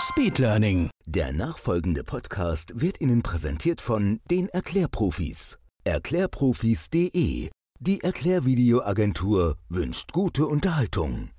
Speedlearning. 0.00 0.88
Der 1.04 1.30
nachfolgende 1.32 2.04
Podcast 2.04 2.72
wird 2.74 3.00
Ihnen 3.02 3.22
präsentiert 3.22 3.82
von 3.82 4.20
den 4.30 4.48
Erklärprofis. 4.48 5.58
Erklärprofis.de. 5.84 7.50
Die 7.80 8.00
Erklärvideoagentur 8.02 9.56
wünscht 9.68 10.12
gute 10.12 10.46
Unterhaltung. 10.46 11.30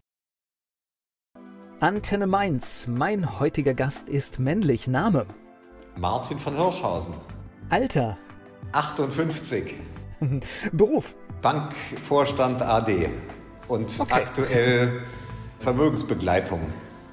Antenne 1.79 2.27
Mainz. 2.27 2.85
Mein 2.87 3.39
heutiger 3.39 3.73
Gast 3.73 4.07
ist 4.09 4.39
männlich. 4.39 4.87
Name. 4.87 5.25
Martin 5.97 6.37
von 6.37 6.55
Hirschhausen. 6.55 7.15
Alter. 7.69 8.15
58. 8.73 9.73
Beruf. 10.71 11.15
Bankvorstand 11.41 12.61
AD. 12.61 13.09
Und 13.67 13.99
Okay. 13.99 14.13
aktuell 14.13 15.01
Vermögensbegleitung. 15.59 16.61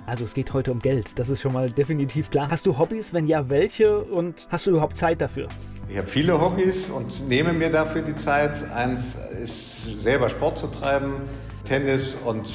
Also 0.09 0.25
es 0.25 0.33
geht 0.33 0.55
heute 0.55 0.73
um 0.73 0.79
Geld. 0.79 1.19
Das 1.19 1.29
ist 1.29 1.43
schon 1.43 1.53
mal 1.53 1.71
definitiv 1.71 2.31
klar. 2.31 2.51
Hast 2.51 2.65
du 2.65 2.79
Hobbys? 2.79 3.13
Wenn 3.13 3.27
ja, 3.27 3.51
welche? 3.51 3.99
Und 3.99 4.49
hast 4.49 4.67
du 4.67 4.71
überhaupt 4.71 4.97
Zeit 4.97 5.21
dafür? 5.21 5.49
Ich 5.87 5.99
habe 5.99 6.07
viele 6.07 6.41
Hobbys 6.41 6.89
und 6.89 7.29
nehme 7.29 7.53
mir 7.53 7.71
dafür 7.71 8.01
die 8.01 8.15
Zeit. 8.15 8.57
Eins 8.73 9.19
ist 9.43 10.01
selber 10.01 10.31
Sport 10.31 10.57
zu 10.59 10.69
treiben, 10.69 11.13
Tennis 11.65 12.17
und 12.25 12.49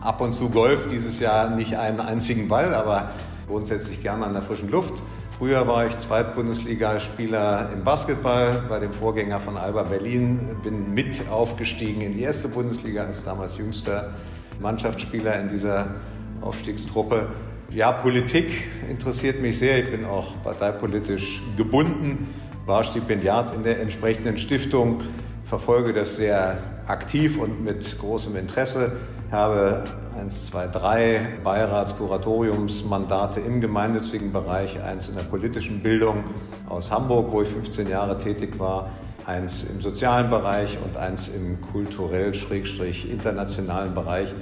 ab 0.00 0.20
und 0.20 0.30
zu 0.30 0.50
Golf. 0.50 0.86
Dieses 0.88 1.18
Jahr 1.18 1.50
nicht 1.50 1.76
einen 1.76 1.98
einzigen 1.98 2.46
Ball, 2.46 2.72
aber 2.74 3.10
grundsätzlich 3.48 4.00
gerne 4.00 4.24
an 4.24 4.32
der 4.32 4.42
frischen 4.42 4.70
Luft. 4.70 4.94
Früher 5.36 5.66
war 5.66 5.86
ich 5.86 5.98
Zweitbundesligaspieler 5.98 7.70
im 7.74 7.82
Basketball 7.82 8.62
bei 8.68 8.78
dem 8.78 8.92
Vorgänger 8.92 9.40
von 9.40 9.56
Alba 9.56 9.82
Berlin. 9.82 10.38
Bin 10.62 10.94
mit 10.94 11.28
aufgestiegen 11.28 12.02
in 12.02 12.14
die 12.14 12.22
erste 12.22 12.46
Bundesliga 12.46 13.02
als 13.02 13.24
damals 13.24 13.58
jüngster 13.58 14.10
Mannschaftsspieler 14.60 15.40
in 15.40 15.48
dieser 15.48 15.88
Aufstiegstruppe. 16.40 17.28
Ja, 17.70 17.92
Politik 17.92 18.68
interessiert 18.88 19.40
mich 19.40 19.58
sehr. 19.58 19.78
Ich 19.78 19.90
bin 19.90 20.04
auch 20.04 20.42
parteipolitisch 20.42 21.42
gebunden, 21.56 22.28
war 22.66 22.84
Stipendiat 22.84 23.54
in 23.54 23.62
der 23.62 23.80
entsprechenden 23.80 24.38
Stiftung, 24.38 25.00
verfolge 25.44 25.92
das 25.92 26.16
sehr 26.16 26.58
aktiv 26.86 27.38
und 27.38 27.64
mit 27.64 27.98
großem 27.98 28.36
Interesse, 28.36 28.92
habe 29.30 29.84
eins, 30.18 30.46
zwei, 30.46 30.66
drei 30.66 31.20
Beirats-Kuratoriumsmandate 31.44 33.40
im 33.40 33.60
gemeinnützigen 33.60 34.32
Bereich, 34.32 34.82
eins 34.82 35.08
in 35.08 35.14
der 35.14 35.22
politischen 35.22 35.82
Bildung 35.82 36.24
aus 36.68 36.90
Hamburg, 36.90 37.30
wo 37.30 37.42
ich 37.42 37.48
15 37.48 37.88
Jahre 37.88 38.18
tätig 38.18 38.58
war, 38.58 38.90
eins 39.26 39.64
im 39.64 39.80
sozialen 39.80 40.28
Bereich 40.30 40.78
und 40.84 40.96
eins 40.96 41.28
im 41.28 41.60
kulturell-internationalen 41.60 43.94
Bereich. 43.94 44.32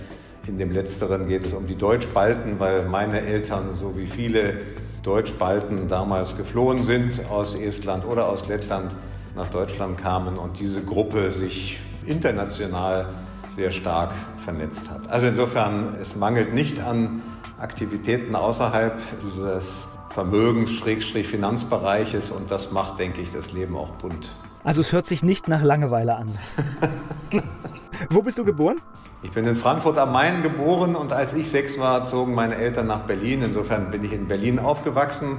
In 0.49 0.59
dem 0.59 0.73
letzteren 0.73 1.29
geht 1.29 1.45
es 1.45 1.53
um 1.53 1.67
die 1.67 1.77
Deutschbalten, 1.77 2.59
weil 2.59 2.87
meine 2.87 3.21
Eltern, 3.21 3.75
so 3.75 3.99
wie 3.99 4.07
viele 4.07 4.63
Deutschbalten 5.03 5.89
damals 5.89 6.39
geflohen 6.39 6.83
sind 6.83 7.21
aus 7.31 7.55
Estland 7.55 8.07
oder 8.07 8.29
aus 8.29 8.49
Lettland, 8.49 8.95
nach 9.37 9.51
Deutschland 9.51 9.99
kamen 9.99 10.39
und 10.39 10.59
diese 10.59 10.83
Gruppe 10.85 11.31
sich 11.31 11.79
international 12.07 13.11
sehr 13.55 13.71
stark 13.71 14.15
vernetzt 14.43 14.91
hat. 14.91 15.11
Also 15.11 15.27
insofern, 15.27 15.95
es 16.01 16.17
mangelt 16.17 16.55
nicht 16.55 16.81
an 16.81 17.21
Aktivitäten 17.59 18.35
außerhalb 18.35 18.99
dieses 19.23 19.89
Vermögens-Finanzbereiches 20.11 22.31
und 22.31 22.51
das 22.51 22.73
macht, 22.73 22.99
denke 22.99 23.21
ich, 23.21 23.31
das 23.33 23.53
Leben 23.53 23.77
auch 23.77 23.91
bunt. 23.91 24.35
Also 24.65 24.81
es 24.81 24.93
hört 24.93 25.07
sich 25.07 25.23
nicht 25.23 25.47
nach 25.47 25.63
Langeweile 25.63 26.17
an. 26.17 26.31
Wo 28.11 28.23
bist 28.23 28.39
du 28.39 28.45
geboren? 28.45 28.81
Ich 29.23 29.33
bin 29.33 29.47
in 29.47 29.57
Frankfurt 29.57 29.99
am 29.99 30.13
Main 30.13 30.43
geboren 30.43 30.95
und 30.95 31.13
als 31.13 31.35
ich 31.35 31.51
sechs 31.51 31.79
war, 31.79 32.05
zogen 32.05 32.35
meine 32.35 32.55
Eltern 32.55 32.87
nach 32.87 33.01
Berlin. 33.01 33.43
Insofern 33.43 33.91
bin 33.91 34.05
ich 34.05 34.13
in 34.13 34.29
Berlin 34.29 34.59
aufgewachsen, 34.59 35.39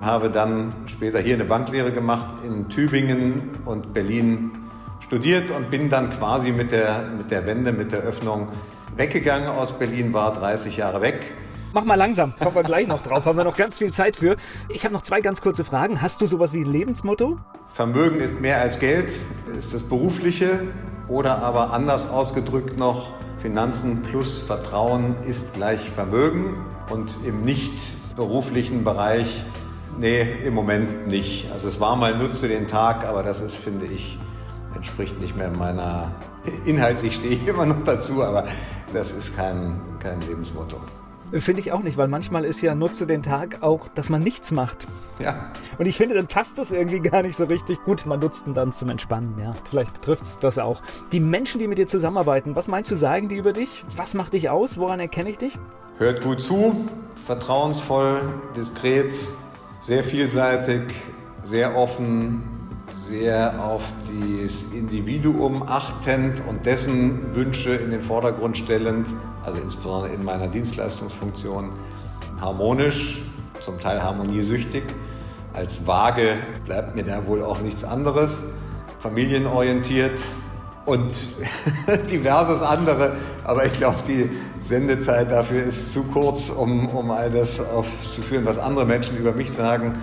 habe 0.00 0.30
dann 0.30 0.72
später 0.86 1.18
hier 1.18 1.34
eine 1.34 1.44
Banklehre 1.44 1.92
gemacht 1.92 2.26
in 2.44 2.68
Tübingen 2.68 3.58
und 3.66 3.92
Berlin 3.92 4.52
studiert 5.00 5.50
und 5.50 5.70
bin 5.70 5.90
dann 5.90 6.10
quasi 6.10 6.52
mit 6.52 6.72
der, 6.72 7.10
mit 7.16 7.30
der 7.30 7.46
Wende, 7.46 7.72
mit 7.72 7.92
der 7.92 8.00
Öffnung 8.00 8.48
weggegangen 8.96 9.48
aus 9.48 9.78
Berlin, 9.78 10.12
war 10.12 10.32
30 10.32 10.76
Jahre 10.76 11.02
weg. 11.02 11.34
Mach 11.74 11.84
mal 11.84 11.96
langsam, 11.96 12.34
kommen 12.40 12.56
wir 12.56 12.62
gleich 12.62 12.88
noch 12.88 13.02
drauf, 13.02 13.26
haben 13.26 13.36
wir 13.36 13.44
noch 13.44 13.56
ganz 13.56 13.76
viel 13.76 13.92
Zeit 13.92 14.16
für. 14.16 14.36
Ich 14.70 14.84
habe 14.84 14.94
noch 14.94 15.02
zwei 15.02 15.20
ganz 15.20 15.42
kurze 15.42 15.64
Fragen. 15.64 16.00
Hast 16.00 16.22
du 16.22 16.26
sowas 16.26 16.54
wie 16.54 16.60
ein 16.62 16.72
Lebensmotto? 16.72 17.38
Vermögen 17.68 18.20
ist 18.20 18.40
mehr 18.40 18.60
als 18.62 18.78
Geld, 18.78 19.12
ist 19.56 19.74
das 19.74 19.82
berufliche 19.82 20.60
oder 21.08 21.42
aber 21.42 21.72
anders 21.72 22.08
ausgedrückt 22.08 22.78
noch, 22.78 23.12
Finanzen 23.38 24.02
plus 24.02 24.38
Vertrauen 24.38 25.14
ist 25.26 25.54
gleich 25.54 25.90
Vermögen 25.90 26.64
und 26.90 27.18
im 27.24 27.42
nicht 27.44 27.80
beruflichen 28.16 28.84
Bereich, 28.84 29.44
nee, 29.98 30.22
im 30.44 30.54
Moment 30.54 31.06
nicht. 31.06 31.50
Also 31.52 31.68
es 31.68 31.80
war 31.80 31.96
mal 31.96 32.16
nutze 32.16 32.48
den 32.48 32.66
Tag, 32.66 33.06
aber 33.06 33.22
das 33.22 33.40
ist, 33.40 33.56
finde 33.56 33.86
ich, 33.86 34.18
entspricht 34.74 35.20
nicht 35.20 35.36
mehr 35.36 35.50
meiner, 35.50 36.12
inhaltlich 36.64 37.16
stehe 37.16 37.34
ich 37.34 37.46
immer 37.46 37.66
noch 37.66 37.82
dazu, 37.84 38.24
aber 38.24 38.46
das 38.92 39.12
ist 39.12 39.36
kein, 39.36 39.80
kein 40.00 40.20
Lebensmotto. 40.22 40.78
Finde 41.32 41.60
ich 41.60 41.72
auch 41.72 41.82
nicht, 41.82 41.96
weil 41.96 42.08
manchmal 42.08 42.44
ist 42.44 42.60
ja 42.62 42.74
nutze 42.74 43.06
den 43.06 43.22
Tag 43.22 43.62
auch, 43.62 43.88
dass 43.94 44.08
man 44.08 44.22
nichts 44.22 44.50
macht. 44.50 44.86
Ja, 45.18 45.50
Und 45.78 45.86
ich 45.86 45.96
finde, 45.96 46.14
dann 46.14 46.26
passt 46.26 46.58
das 46.58 46.72
irgendwie 46.72 47.00
gar 47.10 47.22
nicht 47.22 47.36
so 47.36 47.44
richtig. 47.44 47.82
Gut, 47.84 48.06
man 48.06 48.20
nutzt 48.20 48.46
ihn 48.46 48.54
dann 48.54 48.72
zum 48.72 48.88
Entspannen, 48.88 49.34
ja. 49.38 49.52
Vielleicht 49.68 50.00
trifft 50.00 50.24
es 50.24 50.38
das 50.38 50.58
auch. 50.58 50.80
Die 51.12 51.20
Menschen, 51.20 51.58
die 51.58 51.68
mit 51.68 51.78
dir 51.78 51.86
zusammenarbeiten, 51.86 52.56
was 52.56 52.68
meinst 52.68 52.90
du, 52.90 52.96
sagen 52.96 53.28
die 53.28 53.36
über 53.36 53.52
dich? 53.52 53.84
Was 53.96 54.14
macht 54.14 54.32
dich 54.32 54.48
aus? 54.48 54.78
Woran 54.78 55.00
erkenne 55.00 55.28
ich 55.30 55.38
dich? 55.38 55.58
Hört 55.98 56.22
gut 56.22 56.40
zu, 56.40 56.88
vertrauensvoll, 57.26 58.20
diskret, 58.56 59.14
sehr 59.80 60.04
vielseitig, 60.04 60.82
sehr 61.42 61.76
offen, 61.76 62.42
sehr 63.06 63.62
auf 63.62 63.92
das 64.06 64.64
Individuum 64.72 65.62
achtend 65.66 66.42
und 66.48 66.66
dessen 66.66 67.34
Wünsche 67.34 67.74
in 67.74 67.90
den 67.90 68.02
Vordergrund 68.02 68.58
stellend, 68.58 69.06
also 69.44 69.60
insbesondere 69.60 70.12
in 70.12 70.24
meiner 70.24 70.48
Dienstleistungsfunktion, 70.48 71.70
harmonisch, 72.40 73.22
zum 73.60 73.80
Teil 73.80 74.02
harmoniesüchtig. 74.02 74.84
Als 75.52 75.86
vage 75.86 76.36
bleibt 76.64 76.96
mir 76.96 77.04
da 77.04 77.26
wohl 77.26 77.42
auch 77.42 77.60
nichts 77.60 77.84
anderes, 77.84 78.42
familienorientiert, 79.00 80.18
und 80.88 81.14
diverses 82.10 82.62
andere. 82.62 83.12
Aber 83.44 83.66
ich 83.66 83.74
glaube, 83.74 83.98
die 84.06 84.30
Sendezeit 84.60 85.30
dafür 85.30 85.62
ist 85.64 85.92
zu 85.92 86.02
kurz, 86.04 86.50
um, 86.50 86.88
um 86.88 87.10
all 87.10 87.30
das 87.30 87.60
aufzuführen, 87.60 88.44
was 88.44 88.58
andere 88.58 88.86
Menschen 88.86 89.16
über 89.18 89.32
mich 89.32 89.52
sagen. 89.52 89.98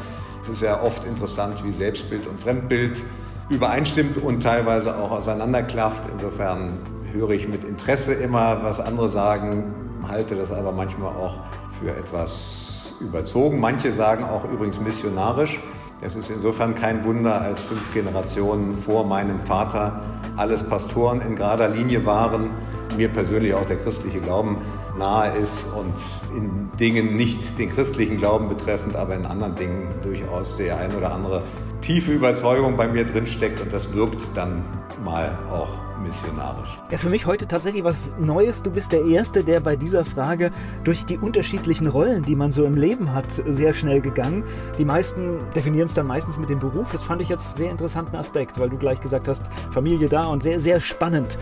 Es 0.45 0.49
ist 0.49 0.61
ja 0.61 0.79
oft 0.83 1.05
interessant, 1.05 1.63
wie 1.63 1.71
Selbstbild 1.71 2.27
und 2.27 2.39
Fremdbild 2.39 3.01
übereinstimmt 3.49 4.17
und 4.17 4.43
teilweise 4.43 4.95
auch 4.95 5.09
auseinanderklafft. 5.09 6.03
Insofern 6.13 6.77
höre 7.11 7.31
ich 7.31 7.47
mit 7.47 7.63
Interesse 7.63 8.13
immer, 8.13 8.61
was 8.61 8.79
andere 8.79 9.09
sagen, 9.09 9.73
halte 10.07 10.35
das 10.35 10.51
aber 10.51 10.71
manchmal 10.71 11.15
auch 11.15 11.39
für 11.81 11.89
etwas 11.89 12.93
überzogen. 13.01 13.59
Manche 13.59 13.89
sagen 13.89 14.23
auch 14.23 14.45
übrigens 14.45 14.79
missionarisch. 14.79 15.59
Es 16.01 16.15
ist 16.15 16.29
insofern 16.29 16.75
kein 16.75 17.03
Wunder, 17.05 17.41
als 17.41 17.61
fünf 17.61 17.91
Generationen 17.91 18.77
vor 18.77 19.03
meinem 19.03 19.39
Vater 19.47 20.03
alles 20.35 20.61
Pastoren 20.61 21.21
in 21.21 21.35
gerader 21.35 21.69
Linie 21.69 22.05
waren, 22.05 22.51
mir 22.95 23.09
persönlich 23.09 23.55
auch 23.55 23.65
der 23.65 23.77
christliche 23.77 24.19
Glauben 24.19 24.57
nahe 24.97 25.35
ist 25.37 25.67
und 25.73 25.93
in 26.37 26.69
Dingen 26.79 27.15
nicht 27.15 27.57
den 27.57 27.69
christlichen 27.69 28.17
Glauben 28.17 28.49
betreffend, 28.49 28.95
aber 28.95 29.15
in 29.15 29.25
anderen 29.25 29.55
Dingen 29.55 29.89
durchaus 30.03 30.57
der 30.57 30.77
ein 30.77 30.93
oder 30.95 31.13
andere 31.13 31.43
tiefe 31.81 32.11
Überzeugung 32.11 32.77
bei 32.77 32.87
mir 32.87 33.05
drinsteckt 33.05 33.61
und 33.61 33.71
das 33.71 33.93
wirkt 33.93 34.27
dann 34.33 34.63
mal 35.03 35.37
auch 35.51 35.69
missionarisch. 36.01 36.79
Ja, 36.89 36.97
für 36.97 37.09
mich 37.09 37.25
heute 37.25 37.47
tatsächlich 37.47 37.83
was 37.83 38.15
Neues. 38.19 38.63
Du 38.63 38.71
bist 38.71 38.91
der 38.91 39.05
Erste, 39.05 39.43
der 39.43 39.59
bei 39.59 39.75
dieser 39.75 40.05
Frage 40.05 40.51
durch 40.83 41.05
die 41.05 41.17
unterschiedlichen 41.17 41.87
Rollen, 41.87 42.23
die 42.23 42.35
man 42.35 42.51
so 42.51 42.63
im 42.63 42.75
Leben 42.75 43.13
hat, 43.13 43.25
sehr 43.47 43.73
schnell 43.73 44.01
gegangen. 44.01 44.43
Die 44.77 44.85
meisten 44.85 45.39
definieren 45.55 45.85
es 45.85 45.93
dann 45.93 46.07
meistens 46.07 46.39
mit 46.39 46.49
dem 46.49 46.59
Beruf. 46.59 46.91
Das 46.91 47.03
fand 47.03 47.21
ich 47.21 47.29
jetzt 47.29 47.49
einen 47.49 47.57
sehr 47.57 47.71
interessanten 47.71 48.15
Aspekt, 48.15 48.59
weil 48.59 48.69
du 48.69 48.77
gleich 48.77 49.01
gesagt 49.01 49.27
hast, 49.27 49.43
Familie 49.71 50.09
da 50.09 50.25
und 50.25 50.43
sehr, 50.43 50.59
sehr 50.59 50.79
spannend. 50.79 51.37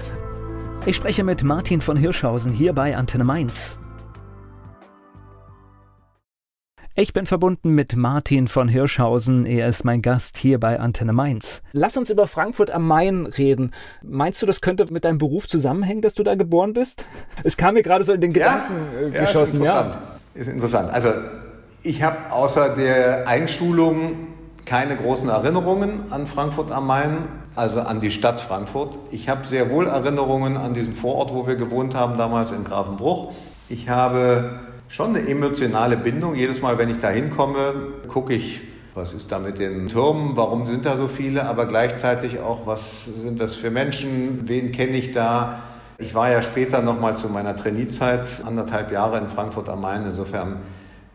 Ich 0.85 0.97
spreche 0.97 1.23
mit 1.23 1.45
Martin 1.45 1.79
von 1.79 1.95
Hirschhausen 1.95 2.51
hier 2.51 2.73
bei 2.73 2.97
Antenne 2.97 3.23
Mainz. 3.23 3.79
Ich 6.93 7.13
bin 7.13 7.25
verbunden 7.25 7.69
mit 7.69 7.95
Martin 7.95 8.49
von 8.49 8.67
Hirschhausen. 8.67 9.45
Er 9.45 9.67
ist 9.67 9.85
mein 9.85 10.01
Gast 10.01 10.35
hier 10.35 10.59
bei 10.59 10.81
Antenne 10.81 11.13
Mainz. 11.13 11.61
Lass 11.71 11.95
uns 11.95 12.09
über 12.09 12.27
Frankfurt 12.27 12.69
am 12.69 12.85
Main 12.85 13.25
reden. 13.25 13.71
Meinst 14.01 14.41
du, 14.41 14.45
das 14.45 14.59
könnte 14.59 14.91
mit 14.91 15.05
deinem 15.05 15.19
Beruf 15.19 15.47
zusammenhängen, 15.47 16.01
dass 16.01 16.15
du 16.15 16.23
da 16.23 16.35
geboren 16.35 16.73
bist? 16.73 17.05
Es 17.45 17.55
kam 17.55 17.75
mir 17.75 17.81
gerade 17.81 18.03
so 18.03 18.11
in 18.11 18.19
den 18.19 18.33
Gedanken 18.33 18.73
ja, 18.93 19.21
äh, 19.21 19.25
geschossen. 19.25 19.63
Ja, 19.63 19.79
ist 19.79 19.87
interessant. 19.87 19.93
Ja. 20.35 20.41
Ist 20.41 20.47
interessant. 20.49 20.93
Also 20.93 21.09
ich 21.81 22.03
habe 22.03 22.29
außer 22.29 22.75
der 22.75 23.25
Einschulung 23.25 24.27
keine 24.65 24.97
großen 24.97 25.29
Erinnerungen 25.29 26.11
an 26.11 26.27
Frankfurt 26.27 26.73
am 26.73 26.87
Main, 26.87 27.19
also 27.55 27.81
an 27.81 27.99
die 27.99 28.11
Stadt 28.11 28.41
Frankfurt. 28.41 28.97
Ich 29.11 29.29
habe 29.29 29.45
sehr 29.45 29.69
wohl 29.69 29.87
Erinnerungen 29.87 30.57
an 30.57 30.73
diesen 30.73 30.93
Vorort, 30.93 31.33
wo 31.33 31.47
wir 31.47 31.55
gewohnt 31.55 31.95
haben, 31.95 32.17
damals 32.17 32.51
in 32.51 32.63
Grafenbruch. 32.63 33.33
Ich 33.69 33.89
habe 33.89 34.59
schon 34.87 35.15
eine 35.15 35.27
emotionale 35.27 35.97
Bindung. 35.97 36.35
Jedes 36.35 36.61
Mal, 36.61 36.77
wenn 36.77 36.89
ich 36.89 36.99
da 36.99 37.09
hinkomme, 37.09 37.73
gucke 38.07 38.33
ich, 38.33 38.61
was 38.95 39.13
ist 39.13 39.31
da 39.31 39.39
mit 39.39 39.57
den 39.57 39.89
Türmen, 39.89 40.35
warum 40.35 40.67
sind 40.67 40.85
da 40.85 40.95
so 40.95 41.07
viele, 41.07 41.45
aber 41.45 41.65
gleichzeitig 41.65 42.39
auch, 42.39 42.67
was 42.67 43.05
sind 43.05 43.39
das 43.39 43.55
für 43.55 43.71
Menschen, 43.71 44.47
wen 44.47 44.71
kenne 44.71 44.97
ich 44.97 45.11
da. 45.11 45.59
Ich 45.97 46.13
war 46.13 46.29
ja 46.29 46.41
später 46.41 46.81
nochmal 46.81 47.17
zu 47.17 47.27
meiner 47.29 47.55
Trainiezeit, 47.55 48.25
anderthalb 48.45 48.91
Jahre 48.91 49.17
in 49.17 49.29
Frankfurt 49.29 49.69
am 49.69 49.81
Main. 49.81 50.05
Insofern 50.05 50.57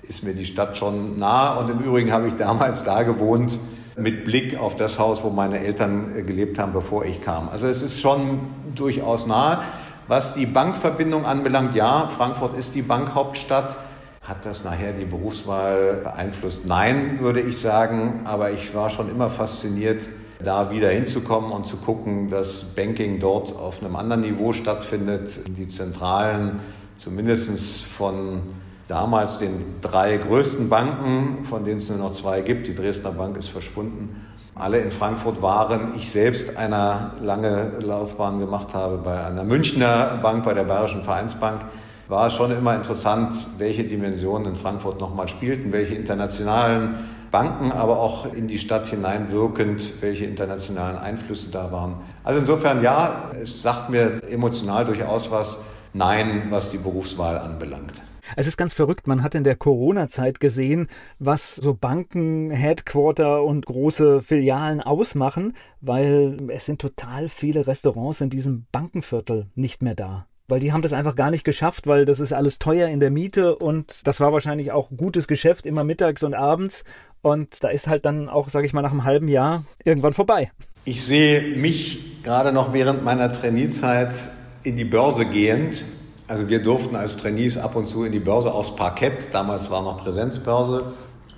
ist 0.02 0.24
mir 0.24 0.34
die 0.34 0.46
Stadt 0.46 0.76
schon 0.76 1.18
nah. 1.18 1.56
Und 1.58 1.70
im 1.70 1.80
Übrigen 1.80 2.12
habe 2.12 2.26
ich 2.26 2.34
damals 2.34 2.84
da 2.84 3.02
gewohnt 3.02 3.58
mit 3.98 4.24
Blick 4.24 4.58
auf 4.58 4.76
das 4.76 4.98
Haus, 4.98 5.22
wo 5.22 5.30
meine 5.30 5.60
Eltern 5.60 6.26
gelebt 6.26 6.58
haben, 6.58 6.72
bevor 6.72 7.04
ich 7.04 7.20
kam. 7.20 7.48
Also 7.48 7.66
es 7.66 7.82
ist 7.82 8.00
schon 8.00 8.40
durchaus 8.74 9.26
nah. 9.26 9.62
Was 10.06 10.34
die 10.34 10.46
Bankverbindung 10.46 11.26
anbelangt, 11.26 11.74
ja, 11.74 12.08
Frankfurt 12.08 12.56
ist 12.56 12.74
die 12.74 12.82
Bankhauptstadt. 12.82 13.76
Hat 14.22 14.44
das 14.44 14.64
nachher 14.64 14.92
die 14.92 15.04
Berufswahl 15.04 16.00
beeinflusst? 16.02 16.66
Nein, 16.66 17.18
würde 17.20 17.40
ich 17.40 17.58
sagen. 17.58 18.20
Aber 18.24 18.50
ich 18.50 18.74
war 18.74 18.90
schon 18.90 19.10
immer 19.10 19.30
fasziniert, 19.30 20.08
da 20.42 20.70
wieder 20.70 20.90
hinzukommen 20.90 21.50
und 21.50 21.66
zu 21.66 21.76
gucken, 21.76 22.30
dass 22.30 22.64
Banking 22.64 23.20
dort 23.20 23.54
auf 23.54 23.82
einem 23.82 23.96
anderen 23.96 24.22
Niveau 24.22 24.52
stattfindet. 24.52 25.40
Die 25.48 25.68
Zentralen, 25.68 26.60
zumindest 26.96 27.82
von 27.82 28.42
damals 28.88 29.38
den 29.38 29.76
drei 29.80 30.16
größten 30.16 30.68
Banken, 30.68 31.44
von 31.44 31.64
denen 31.64 31.78
es 31.78 31.88
nur 31.88 31.98
noch 31.98 32.12
zwei 32.12 32.40
gibt, 32.40 32.66
die 32.66 32.74
Dresdner 32.74 33.12
Bank 33.12 33.36
ist 33.36 33.48
verschwunden, 33.48 34.26
alle 34.54 34.78
in 34.80 34.90
Frankfurt 34.90 35.40
waren. 35.40 35.92
Ich 35.94 36.10
selbst 36.10 36.56
eine 36.56 37.12
lange 37.22 37.72
Laufbahn 37.80 38.40
gemacht 38.40 38.74
habe 38.74 38.98
bei 38.98 39.24
einer 39.24 39.44
Münchner 39.44 40.18
Bank, 40.22 40.44
bei 40.44 40.54
der 40.54 40.64
Bayerischen 40.64 41.04
Vereinsbank, 41.04 41.60
war 42.08 42.26
es 42.26 42.32
schon 42.32 42.50
immer 42.50 42.74
interessant, 42.74 43.34
welche 43.58 43.84
Dimensionen 43.84 44.54
in 44.54 44.56
Frankfurt 44.56 44.98
nochmal 44.98 45.28
spielten, 45.28 45.70
welche 45.72 45.94
internationalen 45.94 46.94
Banken, 47.30 47.70
aber 47.72 47.98
auch 47.98 48.32
in 48.32 48.48
die 48.48 48.58
Stadt 48.58 48.86
hineinwirkend, 48.86 50.00
welche 50.00 50.24
internationalen 50.24 50.96
Einflüsse 50.96 51.50
da 51.50 51.70
waren. 51.70 51.96
Also 52.24 52.40
insofern 52.40 52.82
ja, 52.82 53.30
es 53.40 53.62
sagt 53.62 53.90
mir 53.90 54.22
emotional 54.30 54.86
durchaus 54.86 55.30
was, 55.30 55.58
nein, 55.92 56.44
was 56.48 56.70
die 56.70 56.78
Berufswahl 56.78 57.36
anbelangt. 57.36 57.92
Es 58.36 58.46
ist 58.46 58.56
ganz 58.56 58.74
verrückt. 58.74 59.06
Man 59.06 59.22
hat 59.22 59.34
in 59.34 59.44
der 59.44 59.56
Corona-Zeit 59.56 60.40
gesehen, 60.40 60.88
was 61.18 61.56
so 61.56 61.74
Banken, 61.74 62.50
Headquarter 62.50 63.42
und 63.42 63.66
große 63.66 64.22
Filialen 64.22 64.80
ausmachen, 64.80 65.54
weil 65.80 66.36
es 66.48 66.66
sind 66.66 66.80
total 66.80 67.28
viele 67.28 67.66
Restaurants 67.66 68.20
in 68.20 68.30
diesem 68.30 68.66
Bankenviertel 68.72 69.46
nicht 69.54 69.82
mehr 69.82 69.94
da 69.94 70.26
weil 70.50 70.60
die 70.60 70.72
haben 70.72 70.80
das 70.80 70.94
einfach 70.94 71.14
gar 71.14 71.30
nicht 71.30 71.44
geschafft, 71.44 71.86
weil 71.86 72.06
das 72.06 72.20
ist 72.20 72.32
alles 72.32 72.58
teuer 72.58 72.88
in 72.88 73.00
der 73.00 73.10
Miete 73.10 73.54
und 73.56 74.06
das 74.06 74.18
war 74.18 74.32
wahrscheinlich 74.32 74.72
auch 74.72 74.88
gutes 74.88 75.28
Geschäft 75.28 75.66
immer 75.66 75.84
mittags 75.84 76.22
und 76.22 76.32
abends 76.32 76.84
und 77.20 77.62
da 77.62 77.68
ist 77.68 77.86
halt 77.86 78.06
dann 78.06 78.28
auch, 78.28 78.48
sage 78.48 78.64
ich 78.66 78.72
mal, 78.72 78.82
nach 78.82 78.92
einem 78.92 79.04
halben 79.04 79.28
Jahr 79.28 79.64
irgendwann 79.84 80.14
vorbei. 80.14 80.50
Ich 80.84 81.04
sehe 81.04 81.56
mich 81.56 82.22
gerade 82.22 82.52
noch 82.52 82.72
während 82.72 83.04
meiner 83.04 83.30
Trainiezeit 83.30 84.14
in 84.62 84.76
die 84.76 84.84
Börse 84.84 85.26
gehend 85.26 85.84
also 86.28 86.48
wir 86.48 86.62
durften 86.62 86.94
als 86.94 87.16
Trainees 87.16 87.56
ab 87.58 87.74
und 87.74 87.86
zu 87.86 88.04
in 88.04 88.12
die 88.12 88.20
Börse 88.20 88.52
aufs 88.52 88.76
Parkett. 88.76 89.32
Damals 89.32 89.70
war 89.70 89.82
noch 89.82 89.96
Präsenzbörse. 89.96 90.92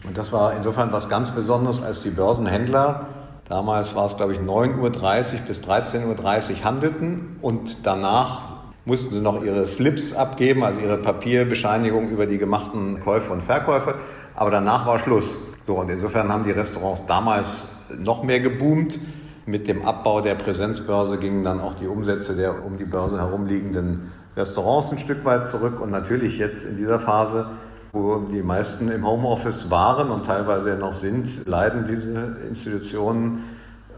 Und 0.06 0.18
das 0.18 0.32
war 0.32 0.54
insofern 0.56 0.92
was 0.92 1.08
ganz 1.08 1.30
Besonderes, 1.30 1.82
als 1.82 2.02
die 2.02 2.10
Börsenhändler, 2.10 3.06
damals 3.48 3.94
war 3.94 4.06
es 4.06 4.16
glaube 4.16 4.32
ich 4.32 4.40
9.30 4.40 4.78
Uhr 4.78 5.40
bis 5.46 5.60
13.30 5.60 6.50
Uhr 6.50 6.64
handelten 6.64 7.36
und 7.42 7.86
danach 7.86 8.42
mussten 8.86 9.14
sie 9.14 9.20
noch 9.20 9.44
ihre 9.44 9.66
Slips 9.66 10.14
abgeben, 10.14 10.64
also 10.64 10.80
ihre 10.80 10.96
Papierbescheinigung 10.96 12.08
über 12.08 12.26
die 12.26 12.38
gemachten 12.38 12.98
Käufe 13.00 13.32
und 13.32 13.42
Verkäufe. 13.42 13.96
Aber 14.34 14.50
danach 14.50 14.86
war 14.86 14.98
Schluss. 14.98 15.36
So, 15.60 15.74
und 15.74 15.90
insofern 15.90 16.30
haben 16.30 16.44
die 16.44 16.50
Restaurants 16.50 17.04
damals 17.06 17.68
noch 17.96 18.22
mehr 18.22 18.40
geboomt. 18.40 18.98
Mit 19.44 19.68
dem 19.68 19.82
Abbau 19.82 20.22
der 20.22 20.34
Präsenzbörse 20.34 21.18
gingen 21.18 21.44
dann 21.44 21.60
auch 21.60 21.74
die 21.74 21.86
Umsätze 21.86 22.34
der 22.34 22.64
um 22.64 22.78
die 22.78 22.84
Börse 22.84 23.18
herumliegenden 23.18 24.12
Restaurants 24.36 24.92
ein 24.92 24.98
Stück 24.98 25.24
weit 25.24 25.44
zurück 25.44 25.80
und 25.80 25.90
natürlich 25.90 26.38
jetzt 26.38 26.64
in 26.64 26.76
dieser 26.76 27.00
Phase, 27.00 27.50
wo 27.92 28.18
die 28.18 28.42
meisten 28.42 28.90
im 28.90 29.06
Homeoffice 29.06 29.70
waren 29.70 30.10
und 30.10 30.26
teilweise 30.26 30.70
noch 30.76 30.94
sind, 30.94 31.46
leiden 31.46 31.86
diese 31.88 32.36
Institutionen 32.48 33.44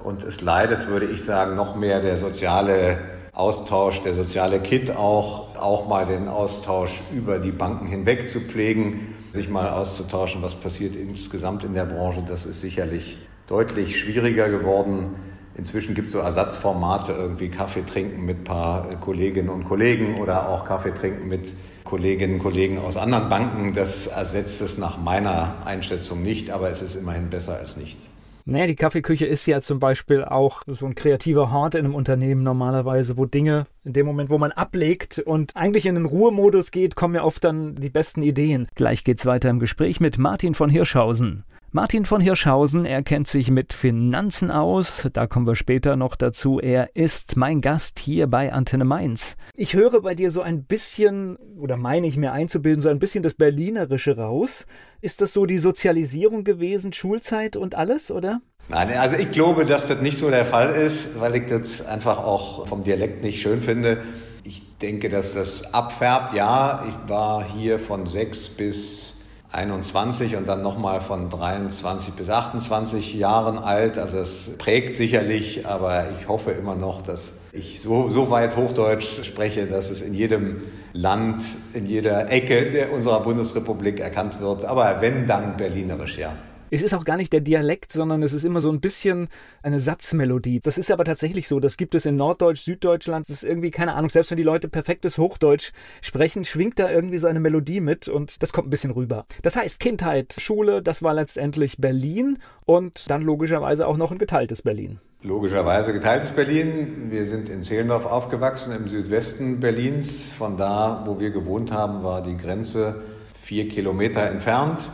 und 0.03 0.25
es 0.25 0.41
leidet, 0.41 0.89
würde 0.89 1.07
ich 1.07 1.23
sagen, 1.25 1.55
noch 1.55 1.77
mehr 1.77 2.01
der 2.01 2.17
soziale 2.17 2.99
Austausch, 3.35 4.03
der 4.03 4.15
soziale 4.15 4.61
Kit 4.61 4.91
auch, 4.91 5.57
auch 5.57 5.89
mal 5.89 6.07
den 6.07 6.29
Austausch 6.29 7.03
über 7.15 7.39
die 7.39 7.53
Banken 7.53 7.87
hinweg 7.87 8.29
zu 8.29 8.41
pflegen, 8.41 9.15
sich 9.33 9.49
mal 9.49 9.71
auszutauschen, 9.71 10.43
was 10.43 10.55
passiert 10.55 10.97
insgesamt 10.97 11.65
in 11.65 11.75
der 11.75 11.85
Branche. 11.85 12.23
Das 12.27 12.45
ist 12.45 12.61
sicherlich 12.61 13.19
deutlich 13.47 13.99
schwieriger 13.99 14.49
geworden. 14.49 15.15
Inzwischen 15.55 15.95
gibt 15.95 16.09
es 16.09 16.13
so 16.15 16.21
Ersatzformate, 16.21 17.13
irgendwie 17.13 17.49
Kaffee 17.49 17.83
trinken 17.83 18.25
mit 18.25 18.39
ein 18.39 18.45
paar 18.45 18.87
Kolleginnen 19.01 19.51
und 19.51 19.65
Kollegen 19.65 20.21
oder 20.21 20.49
auch 20.49 20.65
Kaffee 20.65 20.93
trinken 20.93 21.29
mit 21.29 21.55
Kolleginnen 21.85 22.35
und 22.35 22.41
Kollegen 22.41 22.79
aus 22.79 22.97
anderen 22.97 23.29
Banken. 23.29 23.75
Das 23.75 24.07
ersetzt 24.07 24.63
es 24.63 24.79
nach 24.79 24.99
meiner 24.99 25.57
Einschätzung 25.65 26.23
nicht, 26.23 26.51
aber 26.51 26.71
es 26.71 26.81
ist 26.81 26.95
immerhin 26.95 27.29
besser 27.29 27.57
als 27.57 27.77
nichts. 27.77 28.09
Naja, 28.45 28.67
die 28.67 28.75
Kaffeeküche 28.75 29.25
ist 29.25 29.47
ja 29.47 29.61
zum 29.61 29.79
Beispiel 29.79 30.25
auch 30.25 30.63
so 30.67 30.87
ein 30.87 30.97
kreativer 30.97 31.53
Hort 31.53 31.77
in 31.77 31.85
einem 31.85 31.95
Unternehmen 31.95 32.43
normalerweise, 32.43 33.17
wo 33.17 33.25
Dinge 33.25 33.67
in 33.85 33.93
dem 33.93 34.05
Moment, 34.05 34.31
wo 34.31 34.39
man 34.39 34.51
ablegt 34.51 35.21
und 35.21 35.55
eigentlich 35.55 35.87
in 35.87 35.95
den 35.95 36.07
Ruhemodus 36.07 36.73
geht, 36.73 36.97
kommen 36.97 37.15
ja 37.15 37.23
oft 37.23 37.45
dann 37.45 37.77
die 37.77 37.91
besten 37.91 38.23
Ideen. 38.23 38.67
Gleich 38.75 39.05
geht's 39.05 39.27
weiter 39.27 39.49
im 39.49 39.61
Gespräch 39.61 40.01
mit 40.01 40.19
Martin 40.19 40.55
von 40.55 40.71
Hirschhausen. 40.71 41.45
Martin 41.75 42.05
von 42.05 42.21
Hirschhausen, 42.21 42.85
er 42.85 43.03
kennt 43.03 43.29
sich 43.29 43.51
mit 43.51 43.73
Finanzen 43.73 44.51
aus, 44.51 45.09
da 45.11 45.27
kommen 45.27 45.47
wir 45.47 45.55
später 45.55 45.97
noch 45.97 46.17
dazu. 46.17 46.61
Er 46.61 46.95
ist 46.95 47.39
mein 47.39 47.63
Gast 47.63 47.99
hier 47.99 48.27
bei 48.27 48.53
Antenne 48.53 48.85
Mainz. 48.85 49.39
Ich 49.55 49.73
höre 49.73 50.03
bei 50.03 50.15
dir 50.15 50.31
so 50.31 50.43
ein 50.43 50.65
bisschen, 50.65 51.37
oder 51.57 51.79
meine 51.79 52.07
ich 52.07 52.19
mir 52.19 52.33
einzubilden, 52.33 52.83
so 52.83 52.91
ein 52.91 52.99
bisschen 52.99 53.23
das 53.23 53.33
Berlinerische 53.33 54.19
raus. 54.19 54.67
Ist 55.01 55.23
das 55.23 55.33
so 55.33 55.47
die 55.47 55.57
Sozialisierung 55.57 56.45
gewesen, 56.45 56.93
Schulzeit 56.93 57.57
und 57.57 57.75
alles, 57.75 58.11
oder? 58.11 58.43
Nein, 58.69 58.91
also 58.99 59.17
ich 59.17 59.31
glaube, 59.31 59.65
dass 59.65 59.89
das 59.89 60.03
nicht 60.03 60.19
so 60.19 60.29
der 60.29 60.45
Fall 60.45 60.75
ist, 60.75 61.19
weil 61.21 61.37
ich 61.37 61.47
das 61.47 61.87
einfach 61.87 62.19
auch 62.19 62.67
vom 62.67 62.85
Dialekt 62.85 63.25
nicht 63.25 63.41
schön 63.41 63.63
finde. 63.63 64.03
Ich 64.45 64.63
denke, 64.83 65.09
dass 65.09 65.33
das 65.33 65.73
abfärbt. 65.73 66.35
Ja, 66.35 66.85
ich 66.87 67.09
war 67.09 67.43
hier 67.43 67.79
von 67.79 68.07
sechs 68.07 68.51
bis 68.51 69.22
21 69.53 70.37
und 70.37 70.49
dann 70.49 70.63
nochmal 70.63 71.01
von 71.01 71.29
23 71.29 72.15
bis 72.15 72.31
28 72.31 73.15
Jahren 73.15 73.59
alt. 73.59 73.99
Also 73.99 74.19
es 74.19 74.57
prägt 74.57 74.95
sicherlich, 74.95 75.67
aber 75.67 76.07
ich 76.19 76.27
hoffe 76.27 76.53
immer 76.53 76.75
noch, 76.75 77.03
dass 77.03 77.35
ich 77.53 77.81
so, 77.83 78.09
so 78.09 78.31
weit 78.31 78.57
Hochdeutsch 78.57 79.25
spreche, 79.25 79.67
dass 79.67 79.91
es 79.91 80.01
in 80.01 80.15
jedem 80.15 80.63
Land, 80.95 81.43
in 81.75 81.87
jeder 81.87 82.31
Ecke 82.33 82.89
unserer 82.95 83.21
Bundesrepublik 83.21 84.01
erkannt 84.01 84.41
wird. 84.41 84.65
Aber 84.65 85.01
wenn, 85.01 85.27
dann 85.27 85.59
berlinerisch, 85.59 86.17
ja. 86.17 86.33
Es 86.75 86.81
ist 86.81 86.95
auch 86.95 87.05
gar 87.05 87.19
nicht 87.19 87.35
der 87.35 87.43
Dialekt, 87.43 87.93
sondern 87.93 88.23
es 88.23 88.33
ist 88.33 88.45
immer 88.45 88.63
so 88.63 88.73
ein 88.73 88.81
bisschen 88.81 89.29
eine 89.63 89.79
Satzmelodie. 89.79 90.59
Das 90.59 90.79
ist 90.79 90.91
aber 90.91 91.05
tatsächlich 91.05 91.47
so. 91.47 91.61
Das 91.61 91.77
gibt 91.77 91.95
es 91.95 92.07
in 92.07 92.17
Norddeutsch, 92.17 92.63
Süddeutschland. 92.63 93.27
Das 93.29 93.37
ist 93.37 93.45
irgendwie, 93.45 93.69
keine 93.69 93.93
Ahnung, 93.93 94.09
selbst 94.09 94.31
wenn 94.31 94.39
die 94.39 94.43
Leute 94.43 94.71
perfektes 94.71 95.19
Hochdeutsch 95.19 95.73
sprechen, 96.01 96.47
schwingt 96.47 96.79
da 96.79 96.91
irgendwie 96.91 97.19
so 97.19 97.27
eine 97.27 97.41
Melodie 97.41 97.83
mit 97.83 98.09
und 98.09 98.43
das 98.43 98.55
kommt 98.55 98.69
ein 98.69 98.71
bisschen 98.71 98.91
rüber. 98.91 99.27
Das 99.43 99.55
heißt, 99.55 99.81
Kindheit, 99.81 100.35
Schule, 100.39 100.81
das 100.81 101.03
war 101.03 101.13
letztendlich 101.13 101.77
Berlin 101.77 102.39
und 102.65 103.11
dann 103.11 103.21
logischerweise 103.21 103.87
auch 103.87 103.99
noch 103.99 104.11
ein 104.11 104.17
geteiltes 104.17 104.63
Berlin. 104.63 104.99
Logischerweise 105.23 105.93
geteiltes 105.93 106.33
Berlin. 106.33 107.11
Wir 107.11 107.27
sind 107.27 107.51
in 107.51 107.65
Zehlendorf 107.65 108.07
aufgewachsen, 108.07 108.73
im 108.73 108.89
Südwesten 108.89 109.61
Berlins. 109.61 110.33
Von 110.33 110.57
da, 110.57 111.03
wo 111.05 111.21
wir 111.21 111.33
gewohnt 111.33 111.71
haben, 111.71 112.03
war 112.03 112.23
die 112.23 112.39
Grenze 112.39 113.03
vier 113.35 113.69
Kilometer 113.69 114.23
entfernt. 114.23 114.91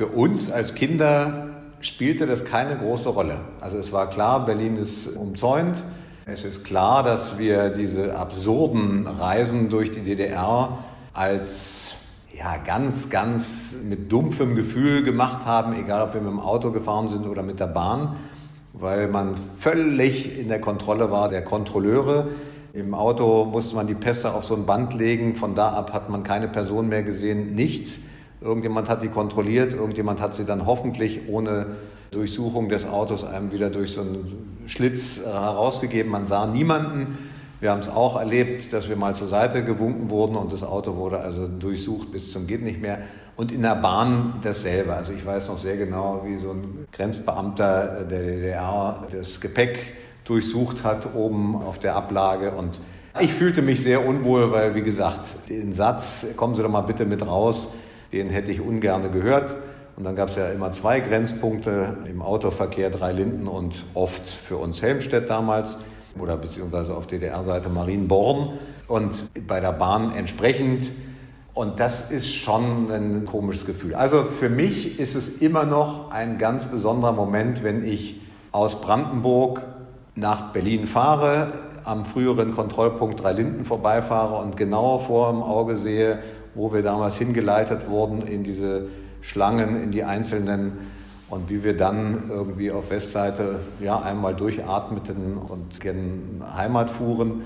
Für 0.00 0.06
uns 0.06 0.50
als 0.50 0.74
Kinder 0.74 1.50
spielte 1.82 2.24
das 2.24 2.46
keine 2.46 2.74
große 2.74 3.10
Rolle. 3.10 3.42
Also 3.60 3.76
es 3.76 3.92
war 3.92 4.08
klar, 4.08 4.46
Berlin 4.46 4.76
ist 4.76 5.08
umzäunt. 5.08 5.84
Es 6.24 6.42
ist 6.46 6.64
klar, 6.64 7.02
dass 7.02 7.38
wir 7.38 7.68
diese 7.68 8.16
absurden 8.16 9.06
Reisen 9.06 9.68
durch 9.68 9.90
die 9.90 10.00
DDR 10.00 10.78
als 11.12 11.96
ja, 12.32 12.56
ganz, 12.56 13.10
ganz 13.10 13.76
mit 13.84 14.10
dumpfem 14.10 14.56
Gefühl 14.56 15.04
gemacht 15.04 15.44
haben, 15.44 15.74
egal 15.74 16.00
ob 16.00 16.14
wir 16.14 16.22
mit 16.22 16.30
dem 16.30 16.40
Auto 16.40 16.70
gefahren 16.70 17.08
sind 17.08 17.26
oder 17.26 17.42
mit 17.42 17.60
der 17.60 17.66
Bahn, 17.66 18.16
weil 18.72 19.06
man 19.06 19.34
völlig 19.58 20.38
in 20.38 20.48
der 20.48 20.62
Kontrolle 20.62 21.10
war 21.10 21.28
der 21.28 21.44
Kontrolleure. 21.44 22.28
Im 22.72 22.94
Auto 22.94 23.44
musste 23.44 23.76
man 23.76 23.86
die 23.86 23.94
Pässe 23.94 24.32
auf 24.32 24.46
so 24.46 24.54
ein 24.54 24.64
Band 24.64 24.94
legen, 24.94 25.36
von 25.36 25.54
da 25.54 25.74
ab 25.74 25.92
hat 25.92 26.08
man 26.08 26.22
keine 26.22 26.48
Person 26.48 26.88
mehr 26.88 27.02
gesehen, 27.02 27.54
nichts. 27.54 28.00
Irgendjemand 28.40 28.88
hat 28.88 29.02
die 29.02 29.08
kontrolliert, 29.08 29.74
irgendjemand 29.74 30.20
hat 30.20 30.34
sie 30.34 30.44
dann 30.44 30.64
hoffentlich 30.66 31.28
ohne 31.28 31.66
Durchsuchung 32.10 32.68
des 32.68 32.88
Autos 32.88 33.22
einem 33.22 33.52
wieder 33.52 33.70
durch 33.70 33.92
so 33.92 34.00
einen 34.00 34.62
Schlitz 34.66 35.20
äh, 35.20 35.28
herausgegeben. 35.28 36.10
Man 36.10 36.26
sah 36.26 36.46
niemanden. 36.46 37.18
Wir 37.60 37.70
haben 37.70 37.80
es 37.80 37.90
auch 37.90 38.18
erlebt, 38.18 38.72
dass 38.72 38.88
wir 38.88 38.96
mal 38.96 39.14
zur 39.14 39.26
Seite 39.26 39.62
gewunken 39.62 40.08
wurden 40.08 40.34
und 40.36 40.52
das 40.52 40.62
Auto 40.62 40.96
wurde 40.96 41.18
also 41.20 41.46
durchsucht 41.46 42.10
bis 42.10 42.32
zum 42.32 42.46
geht 42.46 42.62
nicht 42.62 42.80
mehr. 42.80 42.98
Und 43.36 43.52
in 43.52 43.62
der 43.62 43.74
Bahn 43.74 44.40
dasselbe. 44.42 44.94
Also 44.94 45.12
ich 45.12 45.24
weiß 45.24 45.48
noch 45.48 45.58
sehr 45.58 45.76
genau, 45.76 46.22
wie 46.24 46.38
so 46.38 46.52
ein 46.52 46.86
Grenzbeamter 46.92 48.04
der 48.04 48.22
DDR 48.22 49.06
das 49.12 49.40
Gepäck 49.40 49.94
durchsucht 50.24 50.84
hat 50.84 51.14
oben 51.14 51.56
auf 51.56 51.78
der 51.78 51.96
Ablage 51.96 52.52
und 52.52 52.80
ich 53.18 53.32
fühlte 53.32 53.60
mich 53.60 53.82
sehr 53.82 54.06
unwohl, 54.06 54.52
weil 54.52 54.74
wie 54.76 54.82
gesagt, 54.82 55.48
den 55.48 55.72
Satz, 55.72 56.28
kommen 56.36 56.54
Sie 56.54 56.62
doch 56.62 56.70
mal 56.70 56.82
bitte 56.82 57.04
mit 57.04 57.26
raus, 57.26 57.68
den 58.12 58.28
hätte 58.28 58.50
ich 58.50 58.60
ungern 58.60 59.10
gehört. 59.12 59.56
Und 59.96 60.04
dann 60.04 60.16
gab 60.16 60.30
es 60.30 60.36
ja 60.36 60.48
immer 60.48 60.72
zwei 60.72 61.00
Grenzpunkte 61.00 61.98
im 62.08 62.22
Autoverkehr, 62.22 62.90
drei 62.90 63.12
Linden 63.12 63.46
und 63.46 63.84
oft 63.94 64.26
für 64.26 64.56
uns 64.56 64.80
Helmstedt 64.80 65.28
damals 65.28 65.76
oder 66.18 66.36
beziehungsweise 66.36 66.96
auf 66.96 67.06
DDR-Seite 67.06 67.68
Marienborn 67.68 68.50
und 68.88 69.30
bei 69.46 69.60
der 69.60 69.72
Bahn 69.72 70.12
entsprechend. 70.14 70.90
Und 71.52 71.80
das 71.80 72.10
ist 72.10 72.34
schon 72.34 72.90
ein 72.90 73.26
komisches 73.26 73.66
Gefühl. 73.66 73.94
Also 73.94 74.24
für 74.24 74.48
mich 74.48 74.98
ist 74.98 75.14
es 75.14 75.28
immer 75.40 75.64
noch 75.64 76.10
ein 76.10 76.38
ganz 76.38 76.66
besonderer 76.66 77.12
Moment, 77.12 77.62
wenn 77.62 77.84
ich 77.84 78.20
aus 78.52 78.80
Brandenburg 78.80 79.66
nach 80.14 80.52
Berlin 80.52 80.86
fahre, 80.86 81.52
am 81.84 82.04
früheren 82.04 82.52
Kontrollpunkt 82.52 83.22
Dreilinden 83.22 83.64
vorbeifahre 83.64 84.36
und 84.36 84.56
genau 84.56 84.98
vor 84.98 85.30
dem 85.32 85.42
Auge 85.42 85.76
sehe, 85.76 86.20
wo 86.54 86.72
wir 86.72 86.82
damals 86.82 87.16
hingeleitet 87.16 87.88
wurden 87.88 88.22
in 88.22 88.42
diese 88.42 88.86
Schlangen, 89.20 89.82
in 89.82 89.90
die 89.90 90.04
einzelnen 90.04 90.72
und 91.28 91.48
wie 91.48 91.62
wir 91.62 91.76
dann 91.76 92.24
irgendwie 92.28 92.72
auf 92.72 92.90
Westseite 92.90 93.60
ja, 93.80 94.00
einmal 94.00 94.34
durchatmeten 94.34 95.38
und 95.38 95.80
gen 95.80 96.42
Heimat 96.56 96.90
fuhren, 96.90 97.42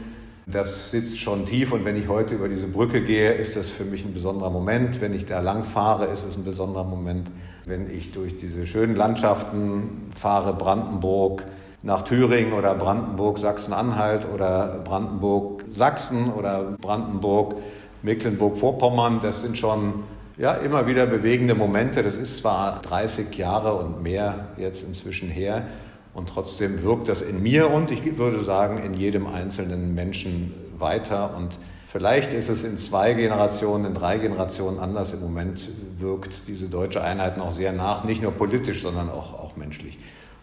das 0.46 0.90
sitzt 0.90 1.20
schon 1.20 1.46
tief. 1.46 1.72
Und 1.72 1.84
wenn 1.84 1.96
ich 1.96 2.08
heute 2.08 2.34
über 2.34 2.48
diese 2.48 2.66
Brücke 2.66 3.02
gehe, 3.02 3.32
ist 3.32 3.56
das 3.56 3.68
für 3.68 3.84
mich 3.84 4.04
ein 4.04 4.14
besonderer 4.14 4.50
Moment. 4.50 5.00
Wenn 5.00 5.14
ich 5.14 5.26
da 5.26 5.40
lang 5.40 5.64
fahre, 5.64 6.06
ist 6.06 6.24
es 6.24 6.36
ein 6.36 6.44
besonderer 6.44 6.84
Moment. 6.84 7.30
Wenn 7.66 7.90
ich 7.90 8.12
durch 8.12 8.36
diese 8.36 8.66
schönen 8.66 8.94
Landschaften 8.94 10.10
fahre, 10.14 10.54
Brandenburg, 10.54 11.44
nach 11.82 12.02
Thüringen 12.02 12.54
oder 12.54 12.74
Brandenburg, 12.74 13.38
Sachsen-Anhalt 13.38 14.26
oder 14.32 14.80
Brandenburg, 14.84 15.64
Sachsen 15.68 16.32
oder 16.32 16.76
Brandenburg, 16.80 17.56
Mecklenburg-Vorpommern, 18.04 19.20
das 19.20 19.40
sind 19.40 19.58
schon 19.58 20.04
ja, 20.36 20.52
immer 20.52 20.86
wieder 20.86 21.06
bewegende 21.06 21.54
Momente. 21.54 22.02
Das 22.02 22.16
ist 22.16 22.36
zwar 22.36 22.80
30 22.82 23.36
Jahre 23.36 23.74
und 23.74 24.02
mehr 24.02 24.48
jetzt 24.56 24.84
inzwischen 24.84 25.28
her 25.28 25.66
und 26.12 26.28
trotzdem 26.28 26.82
wirkt 26.82 27.08
das 27.08 27.22
in 27.22 27.42
mir 27.42 27.70
und 27.70 27.90
ich 27.90 28.18
würde 28.18 28.40
sagen 28.44 28.78
in 28.78 28.94
jedem 28.94 29.26
einzelnen 29.26 29.94
Menschen 29.94 30.54
weiter 30.78 31.36
und 31.36 31.58
Vielleicht 31.94 32.32
ist 32.32 32.48
es 32.48 32.64
in 32.64 32.76
zwei 32.76 33.12
Generationen, 33.12 33.84
in 33.84 33.94
drei 33.94 34.18
Generationen 34.18 34.80
anders. 34.80 35.12
Im 35.12 35.20
Moment 35.20 35.70
wirkt 35.96 36.48
diese 36.48 36.66
deutsche 36.66 37.00
Einheit 37.00 37.38
noch 37.38 37.52
sehr 37.52 37.70
nach, 37.70 38.02
nicht 38.02 38.20
nur 38.20 38.32
politisch, 38.32 38.82
sondern 38.82 39.08
auch, 39.08 39.34
auch 39.34 39.56
menschlich. 39.56 39.96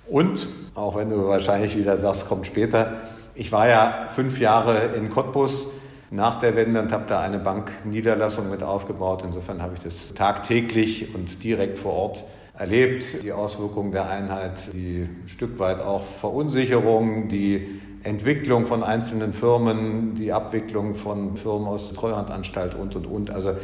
Und, 0.08 0.48
auch 0.76 0.96
wenn 0.96 1.10
du 1.10 1.28
wahrscheinlich 1.28 1.78
wieder 1.78 1.98
sagst, 1.98 2.30
kommt 2.30 2.48
später, 2.48 2.94
ich 3.36 3.52
war 3.52 3.68
ja 3.68 4.08
fünf 4.16 4.40
Jahre 4.40 4.96
in 4.96 5.10
Cottbus 5.10 5.68
nach 6.12 6.36
der 6.36 6.56
Wende 6.56 6.82
und 6.82 6.92
habe 6.92 7.06
da 7.08 7.22
eine 7.22 7.40
Bankniederlassung 7.40 8.50
mit 8.50 8.62
aufgebaut. 8.62 9.24
Insofern 9.26 9.62
habe 9.62 9.74
ich 9.76 9.80
das 9.80 10.14
tagtäglich 10.14 11.16
und 11.16 11.44
direkt 11.44 11.80
vor 11.80 11.94
Ort 11.94 12.26
erlebt. 12.54 13.24
Die 13.24 13.32
Auswirkungen 13.32 13.92
der 13.92 14.10
Einheit, 14.10 14.74
die 14.74 15.08
Stück 15.26 15.58
weit 15.58 15.80
auch 15.80 16.04
Verunsicherung, 16.04 17.30
die 17.30 17.80
Entwicklung 18.04 18.66
von 18.66 18.84
einzelnen 18.84 19.32
Firmen, 19.32 20.16
die 20.16 20.34
Abwicklung 20.34 20.96
von 20.96 21.38
Firmen 21.38 21.68
aus 21.68 21.88
der 21.90 21.98
Treuhandanstalt 21.98 22.76
und, 22.76 22.96
und, 22.96 23.06
und. 23.08 23.32
Also 23.32 23.56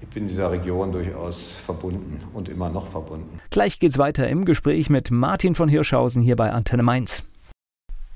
ich 0.00 0.08
bin 0.08 0.26
dieser 0.26 0.50
Region 0.50 0.92
durchaus 0.92 1.50
verbunden 1.52 2.22
und 2.32 2.48
immer 2.48 2.70
noch 2.70 2.88
verbunden. 2.88 3.40
Gleich 3.50 3.78
geht's 3.78 3.98
weiter 3.98 4.26
im 4.28 4.46
Gespräch 4.46 4.88
mit 4.88 5.10
Martin 5.10 5.54
von 5.54 5.68
Hirschhausen 5.68 6.22
hier 6.22 6.36
bei 6.36 6.50
Antenne 6.50 6.82
Mainz. 6.82 7.24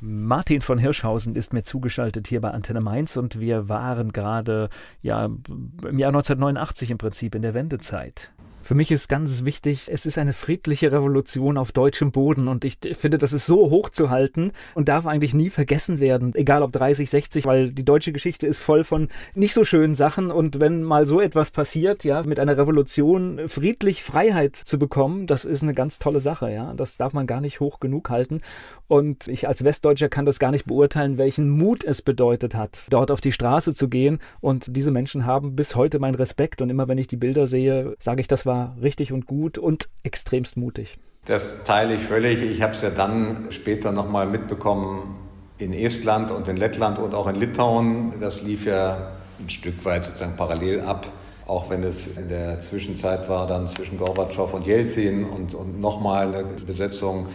Martin 0.06 0.60
von 0.60 0.76
Hirschhausen 0.76 1.34
ist 1.34 1.54
mir 1.54 1.62
zugeschaltet 1.62 2.28
hier 2.28 2.42
bei 2.42 2.50
Antenne 2.50 2.82
Mainz 2.82 3.16
und 3.16 3.40
wir 3.40 3.70
waren 3.70 4.12
gerade 4.12 4.68
ja 5.00 5.24
im 5.24 5.98
Jahr 5.98 6.10
1989 6.10 6.90
im 6.90 6.98
Prinzip 6.98 7.34
in 7.34 7.40
der 7.40 7.54
Wendezeit. 7.54 8.33
Für 8.64 8.74
mich 8.74 8.90
ist 8.90 9.10
ganz 9.10 9.44
wichtig, 9.44 9.90
es 9.92 10.06
ist 10.06 10.16
eine 10.16 10.32
friedliche 10.32 10.90
Revolution 10.90 11.58
auf 11.58 11.70
deutschem 11.70 12.12
Boden 12.12 12.48
und 12.48 12.64
ich 12.64 12.78
finde, 12.92 13.18
das 13.18 13.34
ist 13.34 13.44
so 13.44 13.68
hoch 13.68 13.90
zu 13.90 14.08
halten 14.08 14.52
und 14.74 14.88
darf 14.88 15.06
eigentlich 15.06 15.34
nie 15.34 15.50
vergessen 15.50 16.00
werden, 16.00 16.34
egal 16.34 16.62
ob 16.62 16.72
30, 16.72 17.10
60, 17.10 17.44
weil 17.44 17.72
die 17.72 17.84
deutsche 17.84 18.10
Geschichte 18.10 18.46
ist 18.46 18.60
voll 18.60 18.82
von 18.82 19.08
nicht 19.34 19.52
so 19.52 19.64
schönen 19.64 19.94
Sachen 19.94 20.30
und 20.30 20.60
wenn 20.60 20.82
mal 20.82 21.04
so 21.04 21.20
etwas 21.20 21.50
passiert, 21.50 22.04
ja, 22.04 22.22
mit 22.22 22.40
einer 22.40 22.56
Revolution 22.56 23.42
friedlich 23.48 24.02
Freiheit 24.02 24.56
zu 24.56 24.78
bekommen, 24.78 25.26
das 25.26 25.44
ist 25.44 25.62
eine 25.62 25.74
ganz 25.74 25.98
tolle 25.98 26.20
Sache, 26.20 26.50
ja. 26.50 26.72
Das 26.72 26.96
darf 26.96 27.12
man 27.12 27.26
gar 27.26 27.42
nicht 27.42 27.60
hoch 27.60 27.80
genug 27.80 28.08
halten 28.08 28.40
und 28.88 29.28
ich 29.28 29.46
als 29.46 29.62
Westdeutscher 29.62 30.08
kann 30.08 30.24
das 30.24 30.38
gar 30.38 30.52
nicht 30.52 30.64
beurteilen, 30.64 31.18
welchen 31.18 31.50
Mut 31.50 31.84
es 31.84 32.00
bedeutet 32.00 32.54
hat, 32.54 32.86
dort 32.88 33.10
auf 33.10 33.20
die 33.20 33.32
Straße 33.32 33.74
zu 33.74 33.88
gehen 33.88 34.20
und 34.40 34.74
diese 34.74 34.90
Menschen 34.90 35.26
haben 35.26 35.54
bis 35.54 35.76
heute 35.76 35.98
meinen 35.98 36.14
Respekt 36.14 36.62
und 36.62 36.70
immer 36.70 36.88
wenn 36.88 36.96
ich 36.96 37.08
die 37.08 37.18
Bilder 37.18 37.46
sehe, 37.46 37.94
sage 37.98 38.22
ich, 38.22 38.26
das 38.26 38.46
war 38.46 38.53
war 38.54 38.76
richtig 38.80 39.12
und 39.12 39.26
gut 39.26 39.58
und 39.58 39.88
extremst 40.02 40.56
mutig. 40.56 40.98
Das 41.26 41.64
teile 41.64 41.94
ich 41.94 42.02
völlig. 42.02 42.42
Ich 42.42 42.62
habe 42.62 42.74
es 42.74 42.82
ja 42.82 42.90
dann 42.90 43.46
später 43.50 43.92
nochmal 43.92 44.26
mitbekommen 44.26 45.16
in 45.58 45.72
Estland 45.72 46.30
und 46.30 46.46
in 46.48 46.56
Lettland 46.56 46.98
und 46.98 47.14
auch 47.14 47.26
in 47.26 47.36
Litauen. 47.36 48.14
Das 48.20 48.42
lief 48.42 48.66
ja 48.66 49.12
ein 49.40 49.50
Stück 49.50 49.84
weit 49.84 50.04
sozusagen 50.04 50.36
parallel 50.36 50.80
ab, 50.82 51.10
auch 51.46 51.70
wenn 51.70 51.82
es 51.82 52.16
in 52.16 52.28
der 52.28 52.60
Zwischenzeit 52.60 53.28
war, 53.28 53.46
dann 53.46 53.66
zwischen 53.68 53.98
Gorbatschow 53.98 54.52
und 54.52 54.66
Jelzin 54.66 55.24
und, 55.24 55.54
und 55.54 55.80
nochmal 55.80 56.34
eine 56.34 56.44
Besetzung 56.66 57.28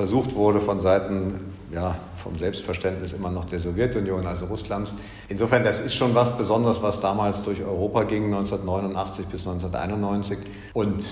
versucht 0.00 0.34
wurde 0.34 0.60
von 0.60 0.80
Seiten 0.80 1.52
ja, 1.70 1.94
vom 2.16 2.38
Selbstverständnis 2.38 3.12
immer 3.12 3.30
noch 3.30 3.44
der 3.44 3.58
Sowjetunion, 3.58 4.26
also 4.26 4.46
Russlands. 4.46 4.94
Insofern, 5.28 5.62
das 5.62 5.78
ist 5.78 5.94
schon 5.94 6.14
was 6.14 6.38
Besonderes, 6.38 6.80
was 6.80 7.02
damals 7.02 7.42
durch 7.42 7.62
Europa 7.62 8.04
ging, 8.04 8.24
1989 8.24 9.26
bis 9.26 9.46
1991. 9.46 10.38
Und 10.72 11.04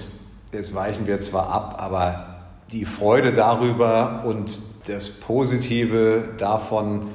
jetzt 0.54 0.75
weichen 0.75 1.07
wir 1.07 1.21
zwar 1.21 1.50
ab, 1.50 1.76
aber 1.78 2.37
die 2.73 2.87
Freude 2.87 3.35
darüber 3.35 4.23
und 4.25 4.62
das 4.87 5.11
Positive 5.11 6.30
davon 6.38 7.09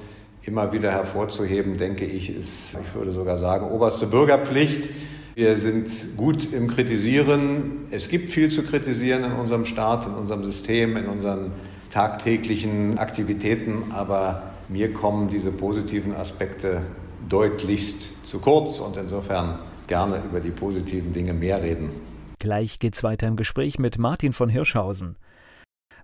immer 0.44 0.74
wieder 0.74 0.92
hervorzuheben, 0.92 1.78
denke 1.78 2.06
ich, 2.06 2.30
ist, 2.30 2.78
ich 2.80 2.94
würde 2.94 3.14
sogar 3.14 3.40
sagen, 3.40 3.72
oberste 3.72 4.06
Bürgerpflicht. 4.06 4.90
Wir 5.36 5.58
sind 5.58 6.16
gut 6.16 6.54
im 6.54 6.68
Kritisieren. 6.68 7.88
Es 7.90 8.08
gibt 8.08 8.30
viel 8.30 8.52
zu 8.52 8.62
kritisieren 8.62 9.24
in 9.24 9.32
unserem 9.32 9.66
Staat, 9.66 10.06
in 10.06 10.14
unserem 10.14 10.44
System, 10.44 10.96
in 10.96 11.08
unseren 11.08 11.52
tagtäglichen 11.90 13.00
Aktivitäten, 13.00 13.92
aber 13.92 14.54
mir 14.70 14.94
kommen 14.94 15.30
diese 15.30 15.52
positiven 15.52 16.14
Aspekte 16.14 16.84
deutlichst 17.30 18.28
zu 18.28 18.40
kurz 18.40 18.80
und 18.80 18.96
insofern 18.96 19.60
gerne 19.88 20.22
über 20.30 20.40
die 20.40 20.52
positiven 20.52 21.14
Dinge 21.14 21.34
mehr 21.34 21.64
reden. 21.64 21.90
Gleich 22.38 22.78
geht's 22.78 23.04
weiter 23.04 23.28
im 23.28 23.36
Gespräch 23.36 23.80
mit 23.80 23.98
Martin 23.98 24.34
von 24.34 24.50
Hirschhausen. 24.50 25.18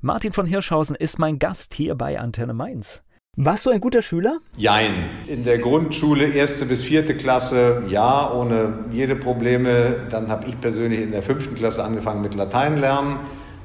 Martin 0.01 0.31
von 0.31 0.47
Hirschhausen 0.47 0.95
ist 0.95 1.19
mein 1.19 1.37
Gast 1.37 1.73
hier 1.75 1.93
bei 1.95 2.19
Antenne 2.19 2.53
Mainz. 2.53 3.03
Warst 3.41 3.65
du 3.65 3.69
ein 3.69 3.79
guter 3.79 4.01
Schüler? 4.01 4.39
Jein. 4.57 4.91
In 5.25 5.45
der 5.45 5.59
Grundschule, 5.59 6.27
erste 6.27 6.65
bis 6.65 6.83
vierte 6.83 7.15
Klasse, 7.15 7.83
ja, 7.87 8.33
ohne 8.33 8.79
jede 8.91 9.15
Probleme. 9.15 9.95
Dann 10.09 10.27
habe 10.27 10.47
ich 10.49 10.59
persönlich 10.59 10.99
in 10.99 11.11
der 11.11 11.23
fünften 11.23 11.55
Klasse 11.55 11.85
angefangen 11.85 12.21
mit 12.21 12.35
Latein 12.35 12.75
lernen. 12.75 13.15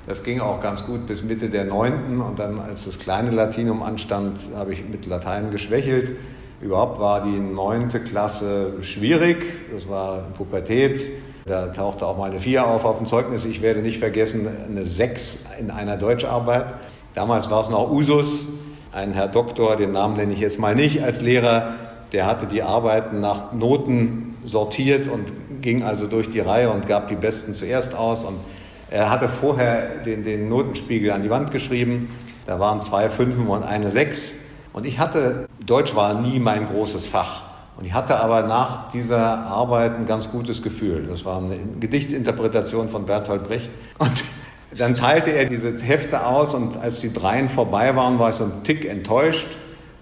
Das 0.07 0.23
ging 0.23 0.38
auch 0.38 0.61
ganz 0.61 0.87
gut 0.87 1.07
bis 1.07 1.25
Mitte 1.25 1.50
der 1.50 1.64
neunten. 1.64 2.21
Und 2.21 2.38
dann, 2.38 2.61
als 2.61 2.85
das 2.85 3.00
kleine 3.00 3.33
Latinum 3.33 3.83
anstand, 3.83 4.38
habe 4.54 4.73
ich 4.73 4.88
mit 4.88 5.07
Latein 5.07 5.50
geschwächelt. 5.50 6.19
Überhaupt 6.61 7.00
war 7.00 7.25
die 7.25 7.40
neunte 7.40 7.99
Klasse 7.99 8.75
schwierig. 8.81 9.45
Das 9.75 9.88
war 9.88 10.28
Pubertät. 10.35 11.11
Da 11.47 11.66
tauchte 11.66 12.07
auch 12.07 12.16
mal 12.16 12.31
eine 12.31 12.38
Vier 12.38 12.64
auf 12.64 12.85
auf 12.85 12.99
dem 12.99 13.09
Zeugnis. 13.09 13.45
Ich 13.45 13.61
werde 13.61 13.81
nicht 13.81 13.99
vergessen, 13.99 14.47
eine 14.69 14.85
Sechs 14.85 15.47
in 15.59 15.73
einer 15.73 15.97
Deutscharbeit. 15.97 16.75
Damals 17.16 17.50
war 17.50 17.61
es 17.61 17.71
noch 17.71 17.90
Usus 17.90 18.47
ein 18.95 19.13
Herr 19.13 19.29
Doktor, 19.29 19.77
den 19.77 19.93
Namen 19.93 20.17
nenne 20.17 20.33
ich 20.33 20.39
jetzt 20.39 20.59
mal 20.59 20.75
nicht, 20.75 21.03
als 21.03 21.21
Lehrer, 21.21 21.75
der 22.13 22.27
hatte 22.27 22.47
die 22.47 22.63
Arbeiten 22.63 23.21
nach 23.21 23.53
Noten 23.53 24.37
sortiert 24.45 25.09
und 25.09 25.33
ging 25.63 25.83
also 25.83 26.07
durch 26.07 26.31
die 26.31 26.41
Reihe 26.41 26.71
und 26.71 26.87
gab 26.87 27.09
die 27.09 27.17
Besten 27.17 27.55
zuerst 27.55 27.97
aus. 27.97 28.25
Und 28.25 28.37
er 28.91 29.11
hatte 29.11 29.29
vorher 29.29 29.99
den, 30.05 30.23
den 30.23 30.49
Notenspiegel 30.49 31.11
an 31.11 31.23
die 31.23 31.31
Wand 31.31 31.51
geschrieben. 31.51 32.09
Da 32.47 32.61
waren 32.61 32.81
zwei 32.81 33.11
Fünfen 33.11 33.49
und 33.49 33.65
eine 33.65 33.91
Sechs. 33.91 34.37
Und 34.73 34.87
ich 34.87 34.99
hatte, 35.01 35.49
Deutsch 35.67 35.97
war 35.97 36.15
nie 36.15 36.39
mein 36.39 36.67
großes 36.67 37.07
Fach. 37.07 37.43
Und 37.77 37.87
ich 37.87 37.95
hatte 37.95 38.21
aber 38.21 38.43
nach 38.43 38.91
dieser 38.91 39.39
Arbeit 39.47 39.97
ein 39.97 40.07
ganz 40.07 40.31
gutes 40.31 40.63
Gefühl. 40.63 41.07
Das 41.09 41.25
war 41.25 41.39
eine 41.39 41.59
Gedichtsinterpretation 41.81 42.89
von 42.89 43.07
Bertolt 43.07 43.43
Brecht. 43.43 43.71
Und 43.99 44.25
dann 44.76 44.97
teilte 44.97 45.31
er 45.31 45.45
diese 45.45 45.76
Hefte 45.76 46.26
aus 46.26 46.54
und 46.54 46.76
als 46.76 47.00
die 47.00 47.12
Dreien 47.12 47.49
vorbei 47.49 47.95
waren, 47.97 48.19
war 48.19 48.31
ich 48.31 48.37
so 48.37 48.45
ein 48.45 48.64
Tick 48.64 48.85
enttäuscht. 48.85 49.59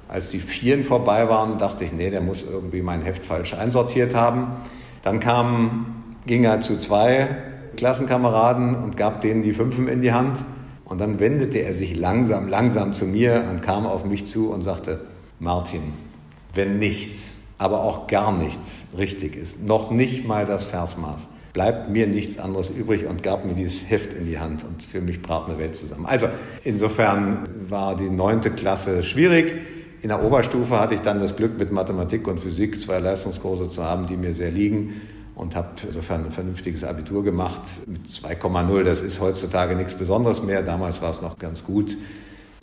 Als 0.08 0.30
die 0.30 0.40
Vieren 0.40 0.82
vorbei 0.82 1.28
waren, 1.28 1.58
dachte 1.58 1.84
ich, 1.84 1.92
nee, 1.92 2.10
der 2.10 2.20
muss 2.20 2.44
irgendwie 2.44 2.82
mein 2.82 3.02
Heft 3.02 3.24
falsch 3.24 3.54
einsortiert 3.54 4.14
haben. 4.14 4.48
Dann 5.02 5.20
kam, 5.20 6.04
ging 6.26 6.44
er 6.44 6.60
zu 6.60 6.76
zwei 6.76 7.28
Klassenkameraden 7.76 8.74
und 8.74 8.96
gab 8.96 9.22
denen 9.22 9.42
die 9.42 9.54
Fünfen 9.54 9.88
in 9.88 10.02
die 10.02 10.12
Hand. 10.12 10.44
Und 10.84 11.00
dann 11.00 11.20
wendete 11.20 11.60
er 11.60 11.72
sich 11.72 11.96
langsam, 11.96 12.48
langsam 12.48 12.92
zu 12.92 13.06
mir 13.06 13.44
und 13.50 13.62
kam 13.62 13.86
auf 13.86 14.04
mich 14.04 14.26
zu 14.26 14.50
und 14.50 14.62
sagte, 14.62 15.00
Martin, 15.38 15.94
wenn 16.54 16.78
nichts, 16.78 17.38
aber 17.56 17.82
auch 17.82 18.06
gar 18.06 18.32
nichts 18.32 18.84
richtig 18.98 19.34
ist, 19.36 19.66
noch 19.66 19.90
nicht 19.90 20.26
mal 20.26 20.44
das 20.44 20.64
Versmaß, 20.64 21.28
bleibt 21.52 21.90
mir 21.90 22.06
nichts 22.06 22.38
anderes 22.38 22.70
übrig 22.70 23.06
und 23.06 23.22
gab 23.22 23.44
mir 23.44 23.54
dieses 23.54 23.90
Heft 23.90 24.12
in 24.12 24.26
die 24.26 24.38
Hand 24.38 24.64
und 24.64 24.82
für 24.82 25.00
mich 25.00 25.20
brach 25.20 25.48
eine 25.48 25.58
Welt 25.58 25.74
zusammen. 25.74 26.06
Also 26.06 26.28
insofern 26.64 27.48
war 27.68 27.94
die 27.96 28.08
neunte 28.08 28.50
Klasse 28.50 29.02
schwierig. 29.02 29.52
In 30.02 30.08
der 30.08 30.24
Oberstufe 30.24 30.80
hatte 30.80 30.94
ich 30.94 31.02
dann 31.02 31.20
das 31.20 31.36
Glück, 31.36 31.58
mit 31.58 31.70
Mathematik 31.70 32.26
und 32.26 32.40
Physik 32.40 32.80
zwei 32.80 32.98
Leistungskurse 32.98 33.68
zu 33.68 33.84
haben, 33.84 34.06
die 34.06 34.16
mir 34.16 34.32
sehr 34.32 34.50
liegen 34.50 35.02
und 35.34 35.54
habe 35.54 35.68
insofern 35.84 36.26
ein 36.26 36.30
vernünftiges 36.30 36.84
Abitur 36.84 37.22
gemacht 37.22 37.60
mit 37.86 38.06
2,0. 38.06 38.82
Das 38.82 39.00
ist 39.00 39.20
heutzutage 39.20 39.76
nichts 39.76 39.94
Besonderes 39.94 40.42
mehr. 40.42 40.62
Damals 40.62 41.00
war 41.02 41.10
es 41.10 41.22
noch 41.22 41.38
ganz 41.38 41.64
gut. 41.64 41.96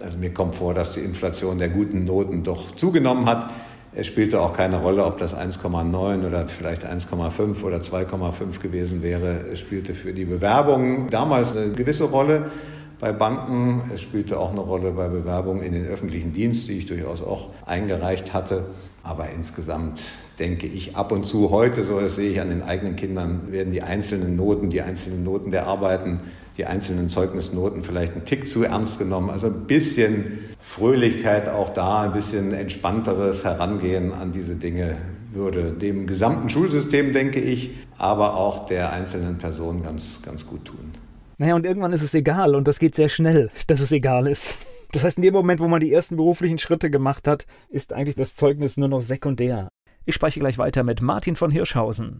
Also 0.01 0.17
mir 0.17 0.33
kommt 0.33 0.55
vor, 0.55 0.73
dass 0.73 0.93
die 0.93 1.01
Inflation 1.01 1.57
der 1.57 1.69
guten 1.69 2.05
Noten 2.05 2.43
doch 2.43 2.75
zugenommen 2.75 3.25
hat. 3.25 3.49
Es 3.93 4.05
spielte 4.05 4.39
auch 4.39 4.53
keine 4.53 4.77
Rolle, 4.77 5.03
ob 5.03 5.17
das 5.17 5.35
1,9 5.35 6.25
oder 6.25 6.47
vielleicht 6.47 6.85
1,5 6.85 7.63
oder 7.63 7.77
2,5 7.77 8.59
gewesen 8.61 9.01
wäre. 9.01 9.45
Es 9.51 9.59
spielte 9.59 9.95
für 9.95 10.13
die 10.13 10.25
Bewerbung 10.25 11.09
damals 11.09 11.55
eine 11.55 11.71
gewisse 11.71 12.03
Rolle 12.03 12.51
bei 12.99 13.11
Banken. 13.11 13.89
Es 13.93 14.01
spielte 14.01 14.39
auch 14.39 14.51
eine 14.51 14.59
Rolle 14.59 14.91
bei 14.91 15.07
Bewerbungen 15.07 15.63
in 15.63 15.73
den 15.73 15.87
öffentlichen 15.87 16.33
Dienst, 16.33 16.67
die 16.69 16.77
ich 16.77 16.85
durchaus 16.85 17.23
auch 17.23 17.49
eingereicht 17.65 18.31
hatte. 18.31 18.65
Aber 19.01 19.29
insgesamt 19.29 20.03
denke 20.37 20.67
ich 20.67 20.95
ab 20.95 21.11
und 21.11 21.23
zu 21.25 21.49
heute, 21.49 21.83
so 21.83 21.99
das 21.99 22.15
sehe 22.15 22.29
ich 22.29 22.41
an 22.41 22.49
den 22.49 22.61
eigenen 22.61 22.95
Kindern, 22.95 23.51
werden 23.51 23.71
die 23.71 23.81
einzelnen 23.81 24.35
Noten, 24.35 24.69
die 24.69 24.81
einzelnen 24.81 25.23
Noten 25.23 25.49
der 25.49 25.65
Arbeiten, 25.65 26.19
die 26.59 26.65
einzelnen 26.65 27.07
Zeugnisnoten 27.07 27.83
vielleicht 27.83 28.13
einen 28.13 28.25
Tick 28.25 28.49
zu 28.49 28.63
ernst 28.63 28.99
genommen. 28.99 29.29
Also 29.29 29.47
ein 29.47 29.65
bisschen 29.65 30.39
Fröhlichkeit 30.59 31.47
auch 31.47 31.69
da, 31.69 32.01
ein 32.01 32.11
bisschen 32.11 32.53
entspannteres 32.53 33.45
Herangehen 33.45 34.11
an 34.11 34.33
diese 34.33 34.57
Dinge 34.57 34.97
würde 35.31 35.71
dem 35.71 36.05
gesamten 36.05 36.49
Schulsystem, 36.49 37.13
denke 37.13 37.39
ich, 37.39 37.71
aber 37.97 38.35
auch 38.35 38.67
der 38.67 38.91
einzelnen 38.91 39.37
Person 39.37 39.83
ganz, 39.83 40.21
ganz 40.21 40.45
gut 40.45 40.65
tun. 40.65 40.91
Naja, 41.37 41.55
und 41.55 41.65
irgendwann 41.65 41.93
ist 41.93 42.01
es 42.01 42.13
egal 42.13 42.55
und 42.55 42.67
das 42.67 42.79
geht 42.79 42.93
sehr 42.93 43.07
schnell, 43.07 43.51
dass 43.67 43.79
es 43.79 43.93
egal 43.93 44.27
ist. 44.27 44.65
Das 44.91 45.05
heißt, 45.05 45.17
in 45.17 45.23
dem 45.23 45.33
Moment, 45.33 45.61
wo 45.61 45.69
man 45.69 45.79
die 45.79 45.93
ersten 45.93 46.17
beruflichen 46.17 46.57
Schritte 46.57 46.89
gemacht 46.89 47.25
hat, 47.25 47.45
ist 47.69 47.93
eigentlich 47.93 48.17
das 48.17 48.35
Zeugnis 48.35 48.75
nur 48.75 48.89
noch 48.89 49.01
sekundär. 49.01 49.69
Ich 50.03 50.15
spreche 50.15 50.41
gleich 50.41 50.57
weiter 50.57 50.83
mit 50.83 51.01
Martin 51.01 51.37
von 51.37 51.51
Hirschhausen. 51.51 52.19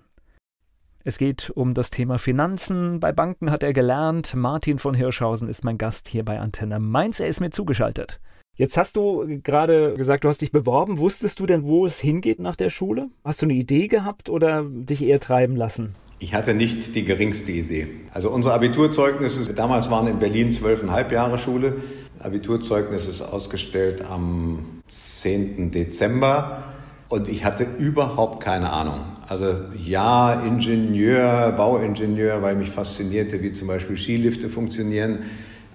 Es 1.09 1.17
geht 1.17 1.49
um 1.55 1.73
das 1.73 1.89
Thema 1.89 2.19
Finanzen. 2.19 2.99
Bei 2.99 3.11
Banken 3.11 3.49
hat 3.49 3.63
er 3.63 3.73
gelernt. 3.73 4.35
Martin 4.35 4.77
von 4.77 4.93
Hirschhausen 4.93 5.47
ist 5.47 5.63
mein 5.63 5.79
Gast 5.79 6.07
hier 6.07 6.23
bei 6.23 6.39
Antenne 6.39 6.79
Mainz. 6.79 7.19
Er 7.19 7.25
ist 7.25 7.39
mir 7.39 7.49
zugeschaltet. 7.49 8.19
Jetzt 8.53 8.77
hast 8.77 8.95
du 8.95 9.25
gerade 9.41 9.95
gesagt, 9.95 10.23
du 10.23 10.27
hast 10.27 10.43
dich 10.43 10.51
beworben. 10.51 10.99
Wusstest 10.99 11.39
du 11.39 11.47
denn, 11.47 11.63
wo 11.63 11.87
es 11.87 11.99
hingeht 11.99 12.37
nach 12.37 12.55
der 12.55 12.69
Schule? 12.69 13.07
Hast 13.23 13.41
du 13.41 13.47
eine 13.47 13.55
Idee 13.55 13.87
gehabt 13.87 14.29
oder 14.29 14.63
dich 14.63 15.03
eher 15.03 15.19
treiben 15.19 15.55
lassen? 15.55 15.95
Ich 16.19 16.35
hatte 16.35 16.53
nicht 16.53 16.93
die 16.93 17.05
geringste 17.05 17.53
Idee. 17.53 17.87
Also 18.13 18.29
unsere 18.29 18.53
Abiturzeugnisse, 18.53 19.51
damals 19.55 19.89
waren 19.89 20.05
in 20.05 20.19
Berlin 20.19 20.51
zwölfeinhalb 20.51 21.11
Jahre 21.11 21.39
Schule. 21.39 21.77
Abiturzeugnis 22.19 23.07
ist 23.07 23.23
ausgestellt 23.23 24.05
am 24.05 24.63
10. 24.85 25.71
Dezember 25.71 26.65
und 27.07 27.27
ich 27.27 27.45
hatte 27.45 27.63
überhaupt 27.79 28.43
keine 28.43 28.69
Ahnung. 28.69 28.99
Also 29.29 29.55
ja, 29.85 30.41
Ingenieur, 30.41 31.51
Bauingenieur, 31.51 32.41
weil 32.41 32.55
mich 32.55 32.71
faszinierte, 32.71 33.43
wie 33.43 33.51
zum 33.51 33.67
Beispiel 33.67 33.95
Skilifte 33.95 34.49
funktionieren, 34.49 35.19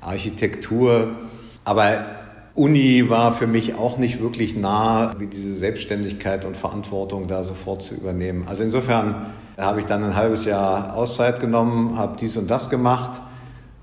Architektur, 0.00 1.12
aber 1.62 2.04
Uni 2.56 3.08
war 3.08 3.32
für 3.32 3.46
mich 3.46 3.76
auch 3.76 3.96
nicht 3.96 4.20
wirklich 4.20 4.56
nah, 4.56 5.12
wie 5.18 5.28
diese 5.28 5.54
Selbstständigkeit 5.54 6.44
und 6.44 6.56
Verantwortung 6.56 7.28
da 7.28 7.44
sofort 7.44 7.84
zu 7.84 7.94
übernehmen. 7.94 8.44
Also 8.48 8.64
insofern 8.64 9.26
habe 9.56 9.78
ich 9.78 9.86
dann 9.86 10.02
ein 10.02 10.16
halbes 10.16 10.44
Jahr 10.46 10.96
Auszeit 10.96 11.38
genommen, 11.38 11.96
habe 11.96 12.16
dies 12.20 12.36
und 12.36 12.50
das 12.50 12.70
gemacht 12.70 13.22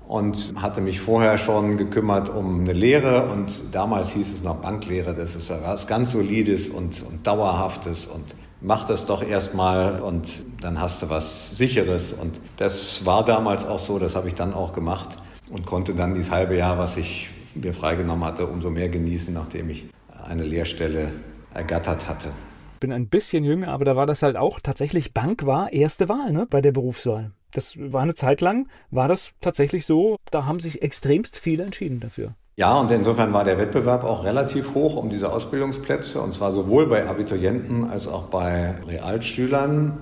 und 0.06 0.52
hatte 0.60 0.82
mich 0.82 1.00
vorher 1.00 1.38
schon 1.38 1.78
gekümmert 1.78 2.28
um 2.28 2.60
eine 2.60 2.74
Lehre 2.74 3.30
und 3.30 3.62
damals 3.72 4.10
hieß 4.10 4.34
es 4.34 4.42
noch 4.42 4.56
Banklehre, 4.56 5.14
das 5.14 5.34
ist 5.34 5.48
ja 5.48 5.56
was 5.64 5.86
ganz 5.86 6.12
Solides 6.12 6.68
und, 6.68 7.02
und 7.08 7.26
Dauerhaftes 7.26 8.06
und 8.06 8.24
mach 8.62 8.86
das 8.86 9.06
doch 9.06 9.22
erstmal 9.22 10.00
und 10.00 10.44
dann 10.60 10.80
hast 10.80 11.02
du 11.02 11.10
was 11.10 11.56
Sicheres 11.56 12.12
und 12.12 12.40
das 12.56 13.04
war 13.04 13.24
damals 13.24 13.66
auch 13.66 13.78
so, 13.78 13.98
das 13.98 14.14
habe 14.14 14.28
ich 14.28 14.34
dann 14.34 14.54
auch 14.54 14.72
gemacht 14.72 15.18
und 15.50 15.66
konnte 15.66 15.94
dann 15.94 16.14
dieses 16.14 16.30
halbe 16.30 16.56
Jahr, 16.56 16.78
was 16.78 16.96
ich 16.96 17.30
mir 17.54 17.74
freigenommen 17.74 18.24
hatte, 18.24 18.46
umso 18.46 18.70
mehr 18.70 18.88
genießen, 18.88 19.34
nachdem 19.34 19.68
ich 19.70 19.86
eine 20.24 20.44
Lehrstelle 20.44 21.12
ergattert 21.52 22.08
hatte. 22.08 22.28
Ich 22.74 22.80
bin 22.80 22.92
ein 22.92 23.08
bisschen 23.08 23.44
jünger, 23.44 23.68
aber 23.68 23.84
da 23.84 23.96
war 23.96 24.06
das 24.06 24.22
halt 24.22 24.36
auch 24.36 24.58
tatsächlich 24.60 25.12
Bank 25.12 25.44
war 25.44 25.72
erste 25.72 26.08
Wahl 26.08 26.32
ne, 26.32 26.46
bei 26.48 26.60
der 26.60 26.72
Berufswahl. 26.72 27.32
Das 27.52 27.76
war 27.78 28.02
eine 28.02 28.14
Zeit 28.14 28.40
lang, 28.40 28.68
war 28.90 29.08
das 29.08 29.32
tatsächlich 29.40 29.84
so, 29.84 30.16
da 30.30 30.46
haben 30.46 30.58
sich 30.58 30.82
extremst 30.82 31.36
viele 31.36 31.64
entschieden 31.64 32.00
dafür. 32.00 32.34
Ja, 32.54 32.78
und 32.78 32.90
insofern 32.90 33.32
war 33.32 33.44
der 33.44 33.56
Wettbewerb 33.56 34.04
auch 34.04 34.24
relativ 34.24 34.74
hoch 34.74 34.96
um 34.96 35.08
diese 35.08 35.32
Ausbildungsplätze, 35.32 36.20
und 36.20 36.34
zwar 36.34 36.52
sowohl 36.52 36.86
bei 36.86 37.08
Abiturienten 37.08 37.88
als 37.88 38.06
auch 38.06 38.24
bei 38.24 38.74
Realschülern. 38.86 39.96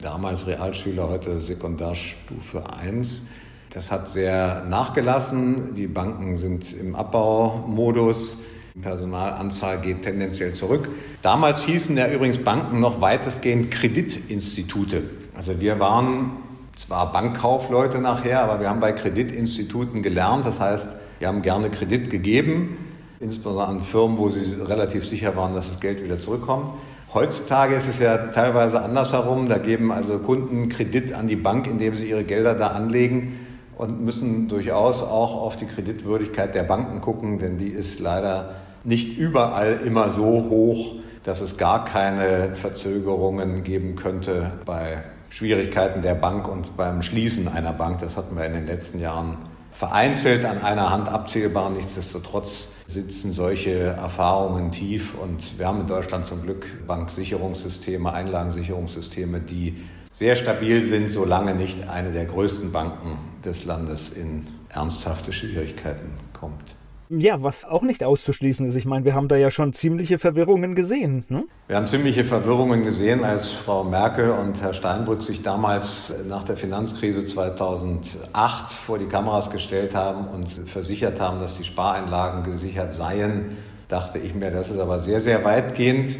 Damals 0.00 0.46
Realschüler, 0.46 1.08
heute 1.08 1.40
Sekundarstufe 1.40 2.62
1. 2.80 3.26
Das 3.74 3.90
hat 3.90 4.08
sehr 4.08 4.64
nachgelassen. 4.70 5.74
Die 5.74 5.88
Banken 5.88 6.36
sind 6.36 6.72
im 6.72 6.94
Abbaumodus. 6.94 8.42
Die 8.76 8.78
Personalanzahl 8.78 9.80
geht 9.80 10.02
tendenziell 10.02 10.52
zurück. 10.52 10.88
Damals 11.22 11.64
hießen 11.64 11.96
ja 11.96 12.06
übrigens 12.08 12.38
Banken 12.38 12.78
noch 12.78 13.00
weitestgehend 13.00 13.72
Kreditinstitute. 13.72 15.02
Also 15.36 15.60
wir 15.60 15.80
waren 15.80 16.30
zwar 16.76 17.10
Bankkaufleute 17.10 17.98
nachher, 17.98 18.44
aber 18.44 18.60
wir 18.60 18.70
haben 18.70 18.78
bei 18.78 18.92
Kreditinstituten 18.92 20.00
gelernt. 20.00 20.46
Das 20.46 20.60
heißt, 20.60 20.96
wir 21.18 21.28
haben 21.28 21.42
gerne 21.42 21.70
Kredit 21.70 22.10
gegeben, 22.10 22.76
insbesondere 23.20 23.66
an 23.66 23.80
Firmen, 23.80 24.18
wo 24.18 24.30
sie 24.30 24.54
relativ 24.62 25.06
sicher 25.06 25.36
waren, 25.36 25.54
dass 25.54 25.70
das 25.70 25.80
Geld 25.80 26.02
wieder 26.02 26.18
zurückkommt. 26.18 26.74
Heutzutage 27.14 27.74
ist 27.74 27.88
es 27.88 27.98
ja 28.00 28.16
teilweise 28.28 28.82
andersherum. 28.82 29.48
Da 29.48 29.58
geben 29.58 29.90
also 29.90 30.18
Kunden 30.18 30.68
Kredit 30.68 31.14
an 31.14 31.26
die 31.26 31.36
Bank, 31.36 31.66
indem 31.66 31.94
sie 31.94 32.10
ihre 32.10 32.24
Gelder 32.24 32.54
da 32.54 32.68
anlegen 32.68 33.46
und 33.78 34.04
müssen 34.04 34.48
durchaus 34.48 35.02
auch 35.02 35.34
auf 35.40 35.56
die 35.56 35.66
Kreditwürdigkeit 35.66 36.54
der 36.54 36.64
Banken 36.64 37.00
gucken, 37.00 37.38
denn 37.38 37.56
die 37.56 37.68
ist 37.68 38.00
leider 38.00 38.56
nicht 38.84 39.16
überall 39.16 39.80
immer 39.84 40.10
so 40.10 40.46
hoch, 40.50 40.96
dass 41.22 41.40
es 41.40 41.56
gar 41.56 41.84
keine 41.84 42.54
Verzögerungen 42.56 43.62
geben 43.64 43.96
könnte 43.96 44.52
bei 44.66 45.02
Schwierigkeiten 45.30 46.02
der 46.02 46.14
Bank 46.14 46.48
und 46.48 46.76
beim 46.76 47.02
Schließen 47.02 47.48
einer 47.48 47.72
Bank. 47.72 48.00
Das 48.00 48.16
hatten 48.16 48.36
wir 48.36 48.44
in 48.46 48.54
den 48.54 48.66
letzten 48.66 49.00
Jahren 49.00 49.36
vereinzelt 49.78 50.44
an 50.44 50.58
einer 50.58 50.90
Hand 50.90 51.08
abzählbar. 51.08 51.70
Nichtsdestotrotz 51.70 52.72
sitzen 52.88 53.30
solche 53.30 53.78
Erfahrungen 53.78 54.72
tief 54.72 55.14
und 55.14 55.56
wir 55.56 55.68
haben 55.68 55.82
in 55.82 55.86
Deutschland 55.86 56.26
zum 56.26 56.42
Glück 56.42 56.84
Banksicherungssysteme, 56.88 58.12
Einlagensicherungssysteme, 58.12 59.40
die 59.40 59.76
sehr 60.12 60.34
stabil 60.34 60.82
sind, 60.82 61.12
solange 61.12 61.54
nicht 61.54 61.88
eine 61.88 62.10
der 62.10 62.24
größten 62.24 62.72
Banken 62.72 63.18
des 63.44 63.64
Landes 63.66 64.08
in 64.08 64.48
ernsthafte 64.68 65.32
Schwierigkeiten 65.32 66.10
kommt. 66.32 66.77
Ja, 67.10 67.42
was 67.42 67.64
auch 67.64 67.82
nicht 67.82 68.04
auszuschließen 68.04 68.66
ist. 68.66 68.74
Ich 68.74 68.84
meine, 68.84 69.04
wir 69.06 69.14
haben 69.14 69.28
da 69.28 69.36
ja 69.36 69.50
schon 69.50 69.72
ziemliche 69.72 70.18
Verwirrungen 70.18 70.74
gesehen. 70.74 71.24
Ne? 71.30 71.44
Wir 71.66 71.76
haben 71.76 71.86
ziemliche 71.86 72.24
Verwirrungen 72.24 72.84
gesehen, 72.84 73.24
als 73.24 73.54
Frau 73.54 73.82
Merkel 73.82 74.30
und 74.30 74.60
Herr 74.60 74.74
Steinbrück 74.74 75.22
sich 75.22 75.40
damals 75.40 76.14
nach 76.28 76.44
der 76.44 76.58
Finanzkrise 76.58 77.24
2008 77.24 78.72
vor 78.72 78.98
die 78.98 79.06
Kameras 79.06 79.50
gestellt 79.50 79.94
haben 79.94 80.28
und 80.28 80.48
versichert 80.68 81.18
haben, 81.18 81.40
dass 81.40 81.56
die 81.56 81.64
Spareinlagen 81.64 82.44
gesichert 82.44 82.92
seien. 82.92 83.56
Dachte 83.88 84.18
ich 84.18 84.34
mir, 84.34 84.50
das 84.50 84.68
ist 84.68 84.78
aber 84.78 84.98
sehr, 84.98 85.22
sehr 85.22 85.44
weitgehend. 85.46 86.14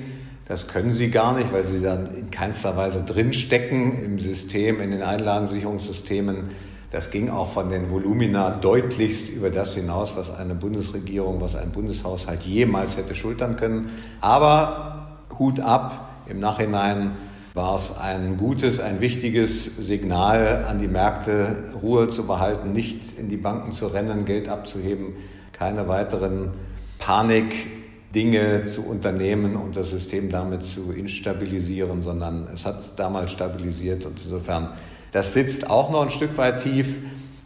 Das 0.47 0.69
können 0.69 0.91
sie 0.91 1.11
gar 1.11 1.37
nicht, 1.37 1.53
weil 1.53 1.65
sie 1.65 1.83
dann 1.83 2.07
in 2.15 2.31
keinster 2.31 2.75
Weise 2.79 3.03
drinstecken 3.05 4.03
im 4.03 4.19
System, 4.19 4.81
in 4.81 4.93
den 4.93 5.03
Einlagensicherungssystemen. 5.03 6.49
Das 6.91 7.11
ging 7.11 7.29
auch 7.29 7.49
von 7.49 7.69
den 7.69 7.91
Volumina 7.91 8.51
deutlichst 8.51 9.29
über 9.29 9.51
das 9.51 9.75
hinaus, 9.75 10.17
was 10.17 10.35
eine 10.35 10.55
Bundesregierung, 10.55 11.41
was 11.41 11.55
ein 11.55 11.71
Bundeshaushalt 11.71 12.45
jemals 12.45 12.97
hätte 12.97 13.15
schultern 13.15 13.57
können. 13.57 13.91
Aber 14.23 15.19
Hut 15.39 15.61
ab, 15.61 16.09
im 16.27 16.41
Nachhinein 16.41 17.13
war 17.53 17.75
es 17.77 17.97
ein 17.99 18.39
gutes, 18.39 18.81
ein 18.81 19.01
wichtiges 19.01 19.65
Signal 19.65 20.65
an 20.65 20.79
die 20.79 20.89
Märkte, 20.89 21.65
Ruhe 21.83 22.09
zu 22.09 22.27
behalten, 22.27 22.73
nicht 22.73 23.19
in 23.19 23.29
die 23.29 23.37
Banken 23.37 23.73
zu 23.73 23.89
rennen, 23.89 24.25
Geld 24.25 24.49
abzuheben, 24.49 25.15
keine 25.53 25.89
weiteren 25.89 26.53
Panikdinge 26.99 28.65
zu 28.67 28.87
unternehmen 28.87 29.57
und 29.57 29.77
das 29.77 29.91
System 29.91 30.31
damit 30.31 30.63
zu 30.63 30.93
instabilisieren, 30.93 32.01
sondern 32.03 32.49
es 32.55 32.65
hat 32.65 32.99
damals 32.99 33.33
stabilisiert 33.33 34.07
und 34.07 34.19
insofern 34.25 34.71
das 35.13 35.33
sitzt 35.33 35.69
auch 35.69 35.91
noch 35.91 36.03
ein 36.03 36.11
Stück 36.11 36.37
weit 36.37 36.63
tief. 36.63 36.99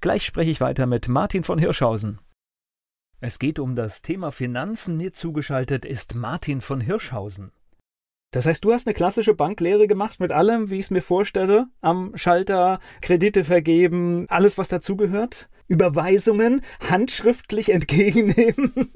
Gleich 0.00 0.24
spreche 0.24 0.50
ich 0.50 0.60
weiter 0.60 0.86
mit 0.86 1.08
Martin 1.08 1.44
von 1.44 1.58
Hirschhausen. 1.58 2.20
Es 3.20 3.38
geht 3.38 3.58
um 3.58 3.76
das 3.76 4.02
Thema 4.02 4.32
Finanzen. 4.32 4.96
Mir 4.96 5.12
zugeschaltet 5.12 5.84
ist 5.84 6.14
Martin 6.14 6.60
von 6.60 6.80
Hirschhausen. 6.80 7.52
Das 8.32 8.46
heißt, 8.46 8.64
du 8.64 8.72
hast 8.72 8.86
eine 8.86 8.94
klassische 8.94 9.34
Banklehre 9.34 9.86
gemacht 9.88 10.20
mit 10.20 10.30
allem, 10.30 10.70
wie 10.70 10.76
ich 10.76 10.86
es 10.86 10.90
mir 10.90 11.02
vorstelle, 11.02 11.66
am 11.80 12.16
Schalter, 12.16 12.78
Kredite 13.02 13.42
vergeben, 13.44 14.26
alles, 14.28 14.56
was 14.56 14.68
dazugehört, 14.68 15.48
Überweisungen 15.66 16.62
handschriftlich 16.88 17.70
entgegennehmen. 17.72 18.92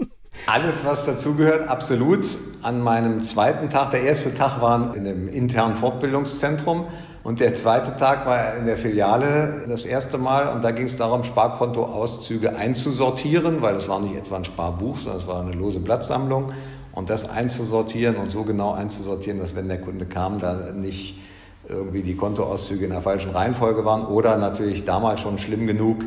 Alles, 0.46 0.84
was 0.84 1.06
dazugehört, 1.06 1.68
absolut. 1.68 2.26
An 2.62 2.80
meinem 2.82 3.22
zweiten 3.22 3.70
Tag, 3.70 3.90
der 3.90 4.02
erste 4.02 4.34
Tag 4.34 4.60
war 4.60 4.94
in 4.94 5.04
dem 5.04 5.28
internen 5.28 5.74
Fortbildungszentrum 5.74 6.84
und 7.22 7.40
der 7.40 7.54
zweite 7.54 7.96
Tag 7.96 8.26
war 8.26 8.56
in 8.56 8.66
der 8.66 8.76
Filiale 8.76 9.64
das 9.66 9.86
erste 9.86 10.18
Mal 10.18 10.54
und 10.54 10.62
da 10.62 10.70
ging 10.70 10.84
es 10.84 10.96
darum, 10.96 11.24
Sparkontoauszüge 11.24 12.56
einzusortieren, 12.56 13.62
weil 13.62 13.76
es 13.76 13.88
war 13.88 14.00
nicht 14.00 14.14
etwa 14.14 14.36
ein 14.36 14.44
Sparbuch, 14.44 14.98
sondern 14.98 15.20
es 15.22 15.26
war 15.26 15.40
eine 15.40 15.52
lose 15.52 15.80
Blattsammlung 15.80 16.52
und 16.92 17.08
das 17.08 17.28
einzusortieren 17.28 18.16
und 18.16 18.30
so 18.30 18.42
genau 18.42 18.72
einzusortieren, 18.72 19.38
dass 19.38 19.56
wenn 19.56 19.68
der 19.68 19.80
Kunde 19.80 20.04
kam, 20.04 20.40
da 20.40 20.72
nicht 20.72 21.18
irgendwie 21.66 22.02
die 22.02 22.16
Kontoauszüge 22.16 22.84
in 22.84 22.90
der 22.90 23.00
falschen 23.00 23.30
Reihenfolge 23.30 23.86
waren 23.86 24.04
oder 24.04 24.36
natürlich 24.36 24.84
damals 24.84 25.22
schon 25.22 25.38
schlimm 25.38 25.66
genug, 25.66 26.04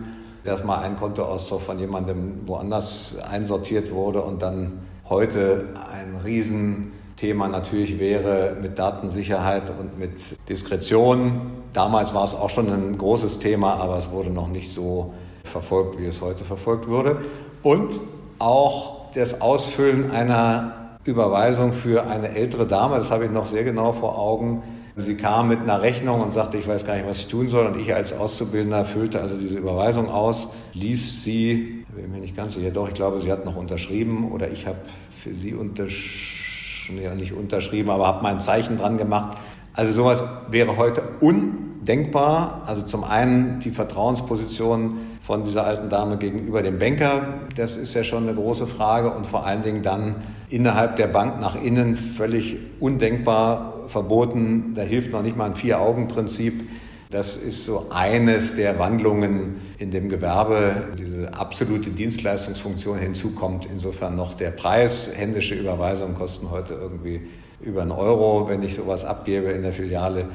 dass 0.48 0.64
mal 0.64 0.80
ein 0.80 0.96
Kontoauszug 0.96 1.62
von 1.62 1.78
jemandem 1.78 2.48
woanders 2.48 3.18
einsortiert 3.20 3.92
wurde 3.92 4.22
und 4.22 4.42
dann 4.42 4.80
heute 5.10 5.66
ein 5.92 6.22
Riesenthema 6.24 7.50
natürlich 7.50 8.00
wäre 8.00 8.56
mit 8.62 8.80
Datensicherheit 8.80 9.74
und 9.78 10.00
mit 10.00 10.38
Diskretion. 10.48 11.52
Damals 11.74 12.14
war 12.14 12.24
es 12.24 12.34
auch 12.34 12.50
schon 12.50 12.70
ein 12.70 12.98
großes 12.98 13.40
Thema, 13.40 13.74
aber 13.74 13.98
es 13.98 14.10
wurde 14.12 14.30
noch 14.30 14.48
nicht 14.48 14.72
so 14.72 15.14
verfolgt, 15.44 16.00
wie 16.00 16.06
es 16.06 16.22
heute 16.22 16.46
verfolgt 16.46 16.88
würde. 16.88 17.18
Und 17.62 18.00
auch 18.40 19.12
das 19.12 19.42
Ausfüllen 19.42 20.12
einer 20.12 20.98
Überweisung 21.04 21.74
für 21.74 22.08
eine 22.08 22.30
ältere 22.30 22.68
Dame, 22.68 22.96
das 22.96 23.12
habe 23.12 23.26
ich 23.26 23.32
noch 23.32 23.48
sehr 23.48 23.66
genau 23.66 23.92
vor 23.92 24.18
Augen, 24.18 24.64
Sie 25.00 25.14
kam 25.14 25.48
mit 25.48 25.60
einer 25.60 25.84
Rechnung 25.84 26.22
und 26.22 26.34
sagte, 26.34 26.58
ich 26.58 26.68
weiß 26.68 26.84
gar 26.84 26.96
nicht, 26.96 27.08
was 27.08 27.20
ich 27.20 27.28
tun 27.28 27.50
soll. 27.50 27.68
Und 27.68 27.80
ich 27.80 27.94
als 27.94 28.14
Auszubildender 28.14 28.84
füllte 28.84 29.22
also 29.22 29.38
diese 29.38 29.56
Überweisung 29.56 30.10
aus, 30.10 30.48
ließ 30.74 31.24
sie, 31.24 31.84
ich 31.88 31.94
bin 31.94 32.12
mir 32.12 32.20
nicht 32.20 32.36
ganz 32.36 32.56
sicher, 32.56 32.72
doch, 32.72 32.88
ich 32.88 32.96
glaube, 32.96 33.20
sie 33.20 33.32
hat 33.32 33.46
noch 33.46 33.56
unterschrieben 33.56 34.32
oder 34.32 34.50
ich 34.52 34.66
habe 34.66 34.80
für 35.12 35.36
sie 35.36 35.54
unterschrieben, 35.54 37.00
ja, 37.00 37.14
nicht 37.14 37.34
unterschrieben, 37.34 37.92
aber 37.92 38.08
habe 38.08 38.24
mein 38.24 38.42
Zeichen 38.42 38.78
dran 38.78 38.98
gemacht. 38.98 39.38
Also 39.74 39.92
sowas 39.92 40.24
wäre 40.50 40.78
heute 40.78 41.04
undenkbar. 41.20 42.64
Also 42.66 42.82
zum 42.82 43.04
einen 43.04 43.60
die 43.60 43.70
Vertrauensposition 43.70 44.98
von 45.28 45.44
dieser 45.44 45.66
alten 45.66 45.90
Dame 45.90 46.16
gegenüber 46.16 46.63
dem 46.63 46.80
Banker, 46.80 47.40
das 47.58 47.76
ist 47.76 47.94
ja 47.94 48.06
schon 48.06 48.24
eine 48.24 48.34
große 48.34 48.66
Frage 48.66 49.12
und 49.12 49.28
vor 49.28 49.46
allen 49.46 49.62
Dingen 49.62 49.84
dann 49.84 50.16
innerhalb 50.50 50.96
der 50.96 51.08
Bank 51.08 51.42
nach 51.42 51.62
innen 51.62 51.98
völlig 51.98 52.56
undenkbar 52.80 53.74
verboten. 53.90 54.72
Da 54.74 54.84
hilft 54.84 55.12
noch 55.12 55.24
nicht 55.24 55.36
mal 55.36 55.48
ein 55.48 55.56
Vier-Augen-Prinzip. 55.56 56.70
Das 57.10 57.36
ist 57.36 57.66
so 57.66 57.88
eines 57.90 58.56
der 58.56 58.80
Wandlungen 58.80 59.58
in 59.80 59.92
dem 59.92 60.08
Gewerbe, 60.08 60.88
diese 60.98 61.34
absolute 61.34 61.90
Dienstleistungsfunktion 61.90 62.98
hinzukommt. 62.98 63.66
Insofern 63.70 64.16
noch 64.16 64.34
der 64.34 64.52
Preis. 64.52 65.12
Händische 65.13 65.56
Überweisungen 65.56 66.16
kosten 66.16 66.52
heute 66.52 66.74
irgendwie 66.74 67.20
über 67.60 67.82
einen 67.82 67.92
Euro, 67.92 68.48
wenn 68.48 68.63
ich 68.63 68.76
sowas 68.76 69.04
abgebe 69.04 69.52
in 69.52 69.63
der 69.63 69.74
Filiale. 69.74 70.28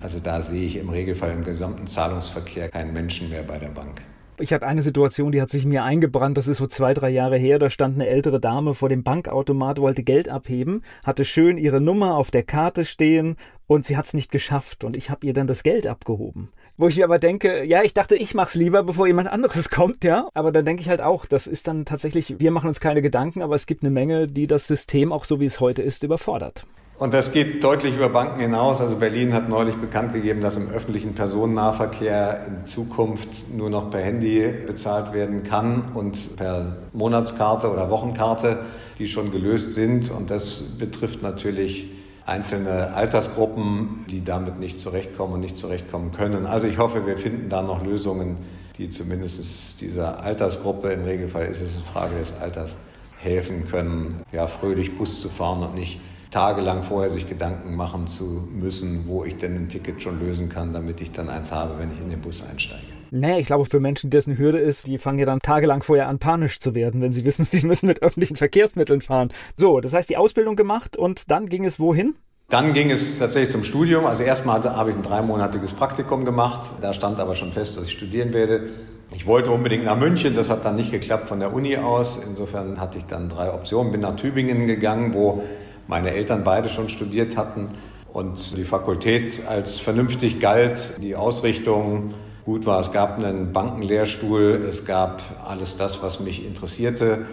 Also 0.00 0.18
da 0.18 0.40
sehe 0.40 0.64
ich 0.66 0.76
im 0.76 0.88
Regelfall 0.88 1.30
im 1.32 1.44
gesamten 1.44 1.86
Zahlungsverkehr 1.86 2.70
keinen 2.70 2.94
Menschen 2.94 3.28
mehr 3.28 3.42
bei 3.42 3.58
der 3.58 3.68
Bank. 3.68 4.00
Ich 4.40 4.54
hatte 4.54 4.66
eine 4.66 4.80
Situation, 4.80 5.32
die 5.32 5.42
hat 5.42 5.50
sich 5.50 5.66
mir 5.66 5.84
eingebrannt, 5.84 6.38
das 6.38 6.48
ist 6.48 6.56
so 6.56 6.66
zwei, 6.66 6.94
drei 6.94 7.10
Jahre 7.10 7.36
her, 7.36 7.58
da 7.58 7.68
stand 7.68 7.96
eine 7.96 8.06
ältere 8.06 8.40
Dame 8.40 8.74
vor 8.74 8.88
dem 8.88 9.02
Bankautomat, 9.02 9.78
wollte 9.80 10.02
Geld 10.02 10.30
abheben, 10.30 10.82
hatte 11.04 11.26
schön 11.26 11.58
ihre 11.58 11.80
Nummer 11.80 12.16
auf 12.16 12.30
der 12.30 12.42
Karte 12.42 12.86
stehen 12.86 13.36
und 13.66 13.84
sie 13.84 13.98
hat 13.98 14.06
es 14.06 14.14
nicht 14.14 14.30
geschafft 14.30 14.82
und 14.82 14.96
ich 14.96 15.10
habe 15.10 15.26
ihr 15.26 15.34
dann 15.34 15.46
das 15.46 15.62
Geld 15.62 15.86
abgehoben. 15.86 16.48
Wo 16.78 16.88
ich 16.88 16.96
mir 16.96 17.04
aber 17.04 17.18
denke, 17.18 17.64
ja, 17.64 17.82
ich 17.82 17.92
dachte, 17.92 18.16
ich 18.16 18.34
mach's 18.34 18.54
lieber, 18.54 18.82
bevor 18.82 19.06
jemand 19.06 19.28
anderes 19.28 19.68
kommt, 19.70 20.04
ja. 20.04 20.28
Aber 20.32 20.52
dann 20.52 20.64
denke 20.64 20.80
ich 20.80 20.88
halt 20.88 21.02
auch, 21.02 21.26
das 21.26 21.46
ist 21.46 21.68
dann 21.68 21.84
tatsächlich, 21.84 22.40
wir 22.40 22.50
machen 22.50 22.68
uns 22.68 22.80
keine 22.80 23.02
Gedanken, 23.02 23.42
aber 23.42 23.54
es 23.54 23.66
gibt 23.66 23.82
eine 23.82 23.90
Menge, 23.90 24.26
die 24.26 24.46
das 24.46 24.66
System 24.66 25.12
auch 25.12 25.26
so 25.26 25.40
wie 25.40 25.46
es 25.46 25.60
heute 25.60 25.82
ist, 25.82 26.02
überfordert. 26.02 26.64
Und 27.00 27.14
das 27.14 27.32
geht 27.32 27.64
deutlich 27.64 27.96
über 27.96 28.10
Banken 28.10 28.40
hinaus. 28.40 28.82
Also 28.82 28.96
Berlin 28.96 29.32
hat 29.32 29.48
neulich 29.48 29.76
bekannt 29.76 30.12
gegeben, 30.12 30.42
dass 30.42 30.56
im 30.56 30.68
öffentlichen 30.68 31.14
Personennahverkehr 31.14 32.46
in 32.46 32.66
Zukunft 32.66 33.48
nur 33.56 33.70
noch 33.70 33.88
per 33.90 34.02
Handy 34.02 34.52
bezahlt 34.66 35.14
werden 35.14 35.42
kann 35.42 35.92
und 35.94 36.36
per 36.36 36.76
Monatskarte 36.92 37.70
oder 37.70 37.88
Wochenkarte, 37.88 38.58
die 38.98 39.08
schon 39.08 39.30
gelöst 39.30 39.72
sind. 39.72 40.10
Und 40.10 40.28
das 40.28 40.60
betrifft 40.78 41.22
natürlich 41.22 41.90
einzelne 42.26 42.92
Altersgruppen, 42.92 44.04
die 44.10 44.22
damit 44.22 44.60
nicht 44.60 44.78
zurechtkommen 44.78 45.32
und 45.32 45.40
nicht 45.40 45.56
zurechtkommen 45.56 46.12
können. 46.12 46.44
Also 46.44 46.66
ich 46.66 46.76
hoffe, 46.76 47.06
wir 47.06 47.16
finden 47.16 47.48
da 47.48 47.62
noch 47.62 47.82
Lösungen, 47.82 48.36
die 48.76 48.90
zumindest 48.90 49.80
dieser 49.80 50.22
Altersgruppe, 50.22 50.90
im 50.90 51.04
Regelfall 51.04 51.46
ist 51.46 51.62
es 51.62 51.76
eine 51.76 51.84
Frage 51.84 52.18
des 52.18 52.34
Alters, 52.38 52.76
helfen 53.16 53.66
können, 53.70 54.20
ja, 54.32 54.46
fröhlich 54.46 54.96
Bus 54.98 55.22
zu 55.22 55.30
fahren 55.30 55.62
und 55.62 55.74
nicht 55.74 55.98
tagelang 56.30 56.82
vorher 56.82 57.10
sich 57.10 57.26
Gedanken 57.26 57.74
machen 57.74 58.06
zu 58.06 58.48
müssen, 58.52 59.06
wo 59.06 59.24
ich 59.24 59.36
denn 59.36 59.56
ein 59.56 59.68
Ticket 59.68 60.00
schon 60.00 60.20
lösen 60.20 60.48
kann, 60.48 60.72
damit 60.72 61.00
ich 61.00 61.10
dann 61.10 61.28
eins 61.28 61.52
habe, 61.52 61.78
wenn 61.78 61.90
ich 61.92 62.00
in 62.00 62.10
den 62.10 62.20
Bus 62.20 62.42
einsteige. 62.48 62.82
Naja, 63.10 63.38
ich 63.38 63.46
glaube, 63.46 63.64
für 63.64 63.80
Menschen, 63.80 64.10
dessen 64.10 64.38
Hürde 64.38 64.58
ist, 64.58 64.86
die 64.86 64.96
fangen 64.96 65.18
ja 65.18 65.26
dann 65.26 65.40
tagelang 65.40 65.82
vorher 65.82 66.06
an, 66.06 66.20
panisch 66.20 66.60
zu 66.60 66.76
werden, 66.76 67.02
wenn 67.02 67.12
sie 67.12 67.24
wissen, 67.26 67.44
sie 67.44 67.66
müssen 67.66 67.86
mit 67.86 68.02
öffentlichen 68.02 68.36
Verkehrsmitteln 68.36 69.00
fahren. 69.00 69.32
So, 69.56 69.80
das 69.80 69.92
heißt, 69.92 70.08
die 70.08 70.16
Ausbildung 70.16 70.54
gemacht 70.54 70.96
und 70.96 71.30
dann 71.30 71.48
ging 71.48 71.64
es 71.64 71.80
wohin? 71.80 72.14
Dann 72.48 72.72
ging 72.72 72.90
es 72.90 73.18
tatsächlich 73.18 73.50
zum 73.50 73.62
Studium. 73.62 74.06
Also 74.06 74.24
erstmal 74.24 74.62
habe 74.64 74.90
ich 74.90 74.96
ein 74.96 75.02
dreimonatiges 75.02 75.72
Praktikum 75.72 76.24
gemacht. 76.24 76.74
Da 76.80 76.92
stand 76.92 77.20
aber 77.20 77.34
schon 77.34 77.52
fest, 77.52 77.76
dass 77.76 77.84
ich 77.84 77.92
studieren 77.92 78.32
werde. 78.32 78.70
Ich 79.14 79.24
wollte 79.26 79.52
unbedingt 79.52 79.84
nach 79.84 79.96
München, 79.96 80.34
das 80.34 80.50
hat 80.50 80.64
dann 80.64 80.74
nicht 80.74 80.90
geklappt 80.90 81.28
von 81.28 81.38
der 81.38 81.52
Uni 81.52 81.76
aus. 81.76 82.18
Insofern 82.24 82.80
hatte 82.80 82.98
ich 82.98 83.06
dann 83.06 83.28
drei 83.28 83.52
Optionen, 83.52 83.92
bin 83.92 84.00
nach 84.00 84.16
Tübingen 84.16 84.66
gegangen, 84.66 85.14
wo 85.14 85.44
meine 85.90 86.12
Eltern 86.14 86.44
beide 86.44 86.68
schon 86.68 86.88
studiert 86.88 87.36
hatten 87.36 87.68
und 88.12 88.56
die 88.56 88.64
Fakultät 88.64 89.42
als 89.48 89.80
vernünftig 89.80 90.38
galt, 90.38 90.94
die 91.02 91.16
Ausrichtung 91.16 92.14
gut 92.44 92.64
war. 92.64 92.80
Es 92.80 92.92
gab 92.92 93.18
einen 93.18 93.52
Bankenlehrstuhl, 93.52 94.64
es 94.68 94.84
gab 94.84 95.20
alles 95.44 95.76
das, 95.76 96.00
was 96.00 96.20
mich 96.20 96.46
interessierte. 96.46 97.26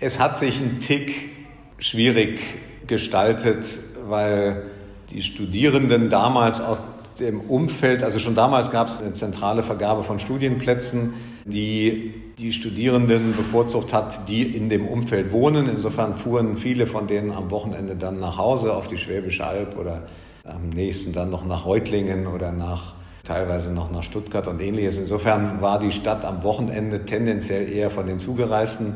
Es 0.00 0.20
hat 0.20 0.36
sich 0.36 0.60
ein 0.60 0.80
Tick 0.80 1.30
schwierig 1.78 2.40
gestaltet, 2.86 3.64
weil 4.06 4.64
die 5.10 5.22
Studierenden 5.22 6.10
damals 6.10 6.60
aus 6.60 6.86
dem 7.18 7.40
Umfeld, 7.40 8.02
also 8.02 8.18
schon 8.18 8.34
damals 8.34 8.70
gab 8.70 8.88
es 8.88 9.00
eine 9.00 9.14
zentrale 9.14 9.62
Vergabe 9.62 10.04
von 10.04 10.18
Studienplätzen, 10.18 11.14
die 11.44 12.14
die 12.38 12.52
Studierenden 12.52 13.36
bevorzugt 13.36 13.92
hat, 13.92 14.28
die 14.28 14.42
in 14.42 14.68
dem 14.68 14.86
Umfeld 14.86 15.30
wohnen. 15.30 15.68
Insofern 15.68 16.16
fuhren 16.16 16.56
viele 16.56 16.86
von 16.86 17.06
denen 17.06 17.30
am 17.30 17.50
Wochenende 17.50 17.96
dann 17.96 18.18
nach 18.18 18.38
Hause 18.38 18.74
auf 18.74 18.88
die 18.88 18.98
Schwäbische 18.98 19.46
Alb 19.46 19.78
oder 19.78 20.06
am 20.44 20.70
nächsten 20.70 21.12
dann 21.12 21.30
noch 21.30 21.46
nach 21.46 21.64
Reutlingen 21.64 22.26
oder 22.26 22.52
nach 22.52 22.94
teilweise 23.24 23.72
noch 23.72 23.90
nach 23.90 24.02
Stuttgart 24.02 24.46
und 24.48 24.60
ähnliches. 24.60 24.98
Insofern 24.98 25.62
war 25.62 25.78
die 25.78 25.92
Stadt 25.92 26.24
am 26.24 26.42
Wochenende 26.42 27.04
tendenziell 27.04 27.70
eher 27.72 27.90
von 27.90 28.06
den 28.06 28.18
Zugereisten 28.18 28.94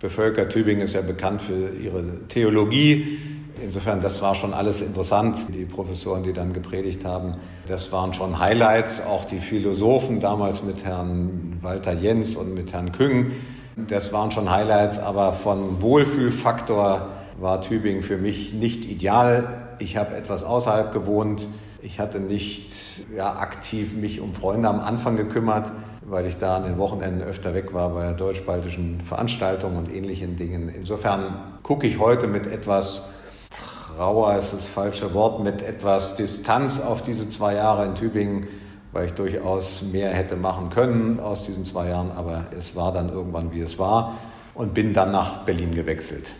bevölkert. 0.00 0.52
Tübingen 0.52 0.82
ist 0.82 0.94
ja 0.94 1.02
bekannt 1.02 1.42
für 1.42 1.70
ihre 1.70 2.04
Theologie. 2.28 3.18
Insofern, 3.62 4.02
das 4.02 4.20
war 4.20 4.34
schon 4.34 4.52
alles 4.52 4.82
interessant. 4.82 5.54
Die 5.54 5.64
Professoren, 5.64 6.22
die 6.22 6.34
dann 6.34 6.52
gepredigt 6.52 7.04
haben, 7.04 7.36
das 7.66 7.90
waren 7.90 8.12
schon 8.12 8.38
Highlights. 8.38 9.02
Auch 9.06 9.24
die 9.24 9.38
Philosophen 9.38 10.20
damals 10.20 10.62
mit 10.62 10.84
Herrn 10.84 11.58
Walter 11.62 11.92
Jens 11.92 12.36
und 12.36 12.54
mit 12.54 12.72
Herrn 12.74 12.92
Küng, 12.92 13.32
das 13.76 14.12
waren 14.12 14.30
schon 14.30 14.50
Highlights. 14.50 14.98
Aber 14.98 15.32
von 15.32 15.80
Wohlfühlfaktor 15.80 17.08
war 17.38 17.62
Tübingen 17.62 18.02
für 18.02 18.18
mich 18.18 18.52
nicht 18.52 18.84
ideal. 18.84 19.68
Ich 19.78 19.96
habe 19.96 20.14
etwas 20.16 20.44
außerhalb 20.44 20.92
gewohnt. 20.92 21.48
Ich 21.80 21.98
hatte 21.98 22.20
nicht 22.20 23.06
ja, 23.14 23.36
aktiv 23.36 23.94
mich 23.94 24.20
um 24.20 24.34
Freunde 24.34 24.68
am 24.68 24.80
Anfang 24.80 25.16
gekümmert, 25.16 25.72
weil 26.04 26.26
ich 26.26 26.36
da 26.36 26.56
an 26.56 26.64
den 26.64 26.78
Wochenenden 26.78 27.22
öfter 27.22 27.54
weg 27.54 27.72
war 27.72 27.90
bei 27.90 28.12
deutsch-baltischen 28.12 29.00
Veranstaltungen 29.02 29.76
und 29.78 29.94
ähnlichen 29.94 30.36
Dingen. 30.36 30.68
Insofern 30.68 31.36
gucke 31.62 31.86
ich 31.86 31.98
heute 31.98 32.26
mit 32.26 32.46
etwas 32.46 33.10
Trauer 33.96 34.36
ist 34.36 34.52
das 34.52 34.66
falsche 34.66 35.14
Wort, 35.14 35.42
mit 35.42 35.62
etwas 35.62 36.16
Distanz 36.16 36.80
auf 36.80 37.02
diese 37.02 37.30
zwei 37.30 37.54
Jahre 37.54 37.86
in 37.86 37.94
Tübingen, 37.94 38.46
weil 38.92 39.06
ich 39.06 39.12
durchaus 39.12 39.80
mehr 39.80 40.10
hätte 40.12 40.36
machen 40.36 40.68
können 40.68 41.18
aus 41.18 41.46
diesen 41.46 41.64
zwei 41.64 41.88
Jahren, 41.88 42.10
aber 42.10 42.50
es 42.54 42.76
war 42.76 42.92
dann 42.92 43.08
irgendwann, 43.08 43.52
wie 43.52 43.60
es 43.60 43.78
war 43.78 44.18
und 44.52 44.74
bin 44.74 44.92
dann 44.92 45.12
nach 45.12 45.46
Berlin 45.46 45.74
gewechselt. 45.74 46.34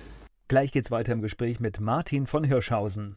Gleich 0.48 0.70
geht's 0.70 0.90
weiter 0.90 1.14
im 1.14 1.22
Gespräch 1.22 1.58
mit 1.58 1.80
Martin 1.80 2.26
von 2.26 2.44
Hirschhausen. 2.44 3.16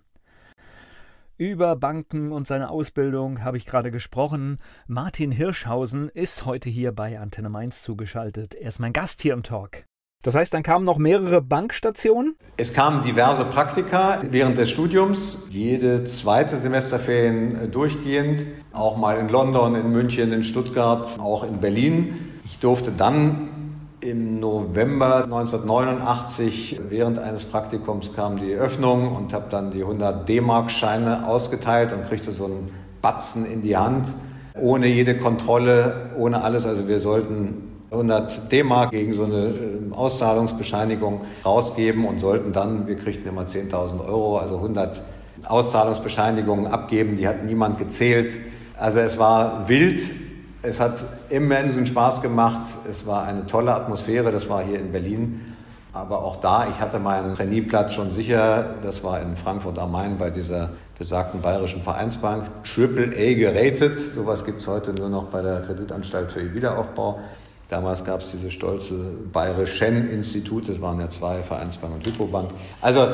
Über 1.38 1.76
Banken 1.76 2.32
und 2.32 2.48
seine 2.48 2.70
Ausbildung 2.70 3.44
habe 3.44 3.58
ich 3.58 3.66
gerade 3.66 3.92
gesprochen. 3.92 4.60
Martin 4.88 5.32
Hirschhausen 5.32 6.08
ist 6.08 6.46
heute 6.46 6.70
hier 6.70 6.94
bei 6.94 7.20
Antenne 7.20 7.50
Mainz 7.50 7.84
zugeschaltet. 7.84 8.56
Er 8.56 8.70
ist 8.70 8.80
mein 8.80 8.94
Gast 8.94 9.22
hier 9.22 9.34
im 9.34 9.44
Talk. 9.44 9.84
Das 10.22 10.36
heißt, 10.36 10.54
dann 10.54 10.64
kamen 10.64 10.84
noch 10.84 10.98
mehrere 10.98 11.42
Bankstationen? 11.42 12.36
Es 12.58 12.74
kamen 12.74 13.02
diverse 13.04 13.46
Praktika 13.46 14.22
während 14.30 14.58
des 14.58 14.70
Studiums, 14.70 15.48
jede 15.50 16.04
zweite 16.04 16.58
Semesterferien 16.58 17.72
durchgehend, 17.72 18.46
auch 18.74 18.98
mal 18.98 19.18
in 19.18 19.30
London, 19.30 19.76
in 19.76 19.94
München, 19.94 20.34
in 20.34 20.44
Stuttgart, 20.44 21.18
auch 21.22 21.46
in 21.46 21.62
Berlin. 21.62 22.34
Ich 22.44 22.60
durfte 22.60 22.92
dann 22.92 23.48
im 24.02 24.42
November 24.42 25.24
1989 25.24 26.82
während 26.90 27.18
eines 27.18 27.46
Praktikums 27.46 28.14
kam 28.14 28.38
die 28.42 28.56
Öffnung 28.56 29.16
und 29.16 29.32
habe 29.32 29.46
dann 29.50 29.72
die 29.72 29.84
100 29.84 30.28
D-Mark-Scheine 30.28 31.28
ausgeteilt 31.28 31.94
und 31.94 32.04
kriegte 32.04 32.34
so 32.34 32.44
einen 32.44 32.72
Batzen 33.02 33.46
in 33.46 33.62
die 33.62 33.78
Hand, 33.78 34.14
ohne 34.60 34.88
jede 34.88 35.16
Kontrolle, 35.16 36.10
ohne 36.18 36.42
alles. 36.42 36.66
Also 36.66 36.90
wir 36.90 37.00
sollten 37.00 37.69
100 37.92 38.52
D-Mark 38.52 38.92
gegen 38.92 39.14
so 39.14 39.24
eine 39.24 39.48
ähm, 39.48 39.94
Auszahlungsbescheinigung 39.94 41.22
rausgeben 41.44 42.06
und 42.06 42.20
sollten 42.20 42.52
dann, 42.52 42.88
wir 42.88 42.96
kriegten 42.96 43.28
immer 43.28 43.44
10.000 43.44 44.06
Euro, 44.06 44.38
also 44.38 44.58
100 44.58 45.02
Auszahlungsbescheinigungen 45.46 46.68
abgeben. 46.68 47.18
Die 47.18 47.28
hat 47.28 47.44
niemand 47.44 47.78
gezählt. 47.78 48.40
Also 48.78 49.00
es 49.00 49.18
war 49.18 49.68
wild. 49.68 50.02
Es 50.62 50.80
hat 50.80 51.04
immensen 51.30 51.86
Spaß 51.86 52.22
gemacht. 52.22 52.62
Es 52.90 53.08
war 53.08 53.24
eine 53.24 53.48
tolle 53.48 53.74
Atmosphäre. 53.74 54.32
Das 54.32 54.50
war 54.50 54.64
hier 54.64 54.80
in 54.80 54.92
Berlin. 54.92 55.56
Aber 55.92 56.24
auch 56.24 56.36
da, 56.36 56.68
ich 56.70 56.80
hatte 56.80 57.00
meinen 57.00 57.34
Trainieplatz 57.34 57.94
schon 57.94 58.12
sicher. 58.12 58.76
Das 58.84 59.04
war 59.04 59.20
in 59.22 59.36
Frankfurt 59.36 59.80
am 59.80 59.92
Main 59.92 60.18
bei 60.18 60.30
dieser 60.30 60.70
besagten 60.98 61.42
Bayerischen 61.42 61.82
Vereinsbank. 61.82 62.44
Triple 62.64 63.08
A 63.18 63.34
geratet. 63.34 63.98
Sowas 63.98 64.46
gibt 64.46 64.62
es 64.62 64.68
heute 64.68 64.94
nur 64.94 65.10
noch 65.10 65.26
bei 65.26 65.42
der 65.42 65.62
Kreditanstalt 65.62 66.32
für 66.32 66.54
Wiederaufbau. 66.54 67.20
Damals 67.70 68.04
gab 68.04 68.22
es 68.22 68.32
diese 68.32 68.50
stolze 68.50 68.96
Bayerisch-Schen-Institut, 69.32 70.68
das 70.68 70.82
waren 70.82 71.00
ja 71.00 71.10
zwei, 71.10 71.44
Vereinsbank 71.44 71.94
und 71.94 72.06
Hypobank. 72.08 72.50
Also 72.82 73.08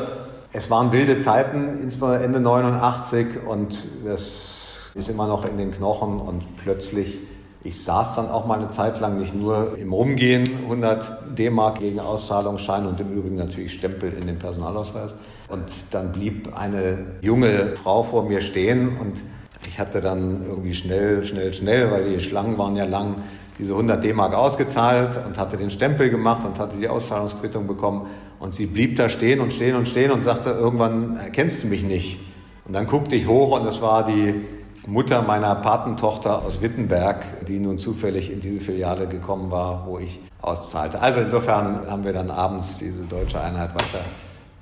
es 0.53 0.69
waren 0.69 0.93
wilde 0.93 1.19
Zeiten, 1.19 1.79
insbesondere 1.81 2.23
Ende 2.23 2.39
89 2.39 3.27
und 3.45 3.85
das 4.05 4.91
ist 4.95 5.09
immer 5.09 5.27
noch 5.27 5.45
in 5.45 5.57
den 5.57 5.71
Knochen 5.71 6.21
und 6.21 6.55
plötzlich, 6.55 7.17
ich 7.65 7.83
saß 7.83 8.15
dann 8.15 8.29
auch 8.29 8.45
mal 8.45 8.59
eine 8.59 8.69
Zeit 8.69 9.01
lang 9.01 9.19
nicht 9.19 9.35
nur 9.35 9.77
im 9.77 9.91
Rumgehen, 9.91 10.45
100 10.63 11.37
D-Mark 11.37 11.79
gegen 11.79 11.99
Auszahlungsschein 11.99 12.85
und 12.85 12.97
im 13.01 13.11
Übrigen 13.11 13.35
natürlich 13.35 13.73
Stempel 13.73 14.13
in 14.13 14.25
den 14.25 14.39
Personalausweis. 14.39 15.15
Und 15.49 15.65
dann 15.91 16.13
blieb 16.13 16.57
eine 16.57 17.05
junge 17.21 17.73
Frau 17.75 18.03
vor 18.03 18.23
mir 18.23 18.39
stehen 18.39 18.97
und 18.97 19.21
ich 19.67 19.79
hatte 19.79 19.99
dann 19.99 20.45
irgendwie 20.47 20.73
schnell, 20.73 21.21
schnell, 21.25 21.53
schnell, 21.53 21.91
weil 21.91 22.13
die 22.13 22.21
Schlangen 22.21 22.57
waren 22.57 22.77
ja 22.77 22.85
lang, 22.85 23.15
diese 23.57 23.71
100 23.73 24.03
D-Mark 24.03 24.33
ausgezahlt 24.33 25.19
und 25.25 25.37
hatte 25.37 25.57
den 25.57 25.69
Stempel 25.69 26.09
gemacht 26.09 26.45
und 26.45 26.59
hatte 26.59 26.77
die 26.77 26.87
Auszahlungsquittung 26.87 27.67
bekommen. 27.67 28.07
Und 28.39 28.53
sie 28.53 28.65
blieb 28.65 28.97
da 28.97 29.09
stehen 29.09 29.39
und 29.39 29.53
stehen 29.53 29.75
und 29.75 29.87
stehen 29.87 30.11
und 30.11 30.23
sagte, 30.23 30.49
irgendwann 30.49 31.17
erkennst 31.17 31.63
du 31.63 31.67
mich 31.67 31.83
nicht. 31.83 32.19
Und 32.65 32.73
dann 32.73 32.87
guckte 32.87 33.15
ich 33.15 33.27
hoch 33.27 33.59
und 33.59 33.65
es 33.65 33.81
war 33.81 34.05
die 34.05 34.41
Mutter 34.87 35.21
meiner 35.21 35.55
Patentochter 35.55 36.43
aus 36.43 36.61
Wittenberg, 36.61 37.45
die 37.47 37.59
nun 37.59 37.79
zufällig 37.79 38.31
in 38.31 38.39
diese 38.39 38.61
Filiale 38.61 39.07
gekommen 39.07 39.49
war, 39.51 39.85
wo 39.87 39.99
ich 39.99 40.19
auszahlte. 40.41 41.01
Also 41.01 41.21
insofern 41.21 41.89
haben 41.89 42.03
wir 42.03 42.13
dann 42.13 42.29
abends 42.29 42.77
diese 42.77 43.03
deutsche 43.03 43.41
Einheit 43.41 43.73
weiter, 43.73 44.05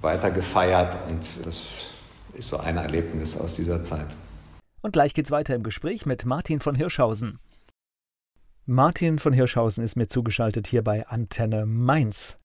weiter 0.02 0.32
gefeiert 0.32 0.98
und 1.10 1.46
das 1.46 1.88
ist 2.34 2.50
so 2.50 2.58
ein 2.58 2.78
Erlebnis 2.78 3.38
aus 3.38 3.56
dieser 3.56 3.82
Zeit. 3.82 4.08
Und 4.82 4.94
gleich 4.94 5.14
geht's 5.14 5.32
weiter 5.32 5.56
im 5.56 5.64
Gespräch 5.64 6.06
mit 6.06 6.26
Martin 6.26 6.60
von 6.60 6.76
Hirschhausen. 6.76 7.40
Martin 8.66 9.20
von 9.20 9.34
Hirschhausen 9.34 9.84
ist 9.84 9.98
mir 9.98 10.08
zugeschaltet 10.08 10.68
hier 10.68 10.86
bei 10.86 11.06
Antenne 11.06 11.66
Mainz. 11.66 12.38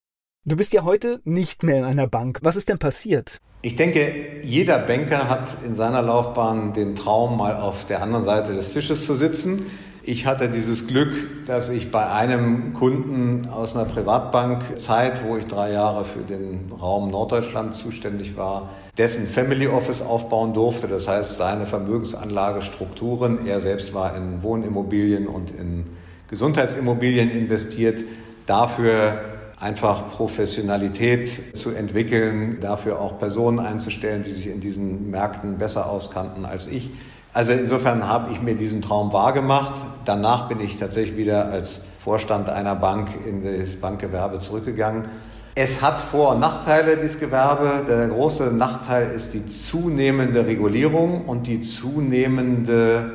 Du 0.44 0.56
bist 0.56 0.72
ja 0.72 0.82
heute 0.82 1.20
nicht 1.22 1.62
mehr 1.62 1.78
in 1.78 1.84
einer 1.84 2.08
Bank. 2.08 2.40
Was 2.42 2.56
ist 2.56 2.68
denn 2.68 2.78
passiert? 2.80 3.38
Ich 3.62 3.76
denke, 3.76 4.42
jeder 4.42 4.80
Banker 4.80 5.30
hat 5.30 5.58
in 5.64 5.76
seiner 5.76 6.02
Laufbahn 6.02 6.72
den 6.72 6.96
Traum, 6.96 7.38
mal 7.38 7.54
auf 7.54 7.84
der 7.84 8.02
anderen 8.02 8.24
Seite 8.24 8.52
des 8.52 8.72
Tisches 8.72 9.06
zu 9.06 9.14
sitzen. 9.14 9.66
Ich 10.02 10.26
hatte 10.26 10.48
dieses 10.48 10.88
Glück, 10.88 11.46
dass 11.46 11.68
ich 11.68 11.92
bei 11.92 12.10
einem 12.10 12.74
Kunden 12.74 13.48
aus 13.48 13.76
einer 13.76 13.84
Privatbankzeit, 13.84 15.22
wo 15.24 15.36
ich 15.36 15.46
drei 15.46 15.70
Jahre 15.70 16.04
für 16.04 16.22
den 16.22 16.72
Raum 16.72 17.12
Norddeutschland 17.12 17.76
zuständig 17.76 18.36
war, 18.36 18.70
dessen 18.96 19.28
Family 19.28 19.68
Office 19.68 20.02
aufbauen 20.02 20.52
durfte. 20.52 20.88
Das 20.88 21.06
heißt, 21.06 21.36
seine 21.36 21.66
Vermögensanlagestrukturen. 21.66 23.46
Er 23.46 23.60
selbst 23.60 23.94
war 23.94 24.16
in 24.16 24.42
Wohnimmobilien 24.42 25.28
und 25.28 25.52
in 25.52 25.84
Gesundheitsimmobilien 26.28 27.30
investiert, 27.30 28.04
dafür 28.46 29.20
einfach 29.58 30.08
Professionalität 30.08 31.56
zu 31.56 31.70
entwickeln, 31.70 32.58
dafür 32.60 33.00
auch 33.00 33.18
Personen 33.18 33.58
einzustellen, 33.58 34.22
die 34.22 34.30
sich 34.30 34.46
in 34.46 34.60
diesen 34.60 35.10
Märkten 35.10 35.58
besser 35.58 35.90
auskannten 35.90 36.44
als 36.44 36.66
ich. 36.66 36.90
Also 37.32 37.52
insofern 37.52 38.08
habe 38.08 38.32
ich 38.32 38.40
mir 38.40 38.54
diesen 38.54 38.82
Traum 38.82 39.12
wahrgemacht. 39.12 39.74
Danach 40.04 40.48
bin 40.48 40.60
ich 40.60 40.76
tatsächlich 40.76 41.16
wieder 41.16 41.46
als 41.50 41.82
Vorstand 41.98 42.48
einer 42.48 42.74
Bank 42.74 43.10
in 43.26 43.42
das 43.42 43.74
Bankgewerbe 43.74 44.38
zurückgegangen. 44.38 45.04
Es 45.54 45.82
hat 45.82 46.00
Vor- 46.00 46.34
und 46.34 46.40
Nachteile, 46.40 46.96
dieses 46.96 47.18
Gewerbe. 47.18 47.84
Der 47.86 48.08
große 48.08 48.44
Nachteil 48.44 49.10
ist 49.10 49.34
die 49.34 49.46
zunehmende 49.46 50.46
Regulierung 50.46 51.24
und 51.26 51.48
die 51.48 51.60
zunehmende 51.60 53.12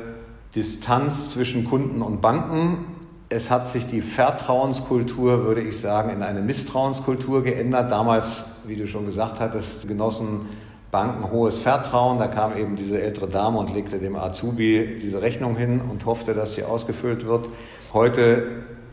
Distanz 0.54 1.30
zwischen 1.30 1.64
Kunden 1.64 2.02
und 2.02 2.20
Banken. 2.20 2.84
Es 3.30 3.50
hat 3.50 3.66
sich 3.66 3.86
die 3.86 4.02
Vertrauenskultur, 4.02 5.44
würde 5.44 5.62
ich 5.62 5.80
sagen, 5.80 6.10
in 6.10 6.22
eine 6.22 6.40
Misstrauenskultur 6.40 7.42
geändert. 7.42 7.90
Damals, 7.90 8.44
wie 8.66 8.76
du 8.76 8.86
schon 8.86 9.06
gesagt 9.06 9.40
hattest, 9.40 9.88
genossen 9.88 10.48
Banken 10.90 11.32
hohes 11.32 11.58
Vertrauen. 11.58 12.18
Da 12.18 12.28
kam 12.28 12.56
eben 12.56 12.76
diese 12.76 13.00
ältere 13.00 13.26
Dame 13.26 13.58
und 13.58 13.74
legte 13.74 13.98
dem 13.98 14.14
Azubi 14.14 14.98
diese 15.02 15.22
Rechnung 15.22 15.56
hin 15.56 15.80
und 15.80 16.06
hoffte, 16.06 16.34
dass 16.34 16.54
sie 16.54 16.62
ausgefüllt 16.62 17.26
wird. 17.26 17.48
Heute 17.92 18.44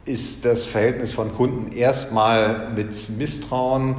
ist 0.05 0.45
das 0.45 0.65
Verhältnis 0.65 1.13
von 1.13 1.31
Kunden 1.33 1.71
erstmal 1.71 2.71
mit 2.75 3.09
Misstrauen 3.09 3.97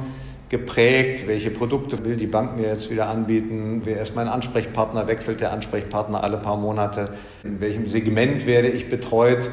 geprägt, 0.49 1.27
welche 1.27 1.49
Produkte 1.49 2.03
will 2.03 2.17
die 2.17 2.27
Bank 2.27 2.57
mir 2.57 2.67
jetzt 2.67 2.91
wieder 2.91 3.07
anbieten, 3.07 3.81
wer 3.85 4.01
ist 4.01 4.15
mein 4.15 4.27
Ansprechpartner, 4.27 5.07
wechselt 5.07 5.41
der 5.41 5.53
Ansprechpartner 5.53 6.23
alle 6.23 6.37
paar 6.37 6.57
Monate, 6.57 7.09
in 7.43 7.61
welchem 7.61 7.87
Segment 7.87 8.45
werde 8.45 8.67
ich 8.67 8.89
betreut. 8.89 9.49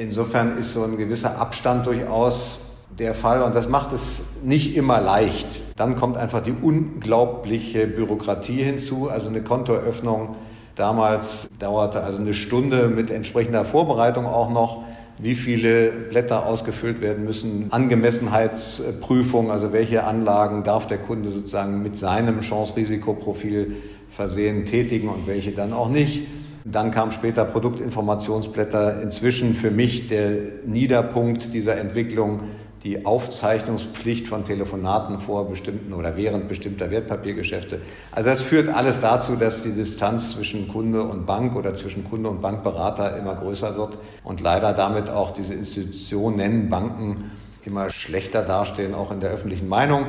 Insofern 0.00 0.56
ist 0.56 0.72
so 0.72 0.82
ein 0.82 0.96
gewisser 0.96 1.38
Abstand 1.38 1.86
durchaus 1.86 2.62
der 2.98 3.14
Fall 3.14 3.42
und 3.42 3.54
das 3.54 3.68
macht 3.68 3.92
es 3.92 4.22
nicht 4.42 4.74
immer 4.74 5.00
leicht. 5.00 5.62
Dann 5.76 5.94
kommt 5.94 6.16
einfach 6.16 6.42
die 6.42 6.52
unglaubliche 6.52 7.86
Bürokratie 7.86 8.62
hinzu, 8.62 9.10
also 9.10 9.28
eine 9.28 9.42
Kontoeröffnung 9.42 10.36
damals 10.74 11.50
dauerte 11.58 12.02
also 12.02 12.18
eine 12.18 12.32
Stunde 12.32 12.88
mit 12.88 13.10
entsprechender 13.10 13.66
Vorbereitung 13.66 14.24
auch 14.24 14.50
noch 14.50 14.84
wie 15.18 15.34
viele 15.34 15.90
Blätter 15.90 16.46
ausgefüllt 16.46 17.02
werden 17.02 17.26
müssen, 17.26 17.70
Angemessenheitsprüfung, 17.70 19.50
also 19.50 19.74
welche 19.74 20.04
Anlagen 20.04 20.62
darf 20.62 20.86
der 20.86 20.96
Kunde 20.96 21.28
sozusagen 21.28 21.82
mit 21.82 21.98
seinem 21.98 22.40
Chance-Risikoprofil 22.40 23.76
versehen, 24.08 24.64
tätigen 24.64 25.10
und 25.10 25.26
welche 25.26 25.52
dann 25.52 25.74
auch 25.74 25.90
nicht. 25.90 26.22
Dann 26.64 26.90
kam 26.90 27.10
später 27.10 27.44
Produktinformationsblätter. 27.44 29.02
Inzwischen 29.02 29.54
für 29.54 29.70
mich 29.70 30.08
der 30.08 30.32
Niederpunkt 30.66 31.52
dieser 31.52 31.76
Entwicklung 31.76 32.40
die 32.82 33.04
Aufzeichnungspflicht 33.04 34.26
von 34.26 34.44
Telefonaten 34.44 35.20
vor 35.20 35.48
bestimmten 35.48 35.92
oder 35.92 36.16
während 36.16 36.48
bestimmter 36.48 36.90
Wertpapiergeschäfte. 36.90 37.82
Also 38.10 38.30
das 38.30 38.40
führt 38.40 38.68
alles 38.68 39.02
dazu, 39.02 39.36
dass 39.36 39.62
die 39.62 39.72
Distanz 39.72 40.32
zwischen 40.32 40.68
Kunde 40.68 41.02
und 41.02 41.26
Bank 41.26 41.56
oder 41.56 41.74
zwischen 41.74 42.08
Kunde 42.08 42.30
und 42.30 42.40
Bankberater 42.40 43.18
immer 43.18 43.34
größer 43.34 43.76
wird 43.76 43.98
und 44.24 44.40
leider 44.40 44.72
damit 44.72 45.10
auch 45.10 45.32
diese 45.32 45.54
Institutionen, 45.54 46.70
Banken 46.70 47.30
immer 47.66 47.90
schlechter 47.90 48.42
dastehen, 48.42 48.94
auch 48.94 49.12
in 49.12 49.20
der 49.20 49.30
öffentlichen 49.30 49.68
Meinung. 49.68 50.06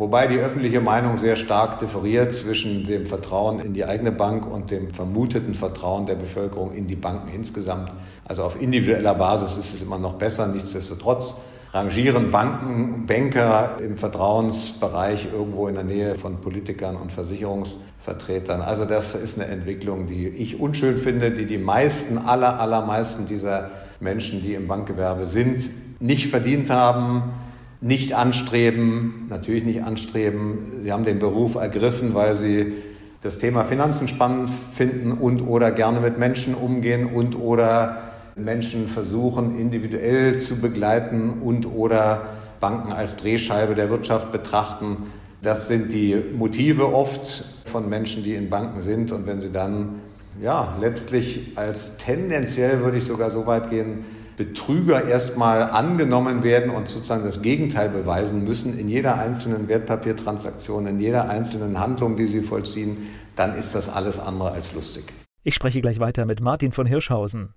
Wobei 0.00 0.26
die 0.26 0.38
öffentliche 0.38 0.80
Meinung 0.80 1.18
sehr 1.18 1.36
stark 1.36 1.78
differiert 1.78 2.32
zwischen 2.32 2.86
dem 2.86 3.04
Vertrauen 3.04 3.60
in 3.60 3.74
die 3.74 3.84
eigene 3.84 4.10
Bank 4.10 4.50
und 4.50 4.70
dem 4.70 4.94
vermuteten 4.94 5.52
Vertrauen 5.52 6.06
der 6.06 6.14
Bevölkerung 6.14 6.72
in 6.72 6.86
die 6.86 6.96
Banken 6.96 7.28
insgesamt. 7.34 7.92
Also 8.24 8.44
auf 8.44 8.58
individueller 8.58 9.14
Basis 9.14 9.58
ist 9.58 9.74
es 9.74 9.82
immer 9.82 9.98
noch 9.98 10.14
besser. 10.14 10.46
Nichtsdestotrotz 10.46 11.34
rangieren 11.74 12.30
Banken, 12.30 13.04
Banker 13.04 13.76
im 13.84 13.98
Vertrauensbereich 13.98 15.28
irgendwo 15.34 15.68
in 15.68 15.74
der 15.74 15.84
Nähe 15.84 16.14
von 16.14 16.40
Politikern 16.40 16.96
und 16.96 17.12
Versicherungsvertretern. 17.12 18.62
Also 18.62 18.86
das 18.86 19.14
ist 19.14 19.38
eine 19.38 19.50
Entwicklung, 19.50 20.06
die 20.06 20.28
ich 20.28 20.58
unschön 20.58 20.96
finde, 20.96 21.30
die 21.30 21.44
die 21.44 21.58
meisten, 21.58 22.16
aller, 22.16 22.58
allermeisten 22.58 23.26
dieser 23.26 23.68
Menschen, 24.00 24.42
die 24.42 24.54
im 24.54 24.66
Bankgewerbe 24.66 25.26
sind, 25.26 25.68
nicht 26.00 26.28
verdient 26.28 26.70
haben, 26.70 27.34
nicht 27.80 28.14
anstreben, 28.14 29.26
natürlich 29.30 29.64
nicht 29.64 29.82
anstreben. 29.82 30.82
Sie 30.82 30.92
haben 30.92 31.04
den 31.04 31.18
Beruf 31.18 31.54
ergriffen, 31.54 32.14
weil 32.14 32.34
sie 32.34 32.74
das 33.22 33.38
Thema 33.38 33.64
Finanzen 33.64 34.08
spannend 34.08 34.50
finden 34.74 35.12
und 35.12 35.42
oder 35.42 35.70
gerne 35.70 36.00
mit 36.00 36.18
Menschen 36.18 36.54
umgehen 36.54 37.06
und 37.06 37.38
oder 37.38 37.98
Menschen 38.36 38.88
versuchen 38.88 39.58
individuell 39.58 40.40
zu 40.40 40.56
begleiten 40.56 41.40
und 41.42 41.66
oder 41.66 42.28
Banken 42.60 42.92
als 42.92 43.16
Drehscheibe 43.16 43.74
der 43.74 43.90
Wirtschaft 43.90 44.32
betrachten. 44.32 44.98
Das 45.42 45.68
sind 45.68 45.92
die 45.92 46.16
Motive 46.36 46.92
oft 46.92 47.44
von 47.64 47.88
Menschen, 47.88 48.22
die 48.22 48.34
in 48.34 48.50
Banken 48.50 48.82
sind. 48.82 49.12
Und 49.12 49.26
wenn 49.26 49.40
sie 49.40 49.50
dann 49.50 50.00
ja, 50.42 50.76
letztlich 50.80 51.52
als 51.56 51.96
tendenziell, 51.96 52.80
würde 52.80 52.98
ich 52.98 53.04
sogar 53.04 53.30
so 53.30 53.46
weit 53.46 53.70
gehen, 53.70 54.04
Betrüger 54.40 55.06
erstmal 55.06 55.64
angenommen 55.64 56.42
werden 56.42 56.70
und 56.70 56.88
sozusagen 56.88 57.24
das 57.24 57.42
Gegenteil 57.42 57.90
beweisen 57.90 58.42
müssen 58.42 58.78
in 58.78 58.88
jeder 58.88 59.18
einzelnen 59.18 59.68
Wertpapiertransaktion, 59.68 60.86
in 60.86 60.98
jeder 60.98 61.28
einzelnen 61.28 61.78
Handlung, 61.78 62.16
die 62.16 62.26
sie 62.26 62.40
vollziehen, 62.40 62.96
dann 63.36 63.52
ist 63.54 63.74
das 63.74 63.90
alles 63.90 64.18
andere 64.18 64.52
als 64.52 64.72
lustig. 64.72 65.12
Ich 65.44 65.54
spreche 65.54 65.82
gleich 65.82 66.00
weiter 66.00 66.24
mit 66.24 66.40
Martin 66.40 66.72
von 66.72 66.86
Hirschhausen. 66.86 67.52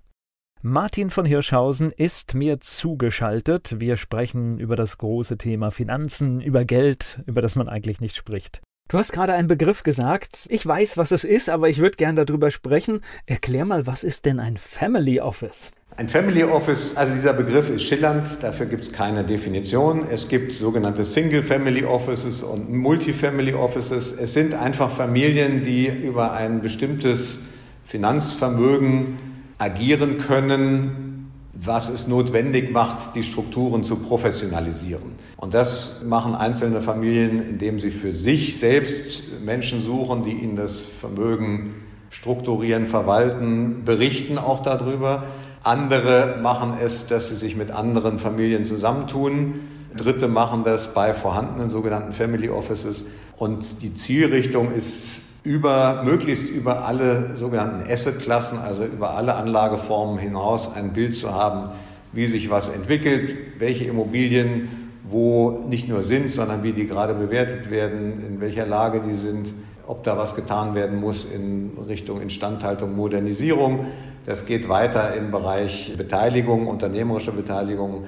Martin 0.60 1.08
von 1.08 1.24
Hirschhausen 1.24 1.90
ist 1.90 2.34
mir 2.34 2.60
zugeschaltet. 2.60 3.80
Wir 3.80 3.96
sprechen 3.96 4.58
über 4.58 4.76
das 4.76 4.98
große 4.98 5.38
Thema 5.38 5.70
Finanzen, 5.70 6.42
über 6.42 6.66
Geld, 6.66 7.22
über 7.24 7.40
das 7.40 7.56
man 7.56 7.70
eigentlich 7.70 8.02
nicht 8.02 8.14
spricht. 8.14 8.60
Du 8.88 8.98
hast 8.98 9.12
gerade 9.12 9.32
einen 9.32 9.48
Begriff 9.48 9.82
gesagt. 9.82 10.46
Ich 10.50 10.66
weiß, 10.66 10.98
was 10.98 11.10
es 11.10 11.24
ist, 11.24 11.48
aber 11.48 11.70
ich 11.70 11.78
würde 11.78 11.96
gerne 11.96 12.26
darüber 12.26 12.50
sprechen. 12.50 13.00
Erklär 13.24 13.64
mal, 13.64 13.86
was 13.86 14.04
ist 14.04 14.26
denn 14.26 14.38
ein 14.38 14.58
Family 14.58 15.20
Office? 15.20 15.72
Ein 15.96 16.10
Family 16.10 16.44
Office, 16.44 16.94
also 16.94 17.14
dieser 17.14 17.32
Begriff 17.32 17.70
ist 17.70 17.82
schillernd, 17.84 18.42
dafür 18.42 18.66
gibt 18.66 18.82
es 18.82 18.92
keine 18.92 19.24
Definition. 19.24 20.06
Es 20.10 20.28
gibt 20.28 20.52
sogenannte 20.52 21.06
Single 21.06 21.42
Family 21.42 21.84
Offices 21.84 22.42
und 22.42 22.70
Multifamily 22.74 23.54
Offices. 23.54 24.12
Es 24.12 24.34
sind 24.34 24.52
einfach 24.52 24.90
Familien, 24.90 25.62
die 25.62 25.86
über 25.86 26.32
ein 26.32 26.60
bestimmtes 26.60 27.38
Finanzvermögen 27.86 29.18
agieren 29.56 30.18
können, 30.18 31.03
was 31.54 31.88
es 31.88 32.08
notwendig 32.08 32.72
macht, 32.72 33.14
die 33.14 33.22
Strukturen 33.22 33.84
zu 33.84 33.96
professionalisieren. 33.96 35.12
Und 35.36 35.54
das 35.54 36.02
machen 36.04 36.34
einzelne 36.34 36.82
Familien, 36.82 37.38
indem 37.38 37.78
sie 37.78 37.90
für 37.90 38.12
sich 38.12 38.58
selbst 38.58 39.40
Menschen 39.44 39.82
suchen, 39.82 40.24
die 40.24 40.32
ihnen 40.32 40.56
das 40.56 40.80
Vermögen 40.80 41.74
strukturieren, 42.10 42.86
verwalten, 42.86 43.84
berichten 43.84 44.38
auch 44.38 44.60
darüber. 44.60 45.24
Andere 45.62 46.38
machen 46.42 46.74
es, 46.80 47.06
dass 47.06 47.28
sie 47.28 47.36
sich 47.36 47.56
mit 47.56 47.70
anderen 47.70 48.18
Familien 48.18 48.64
zusammentun. 48.64 49.60
Dritte 49.96 50.28
machen 50.28 50.64
das 50.64 50.92
bei 50.92 51.14
vorhandenen 51.14 51.70
sogenannten 51.70 52.12
Family 52.12 52.48
Offices. 52.48 53.06
Und 53.36 53.82
die 53.82 53.94
Zielrichtung 53.94 54.72
ist 54.72 55.22
über, 55.44 56.02
möglichst 56.04 56.48
über 56.48 56.86
alle 56.86 57.36
sogenannten 57.36 57.88
Assetklassen, 57.88 58.58
also 58.58 58.84
über 58.84 59.10
alle 59.10 59.34
Anlageformen 59.34 60.18
hinaus 60.18 60.74
ein 60.74 60.92
Bild 60.92 61.14
zu 61.14 61.32
haben, 61.32 61.70
wie 62.12 62.26
sich 62.26 62.50
was 62.50 62.70
entwickelt, 62.70 63.36
welche 63.58 63.84
Immobilien 63.84 64.84
wo 65.06 65.62
nicht 65.68 65.86
nur 65.86 66.02
sind, 66.02 66.30
sondern 66.30 66.62
wie 66.62 66.72
die 66.72 66.86
gerade 66.86 67.12
bewertet 67.12 67.70
werden, 67.70 68.24
in 68.26 68.40
welcher 68.40 68.66
Lage 68.66 69.02
die 69.06 69.14
sind, 69.14 69.52
ob 69.86 70.02
da 70.02 70.16
was 70.16 70.34
getan 70.34 70.74
werden 70.74 70.98
muss 70.98 71.26
in 71.26 71.72
Richtung 71.86 72.22
Instandhaltung, 72.22 72.96
Modernisierung. 72.96 73.86
Das 74.24 74.46
geht 74.46 74.68
weiter 74.70 75.14
im 75.14 75.30
Bereich 75.30 75.92
Beteiligung, 75.98 76.66
unternehmerische 76.66 77.32
Beteiligung, 77.32 78.04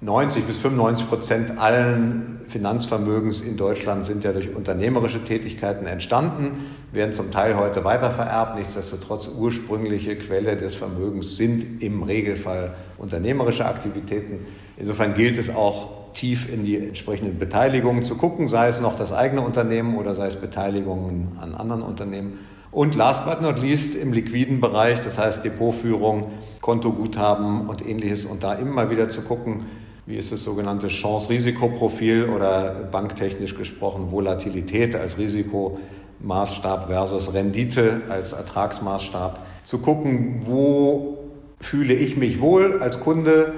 90 0.00 0.44
bis 0.44 0.58
95 0.58 1.08
Prozent 1.08 1.58
allen 1.58 2.38
Finanzvermögens 2.48 3.40
in 3.40 3.56
Deutschland 3.56 4.06
sind 4.06 4.22
ja 4.22 4.32
durch 4.32 4.54
unternehmerische 4.54 5.24
Tätigkeiten 5.24 5.86
entstanden, 5.86 6.66
werden 6.92 7.12
zum 7.12 7.32
Teil 7.32 7.56
heute 7.56 7.84
weitervererbt. 7.84 8.56
Nichtsdestotrotz 8.56 9.28
ursprüngliche 9.28 10.16
Quelle 10.16 10.56
des 10.56 10.76
Vermögens 10.76 11.36
sind 11.36 11.82
im 11.82 12.04
Regelfall 12.04 12.74
unternehmerische 12.96 13.66
Aktivitäten. 13.66 14.46
Insofern 14.76 15.14
gilt 15.14 15.36
es 15.36 15.50
auch 15.50 16.12
tief 16.12 16.50
in 16.50 16.64
die 16.64 16.78
entsprechenden 16.78 17.38
Beteiligungen 17.38 18.04
zu 18.04 18.16
gucken, 18.16 18.46
sei 18.46 18.68
es 18.68 18.80
noch 18.80 18.94
das 18.94 19.12
eigene 19.12 19.42
Unternehmen 19.42 19.96
oder 19.96 20.14
sei 20.14 20.28
es 20.28 20.36
Beteiligungen 20.36 21.36
an 21.40 21.54
anderen 21.54 21.82
Unternehmen. 21.82 22.38
Und 22.70 22.94
last 22.94 23.26
but 23.26 23.42
not 23.42 23.60
least 23.60 23.94
im 23.94 24.12
liquiden 24.12 24.60
Bereich, 24.60 25.00
das 25.00 25.18
heißt 25.18 25.44
Depotführung, 25.44 26.30
Kontoguthaben 26.60 27.68
und 27.68 27.86
ähnliches 27.86 28.24
und 28.24 28.42
da 28.42 28.54
immer 28.54 28.90
wieder 28.90 29.08
zu 29.08 29.22
gucken, 29.22 29.66
wie 30.08 30.16
ist 30.16 30.32
das 30.32 30.42
sogenannte 30.42 30.86
Chance-Risikoprofil 30.86 32.30
oder 32.30 32.88
banktechnisch 32.90 33.54
gesprochen 33.54 34.10
Volatilität 34.10 34.96
als 34.96 35.18
Risikomaßstab 35.18 36.86
versus 36.86 37.34
Rendite 37.34 38.00
als 38.08 38.32
Ertragsmaßstab. 38.32 39.44
Zu 39.64 39.80
gucken, 39.80 40.40
wo 40.46 41.18
fühle 41.60 41.92
ich 41.92 42.16
mich 42.16 42.40
wohl 42.40 42.80
als 42.80 43.00
Kunde, 43.00 43.52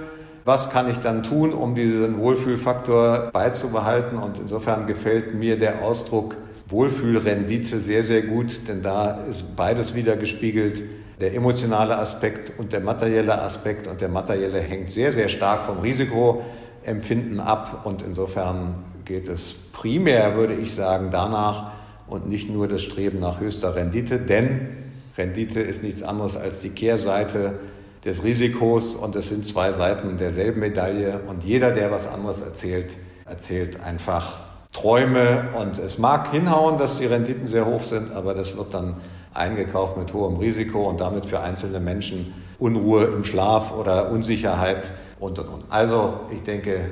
was 0.44 0.70
kann 0.70 0.90
ich 0.90 0.98
dann 0.98 1.22
tun, 1.22 1.52
um 1.52 1.76
diesen 1.76 2.18
Wohlfühlfaktor 2.18 3.30
beizubehalten. 3.32 4.18
Und 4.18 4.40
insofern 4.40 4.86
gefällt 4.86 5.36
mir 5.36 5.56
der 5.56 5.84
Ausdruck 5.84 6.36
Wohlfühlrendite 6.66 7.78
sehr, 7.78 8.02
sehr 8.02 8.22
gut, 8.22 8.62
denn 8.66 8.82
da 8.82 9.24
ist 9.30 9.54
beides 9.54 9.94
wieder 9.94 10.16
gespiegelt 10.16 10.82
der 11.20 11.34
emotionale 11.34 11.98
Aspekt 11.98 12.58
und 12.58 12.72
der 12.72 12.80
materielle 12.80 13.40
Aspekt. 13.40 13.86
Und 13.86 14.00
der 14.00 14.08
materielle 14.08 14.60
hängt 14.60 14.90
sehr, 14.90 15.12
sehr 15.12 15.28
stark 15.28 15.64
vom 15.64 15.80
Risikoempfinden 15.80 17.40
ab. 17.40 17.82
Und 17.84 18.02
insofern 18.02 18.74
geht 19.04 19.28
es 19.28 19.52
primär, 19.72 20.36
würde 20.36 20.54
ich 20.54 20.74
sagen, 20.74 21.08
danach 21.10 21.72
und 22.10 22.28
nicht 22.28 22.50
nur 22.50 22.68
das 22.68 22.82
Streben 22.82 23.20
nach 23.20 23.40
höchster 23.40 23.74
Rendite, 23.74 24.18
denn 24.18 24.68
Rendite 25.16 25.60
ist 25.60 25.82
nichts 25.82 26.02
anderes 26.02 26.36
als 26.36 26.60
die 26.60 26.70
Kehrseite 26.70 27.60
des 28.04 28.24
Risikos 28.24 28.94
und 28.94 29.14
es 29.16 29.28
sind 29.28 29.46
zwei 29.46 29.70
Seiten 29.70 30.16
derselben 30.16 30.60
Medaille 30.60 31.20
und 31.28 31.44
jeder, 31.44 31.70
der 31.70 31.90
was 31.90 32.08
anderes 32.08 32.42
erzählt, 32.42 32.96
erzählt 33.26 33.80
einfach 33.80 34.40
Träume 34.72 35.48
und 35.58 35.78
es 35.78 35.98
mag 35.98 36.30
hinhauen, 36.30 36.78
dass 36.78 36.98
die 36.98 37.06
Renditen 37.06 37.46
sehr 37.46 37.66
hoch 37.66 37.82
sind, 37.82 38.12
aber 38.12 38.34
das 38.34 38.56
wird 38.56 38.72
dann 38.74 38.96
eingekauft 39.32 39.96
mit 39.96 40.12
hohem 40.12 40.36
Risiko 40.36 40.88
und 40.88 41.00
damit 41.00 41.26
für 41.26 41.40
einzelne 41.40 41.80
Menschen 41.80 42.34
Unruhe 42.58 43.04
im 43.04 43.24
Schlaf 43.24 43.72
oder 43.72 44.10
Unsicherheit 44.10 44.90
und 45.18 45.38
und 45.38 45.48
und. 45.48 45.64
Also 45.70 46.20
ich 46.32 46.42
denke, 46.42 46.90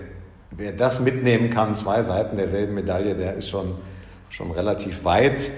wer 0.50 0.72
das 0.72 1.00
mitnehmen 1.00 1.50
kann, 1.50 1.74
zwei 1.74 2.02
Seiten 2.02 2.36
derselben 2.36 2.74
Medaille, 2.74 3.14
der 3.14 3.34
ist 3.34 3.48
schon, 3.48 3.74
schon 4.30 4.50
relativ 4.50 5.04
weit. 5.04 5.50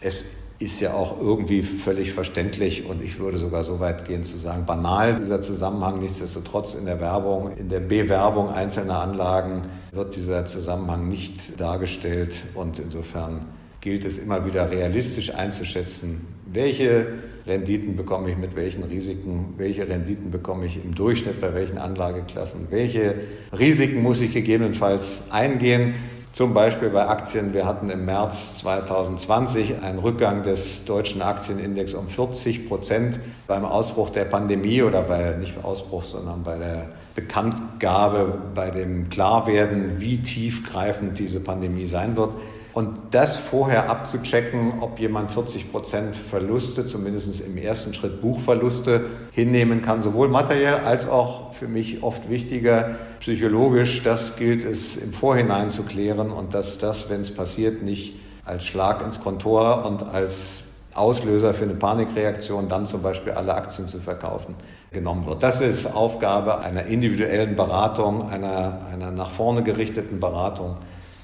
Es 0.00 0.40
ist 0.58 0.80
ja 0.80 0.92
auch 0.92 1.18
irgendwie 1.18 1.62
völlig 1.62 2.12
verständlich 2.12 2.86
und 2.86 3.02
ich 3.02 3.18
würde 3.18 3.38
sogar 3.38 3.64
so 3.64 3.80
weit 3.80 4.06
gehen 4.06 4.24
zu 4.24 4.36
sagen, 4.36 4.66
banal 4.66 5.16
dieser 5.16 5.40
Zusammenhang. 5.40 6.00
Nichtsdestotrotz 6.00 6.74
in 6.74 6.84
der 6.84 7.00
Werbung, 7.00 7.56
in 7.56 7.70
der 7.70 7.80
Bewerbung 7.80 8.50
einzelner 8.50 8.98
Anlagen 9.00 9.62
wird 9.90 10.16
dieser 10.16 10.44
Zusammenhang 10.44 11.08
nicht 11.08 11.58
dargestellt 11.58 12.34
und 12.54 12.78
insofern 12.78 13.46
gilt 13.80 14.04
es 14.04 14.18
immer 14.18 14.44
wieder 14.44 14.70
realistisch 14.70 15.34
einzuschätzen, 15.34 16.26
welche 16.52 17.06
Renditen 17.46 17.96
bekomme 17.96 18.30
ich 18.30 18.36
mit 18.36 18.54
welchen 18.54 18.82
Risiken, 18.84 19.54
welche 19.56 19.88
Renditen 19.88 20.30
bekomme 20.30 20.66
ich 20.66 20.82
im 20.82 20.94
Durchschnitt 20.94 21.40
bei 21.40 21.54
welchen 21.54 21.78
Anlageklassen, 21.78 22.66
welche 22.70 23.14
Risiken 23.58 24.02
muss 24.02 24.20
ich 24.20 24.32
gegebenenfalls 24.34 25.24
eingehen. 25.30 25.94
Zum 26.32 26.54
Beispiel 26.54 26.90
bei 26.90 27.08
Aktien. 27.08 27.54
Wir 27.54 27.66
hatten 27.66 27.90
im 27.90 28.04
März 28.04 28.58
2020 28.58 29.82
einen 29.82 29.98
Rückgang 29.98 30.44
des 30.44 30.84
deutschen 30.84 31.22
Aktienindex 31.22 31.94
um 31.94 32.08
40 32.08 32.68
Prozent 32.68 33.18
beim 33.48 33.64
Ausbruch 33.64 34.10
der 34.10 34.26
Pandemie 34.26 34.82
oder 34.82 35.02
bei 35.02 35.32
nicht 35.32 35.54
Ausbruch, 35.64 36.04
sondern 36.04 36.44
bei 36.44 36.56
der 36.56 36.88
Bekanntgabe, 37.16 38.38
bei 38.54 38.70
dem 38.70 39.10
Klarwerden, 39.10 40.00
wie 40.00 40.18
tiefgreifend 40.18 41.18
diese 41.18 41.40
Pandemie 41.40 41.86
sein 41.86 42.16
wird. 42.16 42.30
Und 42.72 42.98
das 43.10 43.38
vorher 43.38 43.90
abzuchecken, 43.90 44.74
ob 44.80 45.00
jemand 45.00 45.32
40 45.32 45.72
Prozent 45.72 46.14
Verluste, 46.14 46.86
zumindest 46.86 47.40
im 47.40 47.56
ersten 47.56 47.94
Schritt 47.94 48.20
Buchverluste, 48.20 49.06
hinnehmen 49.32 49.82
kann, 49.82 50.02
sowohl 50.02 50.28
materiell 50.28 50.74
als 50.74 51.08
auch 51.08 51.52
für 51.54 51.66
mich 51.66 52.02
oft 52.02 52.30
wichtiger 52.30 52.96
psychologisch, 53.18 54.02
das 54.04 54.36
gilt 54.36 54.64
es 54.64 54.96
im 54.96 55.12
Vorhinein 55.12 55.70
zu 55.70 55.82
klären 55.82 56.30
und 56.30 56.54
dass 56.54 56.78
das, 56.78 57.10
wenn 57.10 57.22
es 57.22 57.34
passiert, 57.34 57.82
nicht 57.82 58.14
als 58.44 58.64
Schlag 58.64 59.02
ins 59.04 59.20
Kontor 59.20 59.84
und 59.84 60.02
als 60.04 60.64
Auslöser 60.94 61.54
für 61.54 61.64
eine 61.64 61.74
Panikreaktion, 61.74 62.68
dann 62.68 62.86
zum 62.86 63.02
Beispiel 63.02 63.32
alle 63.32 63.54
Aktien 63.54 63.86
zu 63.86 63.98
verkaufen, 64.00 64.54
genommen 64.92 65.26
wird. 65.26 65.42
Das 65.42 65.60
ist 65.60 65.86
Aufgabe 65.94 66.60
einer 66.60 66.84
individuellen 66.84 67.54
Beratung, 67.54 68.28
einer, 68.28 68.86
einer 68.92 69.12
nach 69.12 69.30
vorne 69.30 69.62
gerichteten 69.62 70.18
Beratung 70.18 70.76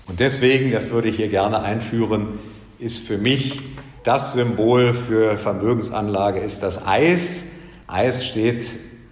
und 0.07 0.20
deswegen, 0.20 0.70
das 0.70 0.90
würde 0.90 1.09
ich 1.09 1.16
hier 1.16 1.28
gerne 1.28 1.62
einführen, 1.62 2.38
ist 2.78 3.07
für 3.07 3.18
mich 3.18 3.61
das 4.07 4.34
Symbol 4.34 4.92
für 4.92 5.36
Vermögensanlage 5.36 6.38
ist 6.38 6.62
das 6.62 6.86
Eis. 6.86 7.57
Eis 7.88 8.24
steht, 8.24 8.64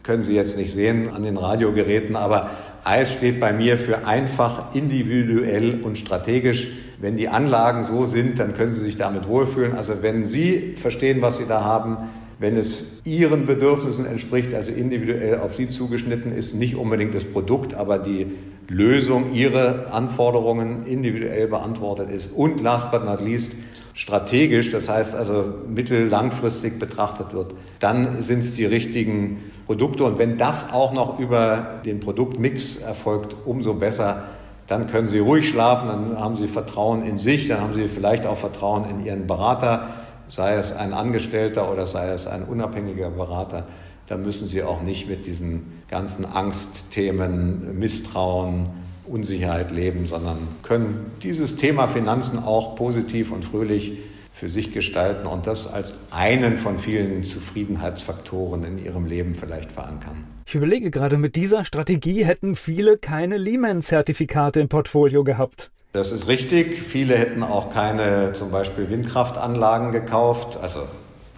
können 0.04 0.22
Sie 0.22 0.34
jetzt 0.34 0.56
nicht 0.56 0.72
sehen 0.72 1.10
an 1.10 1.24
den 1.24 1.36
Radiogeräten, 1.36 2.14
aber 2.14 2.50
Eis 2.84 3.12
steht 3.12 3.40
bei 3.40 3.52
mir 3.52 3.76
für 3.76 4.06
einfach, 4.06 4.72
individuell 4.72 5.80
und 5.82 5.98
strategisch. 5.98 6.68
Wenn 7.00 7.16
die 7.16 7.28
Anlagen 7.28 7.82
so 7.82 8.06
sind, 8.06 8.38
dann 8.38 8.54
können 8.54 8.70
Sie 8.70 8.82
sich 8.82 8.94
damit 8.94 9.26
wohlfühlen. 9.26 9.74
Also 9.74 10.00
wenn 10.00 10.26
Sie 10.26 10.76
verstehen, 10.80 11.22
was 11.22 11.38
Sie 11.38 11.46
da 11.48 11.64
haben, 11.64 11.96
wenn 12.44 12.58
es 12.58 13.00
Ihren 13.06 13.46
Bedürfnissen 13.46 14.04
entspricht, 14.04 14.52
also 14.52 14.70
individuell 14.70 15.38
auf 15.38 15.54
Sie 15.54 15.70
zugeschnitten 15.70 16.30
ist, 16.30 16.52
nicht 16.52 16.76
unbedingt 16.76 17.14
das 17.14 17.24
Produkt, 17.24 17.72
aber 17.72 17.98
die 17.98 18.26
Lösung 18.68 19.32
Ihre 19.32 19.90
Anforderungen 19.90 20.84
individuell 20.84 21.48
beantwortet 21.48 22.10
ist 22.10 22.30
und 22.34 22.60
last 22.60 22.90
but 22.90 23.06
not 23.06 23.22
least 23.22 23.52
strategisch, 23.94 24.70
das 24.70 24.90
heißt 24.90 25.14
also 25.14 25.54
mittel-langfristig 25.70 26.78
betrachtet 26.78 27.32
wird, 27.32 27.54
dann 27.80 28.20
sind 28.20 28.40
es 28.40 28.54
die 28.56 28.66
richtigen 28.66 29.50
Produkte. 29.64 30.04
Und 30.04 30.18
wenn 30.18 30.36
das 30.36 30.70
auch 30.70 30.92
noch 30.92 31.18
über 31.18 31.80
den 31.86 31.98
Produktmix 31.98 32.76
erfolgt, 32.76 33.36
umso 33.46 33.72
besser. 33.72 34.24
Dann 34.66 34.86
können 34.86 35.08
Sie 35.08 35.18
ruhig 35.18 35.48
schlafen, 35.48 35.88
dann 35.88 36.18
haben 36.18 36.36
Sie 36.36 36.48
Vertrauen 36.48 37.04
in 37.04 37.16
sich, 37.16 37.48
dann 37.48 37.60
haben 37.60 37.74
Sie 37.74 37.88
vielleicht 37.88 38.26
auch 38.26 38.36
Vertrauen 38.36 38.84
in 38.90 39.06
Ihren 39.06 39.26
Berater, 39.26 39.88
sei 40.28 40.54
es 40.54 40.72
ein 40.72 40.94
Angestellter 40.94 41.70
oder 41.70 41.86
sei 41.86 42.08
es 42.08 42.26
ein 42.26 42.44
unabhängiger 42.44 43.10
Berater 43.10 43.66
da 44.06 44.18
müssen 44.18 44.46
Sie 44.48 44.62
auch 44.62 44.82
nicht 44.82 45.08
mit 45.08 45.26
diesen 45.26 45.72
ganzen 45.88 46.26
Angstthemen, 46.26 47.78
Misstrauen, 47.78 48.68
Unsicherheit 49.06 49.70
leben, 49.70 50.06
sondern 50.06 50.38
können 50.62 51.12
dieses 51.22 51.56
Thema 51.56 51.88
Finanzen 51.88 52.38
auch 52.38 52.76
positiv 52.76 53.32
und 53.32 53.44
fröhlich 53.44 53.98
für 54.32 54.48
sich 54.48 54.72
gestalten 54.72 55.26
und 55.26 55.46
das 55.46 55.66
als 55.66 55.94
einen 56.10 56.58
von 56.58 56.78
vielen 56.78 57.22
Zufriedenheitsfaktoren 57.24 58.64
in 58.64 58.84
ihrem 58.84 59.06
Leben 59.06 59.34
vielleicht 59.34 59.72
verankern. 59.72 60.26
Ich 60.46 60.54
überlege 60.54 60.90
gerade, 60.90 61.16
mit 61.16 61.36
dieser 61.36 61.64
Strategie 61.64 62.24
hätten 62.24 62.54
viele 62.54 62.98
keine 62.98 63.38
Lehman-Zertifikate 63.38 64.60
im 64.60 64.68
Portfolio 64.68 65.22
gehabt. 65.22 65.70
Das 65.94 66.10
ist 66.10 66.26
richtig. 66.26 66.82
Viele 66.82 67.16
hätten 67.16 67.44
auch 67.44 67.70
keine 67.70 68.32
zum 68.32 68.50
Beispiel 68.50 68.90
Windkraftanlagen 68.90 69.92
gekauft, 69.92 70.58
also 70.60 70.88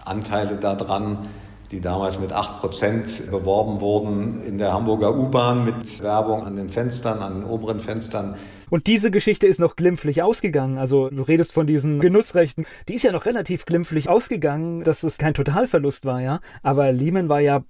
Anteile 0.03 0.57
daran 0.57 1.27
die 1.71 1.81
damals 1.81 2.17
mit 2.17 2.31
8% 2.31 3.29
beworben 3.29 3.81
wurden 3.81 4.41
in 4.45 4.57
der 4.57 4.73
Hamburger 4.73 5.15
U-Bahn 5.15 5.65
mit 5.65 6.01
Werbung 6.01 6.43
an 6.43 6.55
den 6.55 6.69
Fenstern, 6.69 7.19
an 7.19 7.41
den 7.41 7.43
oberen 7.43 7.79
Fenstern. 7.79 8.35
Und 8.69 8.87
diese 8.87 9.11
Geschichte 9.11 9.47
ist 9.47 9.59
noch 9.59 9.75
glimpflich 9.75 10.21
ausgegangen. 10.21 10.77
Also 10.77 11.09
du 11.09 11.23
redest 11.23 11.53
von 11.53 11.67
diesen 11.67 11.99
Genussrechten. 11.99 12.65
Die 12.87 12.95
ist 12.95 13.03
ja 13.03 13.11
noch 13.11 13.25
relativ 13.25 13.65
glimpflich 13.65 14.09
ausgegangen, 14.09 14.83
dass 14.83 15.03
es 15.03 15.17
kein 15.17 15.33
Totalverlust 15.33 16.05
war, 16.05 16.21
ja. 16.21 16.39
Aber 16.63 16.91
Lehman 16.91 17.29
war 17.29 17.39
ja 17.39 17.63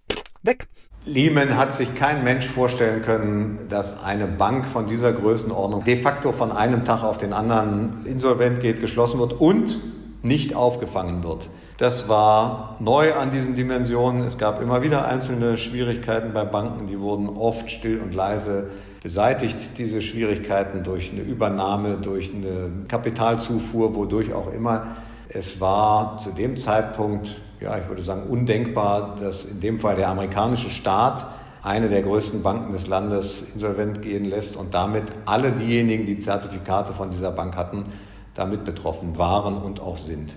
weg. 0.44 0.68
Lehman 1.06 1.56
hat 1.56 1.72
sich 1.72 1.96
kein 1.96 2.24
Mensch 2.24 2.48
vorstellen 2.48 3.02
können, 3.02 3.68
dass 3.70 4.04
eine 4.04 4.28
Bank 4.28 4.68
von 4.68 4.88
dieser 4.88 5.14
Größenordnung 5.14 5.84
de 5.84 5.96
facto 5.96 6.32
von 6.32 6.52
einem 6.52 6.84
Tag 6.84 7.04
auf 7.04 7.18
den 7.18 7.34
anderen 7.34 8.06
insolvent 8.06 8.60
geht, 8.60 8.82
geschlossen 8.82 9.20
wird 9.20 9.34
und 9.34 9.80
nicht 10.22 10.56
aufgefangen 10.56 11.24
wird. 11.24 11.50
Das 11.78 12.10
war 12.10 12.76
neu 12.80 13.14
an 13.14 13.32
diesen 13.32 13.56
Dimensionen. 13.56 14.24
Es 14.24 14.38
gab 14.38 14.62
immer 14.62 14.82
wieder 14.82 15.08
einzelne 15.08 15.58
Schwierigkeiten 15.58 16.34
bei 16.34 16.44
Banken, 16.44 16.88
die 16.88 17.00
wurden 17.00 17.30
oft 17.30 17.70
still 17.70 18.00
und 18.00 18.14
leise 18.14 18.70
beseitigt, 19.04 19.78
diese 19.78 20.02
Schwierigkeiten 20.02 20.84
durch 20.84 21.12
eine 21.12 21.22
Übernahme, 21.22 21.98
durch 22.02 22.34
eine 22.34 22.72
Kapitalzufuhr, 22.88 23.96
wodurch 23.96 24.34
auch 24.34 24.52
immer. 24.52 24.88
Es 25.30 25.62
war 25.62 26.18
zu 26.18 26.32
dem 26.32 26.58
Zeitpunkt, 26.58 27.38
ja, 27.60 27.78
ich 27.78 27.88
würde 27.88 28.02
sagen, 28.02 28.24
undenkbar, 28.30 29.16
dass 29.20 29.46
in 29.46 29.60
dem 29.62 29.80
Fall 29.80 29.96
der 29.96 30.10
amerikanische 30.10 30.70
Staat 30.70 31.26
eine 31.64 31.90
der 31.90 32.02
größten 32.02 32.44
Banken 32.44 32.72
des 32.72 32.88
Landes 32.88 33.54
insolvent 33.54 34.02
gehen 34.02 34.26
lässt 34.26 34.56
und 34.56 34.74
damit 34.74 35.04
alle 35.26 35.52
diejenigen, 35.52 36.06
die 36.06 36.18
Zertifikate 36.18 36.94
von 36.94 37.10
dieser 37.10 37.32
Bank 37.32 37.56
hatten, 37.56 37.86
damit 38.36 38.64
betroffen 38.64 39.18
waren 39.18 39.58
und 39.58 39.80
auch 39.80 39.98
sind. 39.98 40.36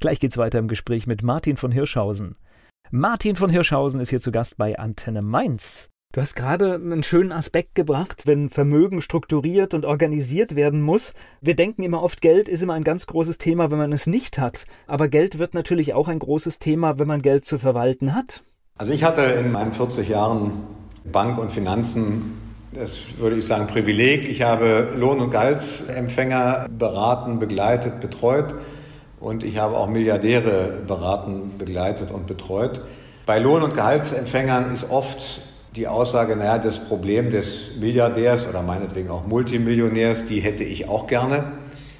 Gleich 0.00 0.20
geht's 0.20 0.36
weiter 0.36 0.58
im 0.58 0.68
Gespräch 0.68 1.06
mit 1.06 1.22
Martin 1.22 1.56
von 1.56 1.72
Hirschhausen. 1.72 2.36
Martin 2.90 3.36
von 3.36 3.50
Hirschhausen 3.50 4.00
ist 4.00 4.10
hier 4.10 4.20
zu 4.20 4.30
Gast 4.30 4.56
bei 4.56 4.78
Antenne 4.78 5.22
Mainz. 5.22 5.90
Du 6.14 6.22
hast 6.22 6.36
gerade 6.36 6.76
einen 6.76 7.02
schönen 7.02 7.32
Aspekt 7.32 7.74
gebracht, 7.74 8.22
wenn 8.26 8.48
Vermögen 8.48 9.02
strukturiert 9.02 9.74
und 9.74 9.84
organisiert 9.84 10.56
werden 10.56 10.80
muss. 10.80 11.12
Wir 11.42 11.54
denken 11.54 11.82
immer 11.82 12.02
oft, 12.02 12.22
Geld 12.22 12.48
ist 12.48 12.62
immer 12.62 12.72
ein 12.72 12.82
ganz 12.82 13.06
großes 13.06 13.36
Thema, 13.36 13.70
wenn 13.70 13.76
man 13.76 13.92
es 13.92 14.06
nicht 14.06 14.38
hat. 14.38 14.64
Aber 14.86 15.08
Geld 15.08 15.38
wird 15.38 15.52
natürlich 15.52 15.92
auch 15.92 16.08
ein 16.08 16.18
großes 16.18 16.60
Thema, 16.60 16.98
wenn 16.98 17.08
man 17.08 17.20
Geld 17.20 17.44
zu 17.44 17.58
verwalten 17.58 18.14
hat. 18.14 18.42
Also 18.78 18.94
ich 18.94 19.04
hatte 19.04 19.20
in 19.20 19.52
meinen 19.52 19.74
40 19.74 20.08
Jahren 20.08 20.52
Bank 21.04 21.36
und 21.36 21.52
Finanzen, 21.52 22.40
das 22.72 23.18
würde 23.18 23.36
ich 23.36 23.46
sagen, 23.46 23.66
Privileg. 23.66 24.26
Ich 24.30 24.40
habe 24.40 24.94
Lohn- 24.96 25.20
und 25.20 25.30
Gehaltsempfänger 25.30 26.68
beraten, 26.70 27.38
begleitet, 27.38 28.00
betreut 28.00 28.54
und 29.20 29.44
ich 29.44 29.58
habe 29.58 29.76
auch 29.76 29.90
Milliardäre 29.90 30.84
beraten, 30.86 31.58
begleitet 31.58 32.10
und 32.10 32.26
betreut. 32.26 32.80
Bei 33.26 33.38
Lohn- 33.38 33.62
und 33.62 33.74
Gehaltsempfängern 33.74 34.72
ist 34.72 34.88
oft 34.88 35.47
die 35.78 35.86
Aussage, 35.86 36.34
naja, 36.34 36.58
das 36.58 36.76
Problem 36.76 37.30
des 37.30 37.76
Milliardärs 37.78 38.48
oder 38.48 38.62
meinetwegen 38.62 39.10
auch 39.10 39.24
Multimillionärs, 39.26 40.26
die 40.26 40.40
hätte 40.40 40.64
ich 40.64 40.88
auch 40.88 41.06
gerne. 41.06 41.44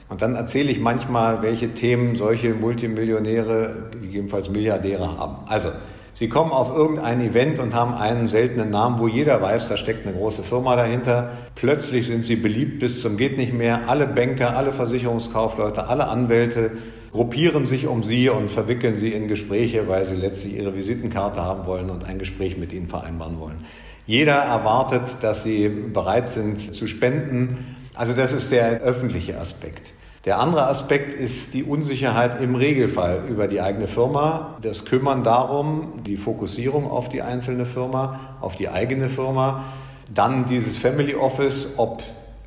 Und 0.08 0.20
dann 0.20 0.34
erzähle 0.34 0.70
ich 0.70 0.80
manchmal, 0.80 1.42
welche 1.42 1.74
Themen 1.74 2.16
solche 2.16 2.54
Multimillionäre, 2.54 3.90
gegebenenfalls 4.00 4.50
Milliardäre 4.50 5.16
haben. 5.16 5.36
Also, 5.46 5.68
sie 6.12 6.28
kommen 6.28 6.50
auf 6.50 6.74
irgendein 6.74 7.20
Event 7.20 7.60
und 7.60 7.72
haben 7.72 7.94
einen 7.94 8.26
seltenen 8.26 8.70
Namen, 8.70 8.98
wo 8.98 9.06
jeder 9.06 9.40
weiß, 9.40 9.68
da 9.68 9.76
steckt 9.76 10.06
eine 10.06 10.16
große 10.16 10.42
Firma 10.42 10.74
dahinter. 10.74 11.30
Plötzlich 11.54 12.08
sind 12.08 12.24
sie 12.24 12.36
beliebt 12.36 12.80
bis 12.80 13.00
zum 13.00 13.16
geht 13.16 13.38
nicht 13.38 13.52
mehr. 13.52 13.88
Alle 13.88 14.08
Banker, 14.08 14.56
alle 14.56 14.72
Versicherungskaufleute, 14.72 15.86
alle 15.86 16.08
Anwälte 16.08 16.72
gruppieren 17.12 17.66
sich 17.66 17.86
um 17.86 18.02
sie 18.02 18.28
und 18.28 18.50
verwickeln 18.50 18.96
sie 18.96 19.12
in 19.12 19.28
Gespräche, 19.28 19.88
weil 19.88 20.06
sie 20.06 20.16
letztlich 20.16 20.56
ihre 20.56 20.74
Visitenkarte 20.74 21.40
haben 21.40 21.66
wollen 21.66 21.90
und 21.90 22.04
ein 22.04 22.18
Gespräch 22.18 22.56
mit 22.56 22.72
ihnen 22.72 22.88
vereinbaren 22.88 23.40
wollen. 23.40 23.64
Jeder 24.06 24.36
erwartet, 24.36 25.18
dass 25.22 25.42
sie 25.42 25.68
bereit 25.68 26.28
sind 26.28 26.58
zu 26.58 26.86
spenden. 26.86 27.76
Also 27.94 28.14
das 28.14 28.32
ist 28.32 28.52
der 28.52 28.80
öffentliche 28.80 29.38
Aspekt. 29.38 29.92
Der 30.24 30.40
andere 30.40 30.66
Aspekt 30.66 31.12
ist 31.12 31.54
die 31.54 31.62
Unsicherheit 31.62 32.40
im 32.42 32.54
Regelfall 32.54 33.24
über 33.28 33.46
die 33.48 33.60
eigene 33.60 33.86
Firma, 33.86 34.56
das 34.62 34.84
Kümmern 34.84 35.22
darum, 35.22 36.02
die 36.04 36.16
Fokussierung 36.16 36.90
auf 36.90 37.08
die 37.08 37.22
einzelne 37.22 37.66
Firma, 37.66 38.36
auf 38.40 38.56
die 38.56 38.68
eigene 38.68 39.08
Firma, 39.08 39.64
Dann 40.12 40.46
dieses 40.46 40.78
Family 40.78 41.14
Office, 41.14 41.74
ob 41.76 42.02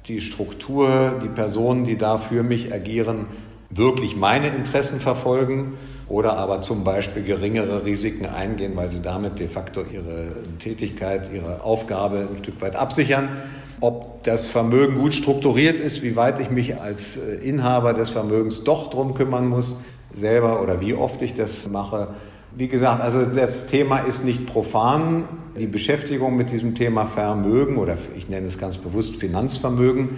die 0.08 0.20
Struktur, 0.20 1.20
die 1.24 1.28
Personen, 1.28 1.84
die 1.84 1.98
da 1.98 2.18
für 2.18 2.44
mich 2.44 2.74
agieren, 2.74 3.28
wirklich 3.72 4.16
meine 4.16 4.50
Interessen 4.50 5.00
verfolgen 5.00 5.74
oder 6.08 6.34
aber 6.34 6.62
zum 6.62 6.84
Beispiel 6.84 7.24
geringere 7.24 7.86
Risiken 7.86 8.26
eingehen, 8.26 8.74
weil 8.76 8.90
sie 8.90 9.02
damit 9.02 9.40
de 9.40 9.48
facto 9.48 9.82
ihre 9.82 10.34
Tätigkeit, 10.60 11.32
ihre 11.34 11.64
Aufgabe 11.64 12.28
ein 12.30 12.38
Stück 12.38 12.62
weit 12.62 12.76
absichern. 12.76 13.30
Ob 13.80 14.22
das 14.24 14.48
Vermögen 14.50 15.00
gut 15.00 15.14
strukturiert 15.14 15.80
ist, 15.80 16.04
wie 16.04 16.16
weit 16.16 16.40
ich 16.40 16.52
mich 16.52 16.80
als 16.80 17.18
äh, 17.18 17.36
Inhaber 17.36 17.94
des 17.94 18.10
Vermögens 18.10 18.64
doch 18.64 18.90
drum 18.92 19.16
kümmern 19.16 19.48
muss, 19.48 19.76
selber 20.14 20.62
oder 20.62 20.82
wie 20.82 20.94
oft 20.94 21.22
ich 21.22 21.34
das 21.34 21.68
mache. 21.68 22.10
Wie 22.56 22.68
gesagt, 22.68 23.02
also 23.02 23.26
das 23.26 23.68
Thema 23.68 24.00
ist 24.00 24.26
nicht 24.26 24.46
profan. 24.46 25.24
Die 25.58 25.68
Beschäftigung 25.68 26.36
mit 26.36 26.52
diesem 26.52 26.76
Thema 26.76 27.06
Vermögen 27.06 27.78
oder 27.78 27.98
ich 28.16 28.30
nenne 28.30 28.48
es 28.48 28.58
ganz 28.58 28.78
bewusst 28.78 29.16
Finanzvermögen, 29.16 30.10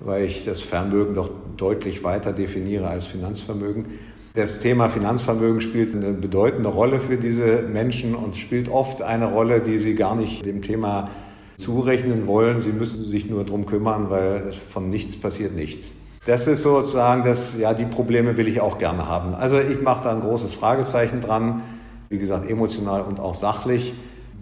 weil 0.00 0.24
ich 0.24 0.44
das 0.44 0.60
Vermögen 0.60 1.14
doch 1.14 1.30
deutlich 1.56 2.04
weiter 2.04 2.32
definiere 2.32 2.88
als 2.88 3.06
Finanzvermögen. 3.06 3.86
Das 4.34 4.60
Thema 4.60 4.88
Finanzvermögen 4.88 5.60
spielt 5.60 5.94
eine 5.94 6.12
bedeutende 6.12 6.68
Rolle 6.68 7.00
für 7.00 7.16
diese 7.16 7.62
Menschen 7.62 8.14
und 8.14 8.36
spielt 8.36 8.68
oft 8.68 9.02
eine 9.02 9.32
Rolle, 9.32 9.60
die 9.60 9.78
sie 9.78 9.94
gar 9.94 10.14
nicht 10.14 10.44
dem 10.44 10.62
Thema 10.62 11.10
zurechnen 11.56 12.26
wollen. 12.28 12.60
Sie 12.60 12.72
müssen 12.72 13.04
sich 13.04 13.28
nur 13.28 13.44
darum 13.44 13.66
kümmern, 13.66 14.10
weil 14.10 14.52
von 14.70 14.90
nichts 14.90 15.16
passiert 15.16 15.54
nichts. 15.56 15.92
Das 16.24 16.46
ist 16.46 16.62
sozusagen 16.62 17.24
das, 17.24 17.58
ja, 17.58 17.74
die 17.74 17.86
Probleme 17.86 18.36
will 18.36 18.48
ich 18.48 18.60
auch 18.60 18.78
gerne 18.78 19.08
haben. 19.08 19.34
Also 19.34 19.58
ich 19.58 19.80
mache 19.80 20.04
da 20.04 20.12
ein 20.12 20.20
großes 20.20 20.54
Fragezeichen 20.54 21.20
dran, 21.20 21.62
wie 22.10 22.18
gesagt, 22.18 22.48
emotional 22.48 23.02
und 23.02 23.18
auch 23.18 23.34
sachlich. 23.34 23.94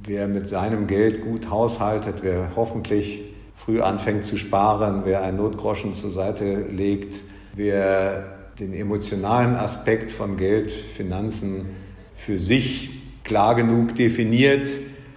Wer 0.05 0.29
mit 0.29 0.47
seinem 0.47 0.87
Geld 0.89 1.23
gut 1.23 1.49
haushaltet, 1.51 2.17
wer 2.23 2.51
hoffentlich 2.55 3.23
früh 3.57 3.81
anfängt 3.81 4.25
zu 4.25 4.37
sparen, 4.37 5.03
wer 5.05 5.23
einen 5.23 5.39
Notgroschen 5.39 5.95
zur 5.95 6.11
Seite 6.11 6.67
legt, 6.71 7.23
wer 7.55 8.37
den 8.59 8.73
emotionalen 8.73 9.55
Aspekt 9.55 10.13
von 10.13 10.37
Geld, 10.37 10.71
Finanzen 10.71 11.67
für 12.15 12.39
sich 12.39 12.91
klar 13.25 13.55
genug 13.55 13.95
definiert, 13.95 14.69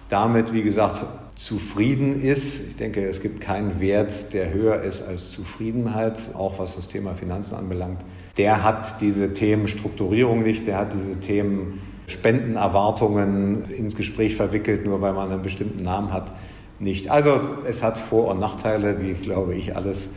damit, 0.08 0.52
wie 0.52 0.62
gesagt, 0.62 1.04
zufrieden 1.36 2.20
ist. 2.20 2.68
Ich 2.68 2.76
denke, 2.76 3.06
es 3.06 3.22
gibt 3.22 3.40
keinen 3.40 3.80
Wert, 3.80 4.34
der 4.34 4.52
höher 4.52 4.82
ist 4.82 5.00
als 5.00 5.30
Zufriedenheit, 5.30 6.34
auch 6.34 6.58
was 6.58 6.76
das 6.76 6.88
Thema 6.88 7.14
Finanzen 7.14 7.54
anbelangt. 7.54 8.02
Der 8.36 8.62
hat 8.62 9.00
diese 9.00 9.32
Themen 9.32 9.66
Strukturierung 9.66 10.42
nicht, 10.42 10.66
der 10.66 10.76
hat 10.76 10.92
diese 10.92 11.18
Themen 11.18 11.80
Spendenerwartungen 12.08 13.70
ins 13.70 13.94
Gespräch 13.94 14.36
verwickelt, 14.36 14.84
nur 14.84 15.00
weil 15.00 15.14
man 15.14 15.30
einen 15.30 15.42
bestimmten 15.42 15.82
Namen 15.82 16.12
hat 16.12 16.32
nicht. 16.80 17.10
Also 17.10 17.40
es 17.66 17.82
hat 17.82 17.98
Vor- 17.98 18.28
und 18.28 18.40
Nachteile, 18.40 19.00
wie 19.00 19.12
glaube 19.14 19.54
ich 19.54 19.76
alles 19.76 20.10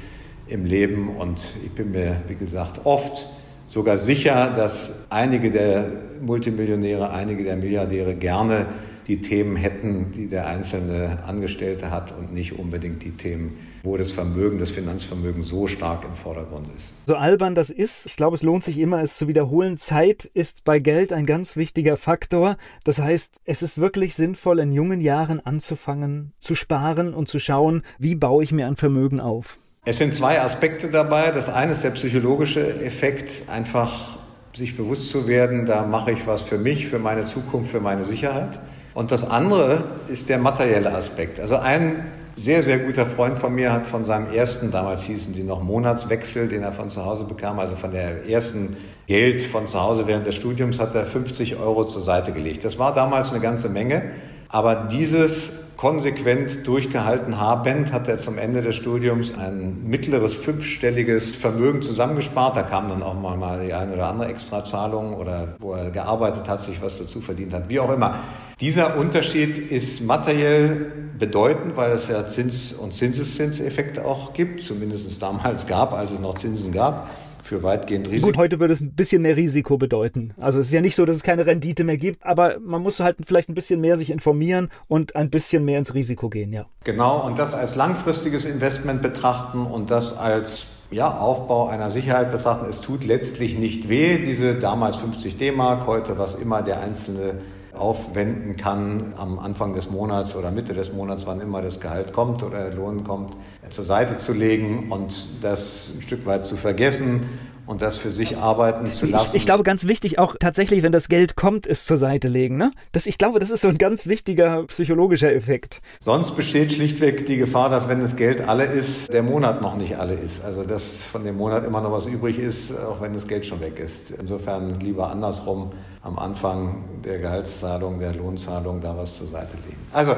im 0.48 0.66
Leben. 0.66 1.10
Und 1.18 1.56
ich 1.64 1.72
bin 1.72 1.92
mir, 1.92 2.22
wie 2.28 2.36
gesagt, 2.36 2.86
oft 2.86 3.28
sogar 3.68 3.98
sicher, 3.98 4.52
dass 4.56 5.08
einige 5.10 5.52
der 5.52 5.92
Multimillionäre, 6.22 7.12
einige 7.12 7.44
der 7.44 7.58
Milliardäre 7.58 8.16
gerne 8.16 8.68
die 9.08 9.20
Themen 9.20 9.56
hätten, 9.58 10.12
die 10.12 10.28
der 10.28 10.48
einzelne 10.48 11.24
Angestellte 11.26 11.92
hat 11.92 12.14
und 12.18 12.34
nicht 12.34 12.58
unbedingt 12.58 13.04
die 13.04 13.12
Themen, 13.12 13.58
wo 13.84 13.98
das 13.98 14.14
Vermögen, 14.14 14.60
das 14.60 14.72
Finanzvermögen 14.72 15.44
so 15.44 15.68
stark 15.68 16.06
im 16.06 16.16
Vordergrund 16.16 16.70
ist. 16.76 16.94
So 17.06 17.16
albern 17.16 17.54
das 17.54 17.70
ist, 17.70 18.06
ich 18.06 18.16
glaube, 18.16 18.38
es 18.38 18.42
lohnt 18.42 18.64
sich 18.64 18.80
immer, 18.80 19.02
es 19.02 19.18
zu 19.18 19.28
wiederholen. 19.28 19.78
Zeit 19.78 20.24
ist 20.24 20.64
bei 20.64 20.80
Geld 20.80 21.12
ein 21.12 21.26
ganz 21.26 21.58
wichtiger 21.58 21.98
Faktor. 21.98 22.56
Das 22.86 23.00
heißt, 23.00 23.42
es 23.44 23.62
ist 23.62 23.78
wirklich 23.78 24.16
sinnvoll, 24.16 24.60
in 24.60 24.72
jungen 24.72 25.02
Jahren 25.02 25.42
anzufangen, 25.46 26.32
zu 26.40 26.56
sparen 26.56 27.14
und 27.14 27.28
zu 27.28 27.40
schauen, 27.40 27.84
wie 28.00 28.16
baue 28.16 28.42
ich 28.44 28.54
mir 28.54 28.68
ein 28.68 28.78
Vermögen 28.78 29.20
auf. 29.20 29.58
Es 29.84 29.98
sind 29.98 30.14
zwei 30.14 30.40
Aspekte 30.40 30.90
dabei. 30.90 31.32
Das 31.32 31.50
eine 31.50 31.74
ist 31.74 31.84
der 31.84 31.92
psychologische 31.92 32.82
Effekt, 32.82 33.50
einfach 33.50 34.18
sich 34.54 34.78
bewusst 34.78 35.10
zu 35.10 35.28
werden, 35.28 35.66
da 35.66 35.86
mache 35.86 36.12
ich 36.12 36.26
was 36.26 36.42
für 36.42 36.58
mich, 36.58 36.88
für 36.88 37.00
meine 37.00 37.26
Zukunft, 37.26 37.72
für 37.72 37.82
meine 37.82 38.06
Sicherheit. 38.06 38.60
Und 38.94 39.12
das 39.12 39.24
andere 39.26 39.84
ist 40.08 40.30
der 40.30 40.38
materielle 40.38 40.94
Aspekt. 40.94 41.40
Also 41.40 41.58
ein 41.58 42.06
sehr, 42.36 42.64
sehr 42.64 42.80
guter 42.80 43.06
Freund 43.06 43.38
von 43.38 43.54
mir 43.54 43.72
hat 43.72 43.86
von 43.86 44.06
seinem 44.06 44.32
ersten, 44.32 44.72
damals 44.72 45.04
hießen 45.04 45.34
die 45.34 45.44
noch 45.44 45.62
Monatswechsel, 45.62 46.48
den 46.48 46.64
er 46.64 46.72
von 46.72 46.90
zu 46.90 47.06
Hause 47.06 47.26
bekam, 47.26 47.60
also 47.60 47.76
von 47.76 47.92
der 47.92 48.28
ersten 48.28 48.76
Geld 49.08 49.44
von 49.44 49.68
zu 49.68 49.82
Hause 49.82 50.08
während 50.08 50.26
des 50.26 50.36
Studiums, 50.36 50.80
hat 50.80 50.96
er 50.96 51.06
50 51.06 51.58
Euro 51.58 51.86
zur 51.86 52.02
Seite 52.02 52.32
gelegt. 52.32 52.64
Das 52.66 52.80
war 52.80 52.94
damals 52.94 53.32
eine 53.32 53.40
ganze 53.40 53.70
Menge. 53.70 54.04
Aber 54.50 54.76
dieses 54.76 55.64
konsequent 55.78 56.66
durchgehalten 56.66 57.40
habend 57.40 57.92
hat 57.92 58.08
er 58.08 58.20
zum 58.20 58.38
Ende 58.38 58.62
des 58.62 58.76
Studiums 58.76 59.38
ein 59.38 59.84
mittleres 59.86 60.34
fünfstelliges 60.34 61.36
Vermögen 61.36 61.82
zusammengespart. 61.82 62.56
Da 62.56 62.62
kam 62.62 62.88
dann 62.88 63.04
auch 63.04 63.16
mal 63.16 63.66
die 63.66 63.74
eine 63.74 63.94
oder 63.94 64.08
andere 64.08 64.30
Extrazahlung 64.30 65.16
oder 65.16 65.56
wo 65.60 65.74
er 65.74 65.90
gearbeitet 65.90 66.48
hat, 66.48 66.62
sich 66.62 66.82
was 66.82 67.00
dazu 67.00 67.20
verdient 67.20 67.54
hat, 67.54 67.68
wie 67.68 67.80
auch 67.80 67.92
immer. 67.92 68.20
Dieser 68.62 68.96
Unterschied 68.96 69.72
ist 69.72 70.02
materiell 70.06 71.03
bedeutend, 71.20 71.76
weil 71.76 71.92
es 71.92 72.08
ja 72.08 72.28
Zins- 72.28 72.74
und 72.74 72.94
Zinseszinseffekte 72.94 74.06
auch 74.06 74.34
gibt, 74.34 74.62
zumindest 74.62 75.22
damals 75.22 75.68
gab, 75.68 75.94
als 75.94 76.12
es 76.12 76.20
noch 76.20 76.36
Zinsen 76.36 76.72
gab 76.72 77.10
für 77.44 77.62
weitgehend 77.62 78.08
Risiko. 78.08 78.28
Gut, 78.28 78.38
heute 78.38 78.60
würde 78.60 78.74
es 78.74 78.80
ein 78.80 78.94
bisschen 78.94 79.22
mehr 79.22 79.36
Risiko 79.36 79.78
bedeuten. 79.78 80.34
Also 80.40 80.60
es 80.60 80.68
ist 80.68 80.74
ja 80.74 80.82
nicht 80.82 80.96
so, 80.96 81.06
dass 81.06 81.18
es 81.18 81.24
keine 81.24 81.46
Rendite 81.46 81.84
mehr 81.84 81.98
gibt, 81.98 82.26
aber 82.26 82.58
man 82.60 82.82
muss 82.82 83.00
halt 83.00 83.18
vielleicht 83.26 83.50
ein 83.50 83.54
bisschen 83.54 83.82
mehr 83.82 83.98
sich 83.98 84.10
informieren 84.10 84.70
und 84.88 85.16
ein 85.16 85.30
bisschen 85.30 85.66
mehr 85.66 85.78
ins 85.78 85.94
Risiko 85.94 86.30
gehen, 86.30 86.54
ja. 86.54 86.66
Genau, 86.86 87.26
und 87.26 87.38
das 87.38 87.54
als 87.54 87.76
langfristiges 87.76 88.46
Investment 88.46 89.02
betrachten 89.02 89.66
und 89.66 89.92
das 89.92 90.18
als 90.18 90.68
ja, 90.90 91.18
Aufbau 91.18 91.68
einer 91.68 91.90
Sicherheit 91.90 92.32
betrachten. 92.32 92.66
Es 92.70 92.80
tut 92.80 93.04
letztlich 93.04 93.58
nicht 93.58 93.90
weh, 93.90 94.20
diese 94.20 94.56
damals 94.56 94.96
50 94.98 95.38
D-Mark, 95.38 95.88
heute 95.88 96.18
was 96.18 96.36
immer 96.36 96.62
der 96.62 96.82
einzelne 96.82 97.36
aufwenden 97.76 98.56
kann 98.56 99.14
am 99.18 99.40
Anfang 99.40 99.74
des 99.74 99.90
Monats 99.90 100.36
oder 100.36 100.52
Mitte 100.52 100.74
des 100.74 100.94
Monats, 100.94 101.26
wann 101.26 101.42
immer 101.42 101.62
das 101.62 101.80
Gehalt 101.80 102.14
kommt 102.14 102.44
oder 102.44 102.70
der 102.70 102.74
Lohn 102.74 103.04
kommt, 103.04 103.36
zur 103.70 103.84
Seite 103.84 104.18
zu 104.18 104.34
legen 104.34 104.92
und 104.92 105.44
das 105.44 105.92
ein 105.96 106.02
Stück 106.02 106.26
weit 106.26 106.46
zu 106.46 106.56
vergessen 106.56 107.30
und 107.74 107.82
das 107.82 107.98
für 107.98 108.12
sich 108.12 108.38
arbeiten 108.38 108.92
zu 108.92 109.08
lassen. 109.08 109.30
Ich, 109.30 109.42
ich, 109.42 109.46
glaube, 109.48 109.64
ganz 109.64 109.88
wichtig 109.88 110.20
auch 110.20 110.36
tatsächlich, 110.40 110.84
wenn 110.84 110.92
das 110.92 111.10
Geld 111.10 111.36
kommt, 111.36 111.66
es 111.66 111.86
zur 111.86 111.98
Seite 111.98 112.28
legen. 112.28 112.56
Ne? 112.56 112.72
Das, 112.92 113.08
ich 113.08 113.18
glaube, 113.18 113.40
das 113.40 113.50
ist 113.50 113.62
so 113.62 113.68
ein 113.68 113.80
ganz 113.80 114.06
wichtiger 114.06 114.64
psychologischer 114.68 115.34
Effekt. 115.34 115.82
Sonst 116.00 116.36
besteht 116.36 116.72
schlichtweg 116.72 117.26
die 117.26 117.38
Gefahr, 117.38 117.72
dass 117.72 117.90
wenn 117.90 118.00
das 118.00 118.16
Geld 118.16 118.42
alle 118.42 118.66
ist, 118.66 119.12
der 119.12 119.24
Monat 119.24 119.64
noch 119.64 119.76
nicht 119.76 119.98
alle 119.98 120.14
ist. 120.14 120.44
Also 120.44 120.64
dass 120.64 121.02
von 121.02 121.26
dem 121.26 121.36
Monat 121.36 121.66
immer 121.66 121.82
noch 121.82 121.92
was 121.92 122.06
übrig 122.06 122.38
ist, 122.38 122.78
auch 122.80 123.02
wenn 123.02 123.14
das 123.14 123.28
Geld 123.28 123.46
schon 123.48 123.60
weg 123.60 123.80
ist. 123.80 124.12
Insofern 124.12 124.80
lieber 124.80 125.10
andersrum 125.10 125.72
am 126.04 126.20
Anfang 126.20 126.84
der 127.04 127.18
Gehaltszahlung, 127.18 128.00
der 128.00 128.14
Lohnzahlung 128.14 128.82
da 128.82 128.96
was 128.96 129.16
zur 129.16 129.28
Seite 129.28 129.56
legen. 129.66 129.82
Also 129.92 130.16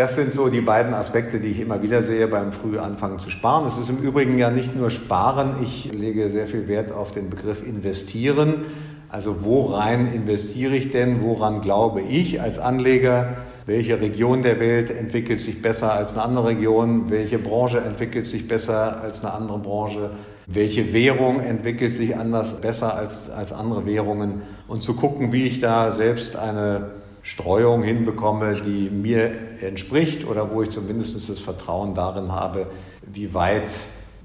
das 0.00 0.14
sind 0.14 0.32
so 0.32 0.48
die 0.48 0.62
beiden 0.62 0.94
Aspekte, 0.94 1.40
die 1.40 1.48
ich 1.48 1.60
immer 1.60 1.82
wieder 1.82 2.02
sehe 2.02 2.26
beim 2.26 2.52
Frühanfangen 2.52 3.18
zu 3.18 3.28
sparen. 3.28 3.66
Es 3.66 3.76
ist 3.76 3.90
im 3.90 3.98
Übrigen 3.98 4.38
ja 4.38 4.50
nicht 4.50 4.74
nur 4.74 4.88
Sparen. 4.88 5.56
Ich 5.62 5.92
lege 5.92 6.30
sehr 6.30 6.46
viel 6.46 6.68
Wert 6.68 6.90
auf 6.90 7.10
den 7.12 7.28
Begriff 7.28 7.62
investieren. 7.62 8.64
Also 9.10 9.44
worein 9.44 10.10
investiere 10.10 10.74
ich 10.74 10.88
denn? 10.88 11.22
Woran 11.22 11.60
glaube 11.60 12.00
ich 12.00 12.40
als 12.40 12.58
Anleger? 12.58 13.36
Welche 13.66 14.00
Region 14.00 14.40
der 14.40 14.58
Welt 14.58 14.88
entwickelt 14.88 15.42
sich 15.42 15.60
besser 15.60 15.92
als 15.92 16.14
eine 16.14 16.22
andere 16.22 16.48
Region? 16.48 17.10
Welche 17.10 17.38
Branche 17.38 17.80
entwickelt 17.80 18.26
sich 18.26 18.48
besser 18.48 19.02
als 19.02 19.20
eine 19.22 19.34
andere 19.34 19.58
Branche? 19.58 20.12
Welche 20.46 20.94
Währung 20.94 21.40
entwickelt 21.40 21.92
sich 21.92 22.16
anders 22.16 22.62
besser 22.62 22.94
als, 22.94 23.28
als 23.28 23.52
andere 23.52 23.84
Währungen? 23.84 24.40
Und 24.66 24.82
zu 24.82 24.94
gucken, 24.94 25.34
wie 25.34 25.44
ich 25.44 25.60
da 25.60 25.92
selbst 25.92 26.36
eine 26.36 26.99
Streuung 27.30 27.84
hinbekomme, 27.84 28.60
die 28.60 28.90
mir 28.90 29.30
entspricht 29.60 30.26
oder 30.26 30.52
wo 30.52 30.62
ich 30.62 30.70
zumindest 30.70 31.14
das 31.30 31.38
Vertrauen 31.38 31.94
darin 31.94 32.32
habe, 32.32 32.66
wie 33.06 33.32
weit 33.34 33.70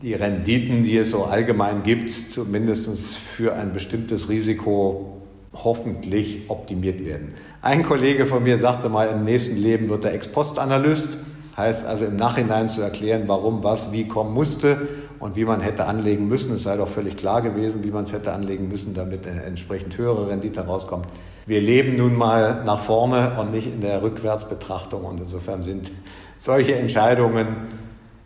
die 0.01 0.16
Renditen, 0.16 0.84
die 0.84 0.97
es 0.97 1.12
so 1.12 1.26
allgemein 1.26 1.84
gibt, 1.84 2.12
zumindest 2.12 3.16
für 3.16 3.53
ein 3.53 3.74
bestimmtes 3.74 4.28
Risiko 4.28 5.22
hoffentlich 5.53 6.49
optimiert 6.49 7.06
werden. 7.06 7.36
Ein 7.62 7.84
Kollege 7.84 8.26
von 8.26 8.41
mir 8.41 8.58
sagte 8.58 8.89
mal, 8.89 9.08
im 9.10 9.24
nächsten 9.24 9.56
Leben 9.56 9.88
wird 9.88 10.03
er 10.03 10.14
Ex-Post-Analyst, 10.16 11.10
heißt 11.56 11.86
also 11.86 12.06
im 12.06 12.16
Nachhinein 12.16 12.70
zu 12.70 12.82
erklären, 12.82 13.26
warum 13.28 13.64
was 13.64 13.91
wie 13.91 14.08
kommen 14.08 14.34
musste 14.34 14.88
und 15.20 15.36
wie 15.36 15.45
man 15.45 15.62
hätte 15.62 15.86
anlegen 15.86 16.28
müssen. 16.28 16.51
Es 16.53 16.64
sei 16.64 16.76
doch 16.76 16.89
völlig 16.89 17.18
klar 17.18 17.43
gewesen, 17.43 17.84
wie 17.84 17.91
man 17.91 18.06
es 18.06 18.14
hätte 18.14 18.34
anlegen 18.34 18.68
müssen, 18.68 18.95
damit 18.95 19.28
eine 19.28 19.43
entsprechend 19.43 19.95
höhere 19.95 20.28
Rendite 20.28 20.62
rauskommt. 20.62 21.06
Wir 21.48 21.62
leben 21.62 21.96
nun 21.96 22.16
mal 22.16 22.64
nach 22.66 22.82
vorne 22.82 23.39
und 23.39 23.52
nicht 23.52 23.72
in 23.72 23.80
der 23.80 24.02
Rückwärtsbetrachtung 24.02 25.06
und 25.06 25.20
insofern 25.20 25.62
sind 25.62 25.91
solche 26.39 26.76
Entscheidungen 26.76 27.48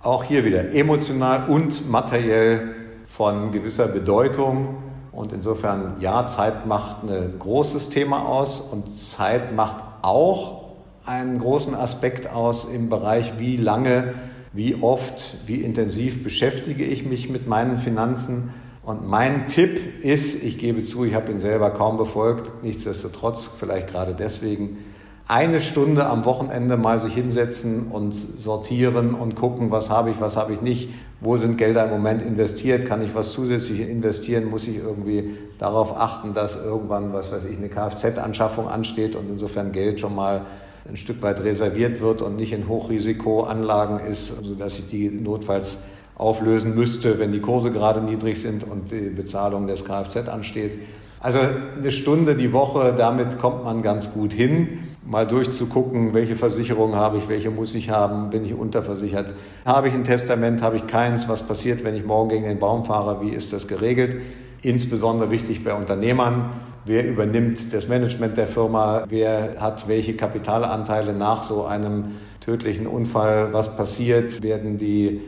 auch 0.02 0.24
hier 0.24 0.46
wieder 0.46 0.74
emotional 0.74 1.50
und 1.50 1.90
materiell 1.90 2.76
von 3.06 3.52
gewisser 3.52 3.88
Bedeutung. 3.88 4.78
Und 5.12 5.34
insofern, 5.34 5.98
ja, 6.00 6.26
Zeit 6.28 6.66
macht 6.66 7.04
ein 7.04 7.34
großes 7.38 7.90
Thema 7.90 8.26
aus 8.26 8.62
und 8.62 8.98
Zeit 8.98 9.54
macht 9.54 9.84
auch 10.02 10.70
einen 11.06 11.40
großen 11.40 11.76
Aspekt 11.76 12.32
aus 12.32 12.64
im 12.64 12.90
Bereich, 12.90 13.34
wie 13.38 13.58
lange, 13.58 14.14
wie 14.54 14.82
oft, 14.82 15.36
wie 15.46 15.62
intensiv 15.62 16.24
beschäftige 16.24 16.86
ich 16.86 17.04
mich 17.04 17.30
mit 17.30 17.48
meinen 17.48 17.80
Finanzen. 17.80 18.54
Und 18.90 19.08
mein 19.08 19.48
Tipp 19.48 20.04
ist, 20.04 20.44
ich 20.44 20.58
gebe 20.58 20.84
zu, 20.84 21.06
ich 21.06 21.14
habe 21.14 21.32
ihn 21.32 21.40
selber 21.40 21.70
kaum 21.70 21.98
befolgt, 21.98 22.64
nichtsdestotrotz, 22.64 23.48
vielleicht 23.60 23.90
gerade 23.90 24.16
deswegen, 24.16 24.80
eine 25.28 25.60
Stunde 25.60 26.08
am 26.08 26.26
Wochenende 26.26 26.76
mal 26.76 27.00
sich 27.00 27.14
hinsetzen 27.14 27.92
und 27.92 28.14
sortieren 28.16 29.14
und 29.14 29.36
gucken, 29.36 29.70
was 29.70 29.92
habe 29.92 30.10
ich, 30.10 30.20
was 30.20 30.38
habe 30.38 30.54
ich 30.54 30.62
nicht, 30.62 30.90
wo 31.22 31.38
sind 31.38 31.60
Gelder 31.60 31.84
im 31.86 31.92
Moment 31.92 32.24
investiert, 32.24 32.88
kann 32.88 33.04
ich 33.04 33.14
was 33.14 33.32
zusätzlich 33.32 33.80
investieren, 33.82 34.50
muss 34.50 34.68
ich 34.68 34.78
irgendwie 34.78 35.38
darauf 35.60 35.96
achten, 35.96 36.34
dass 36.34 36.56
irgendwann, 36.56 37.14
was 37.14 37.32
weiß 37.32 37.44
ich, 37.44 37.58
eine 37.58 37.70
Kfz-Anschaffung 37.70 38.68
ansteht 38.68 39.16
und 39.16 39.30
insofern 39.30 39.72
Geld 39.72 40.00
schon 40.00 40.16
mal 40.16 40.48
ein 40.90 40.98
Stück 40.98 41.22
weit 41.22 41.44
reserviert 41.44 42.02
wird 42.02 42.24
und 42.24 42.38
nicht 42.38 42.54
in 42.54 42.68
Hochrisikoanlagen 42.68 44.00
ist, 44.00 44.44
sodass 44.44 44.80
ich 44.80 44.88
die 44.88 45.12
notfalls 45.12 45.78
auflösen 46.20 46.76
müsste, 46.76 47.18
wenn 47.18 47.32
die 47.32 47.40
Kurse 47.40 47.72
gerade 47.72 48.02
niedrig 48.02 48.40
sind 48.40 48.64
und 48.64 48.92
die 48.92 49.10
Bezahlung 49.10 49.66
des 49.66 49.86
Kfz 49.86 50.28
ansteht. 50.28 50.78
Also 51.22 51.40
eine 51.78 51.92
Stunde 51.92 52.36
die 52.36 52.54
Woche, 52.54 52.94
damit 52.96 53.40
kommt 53.40 53.64
man 53.64 53.82
ganz 53.82 54.12
gut 54.12 54.34
hin. 54.34 54.80
Mal 55.06 55.26
durchzugucken, 55.26 56.14
welche 56.14 56.36
Versicherung 56.36 56.96
habe 56.96 57.18
ich, 57.18 57.30
welche 57.30 57.50
muss 57.50 57.74
ich 57.74 57.90
haben, 57.90 58.30
bin 58.30 58.46
ich 58.46 58.54
unterversichert, 58.54 59.34
habe 59.66 59.88
ich 59.88 59.94
ein 59.94 60.04
Testament, 60.04 60.62
habe 60.62 60.76
ich 60.76 60.86
keins, 60.88 61.28
was 61.28 61.42
passiert, 61.42 61.84
wenn 61.84 61.96
ich 61.96 62.06
morgen 62.06 62.30
gegen 62.30 62.44
den 62.44 62.60
Baum 62.60 62.86
fahre, 62.86 63.26
wie 63.26 63.30
ist 63.30 63.52
das 63.52 63.68
geregelt. 63.68 64.18
Insbesondere 64.62 65.32
wichtig 65.32 65.64
bei 65.64 65.74
Unternehmern, 65.74 66.52
wer 66.86 67.08
übernimmt 67.08 67.74
das 67.74 67.88
Management 67.88 68.38
der 68.38 68.48
Firma, 68.48 69.06
wer 69.08 69.56
hat 69.60 69.88
welche 69.88 70.16
Kapitalanteile 70.16 71.14
nach 71.14 71.44
so 71.44 71.66
einem 71.66 72.16
tödlichen 72.42 72.86
Unfall, 72.86 73.52
was 73.52 73.76
passiert, 73.76 74.44
werden 74.44 74.78
die 74.78 75.22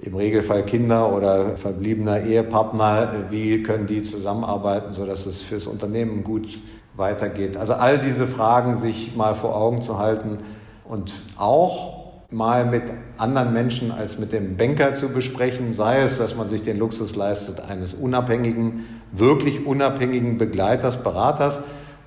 im 0.00 0.14
Regelfall 0.14 0.64
Kinder 0.64 1.12
oder 1.12 1.56
verbliebener 1.56 2.22
Ehepartner, 2.22 3.26
wie 3.30 3.62
können 3.62 3.86
die 3.86 4.02
zusammenarbeiten, 4.02 4.92
sodass 4.92 5.26
es 5.26 5.42
fürs 5.42 5.66
Unternehmen 5.66 6.22
gut 6.22 6.60
weitergeht. 6.96 7.56
Also 7.56 7.74
all 7.74 7.98
diese 7.98 8.26
Fragen 8.26 8.78
sich 8.78 9.16
mal 9.16 9.34
vor 9.34 9.56
Augen 9.56 9.82
zu 9.82 9.98
halten 9.98 10.38
und 10.84 11.14
auch 11.36 11.98
mal 12.30 12.66
mit 12.66 12.82
anderen 13.16 13.54
Menschen 13.54 13.90
als 13.90 14.18
mit 14.18 14.32
dem 14.32 14.56
Banker 14.56 14.94
zu 14.94 15.08
besprechen, 15.08 15.72
sei 15.72 16.02
es, 16.02 16.18
dass 16.18 16.36
man 16.36 16.46
sich 16.46 16.62
den 16.62 16.78
Luxus 16.78 17.16
leistet 17.16 17.60
eines 17.60 17.94
unabhängigen, 17.94 18.84
wirklich 19.12 19.66
unabhängigen 19.66 20.36
Begleiters, 20.36 21.02
Beraters, 21.02 21.62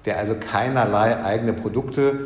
der 0.05 0.17
also 0.17 0.35
keinerlei 0.39 1.23
eigene 1.23 1.53
Produkte 1.53 2.19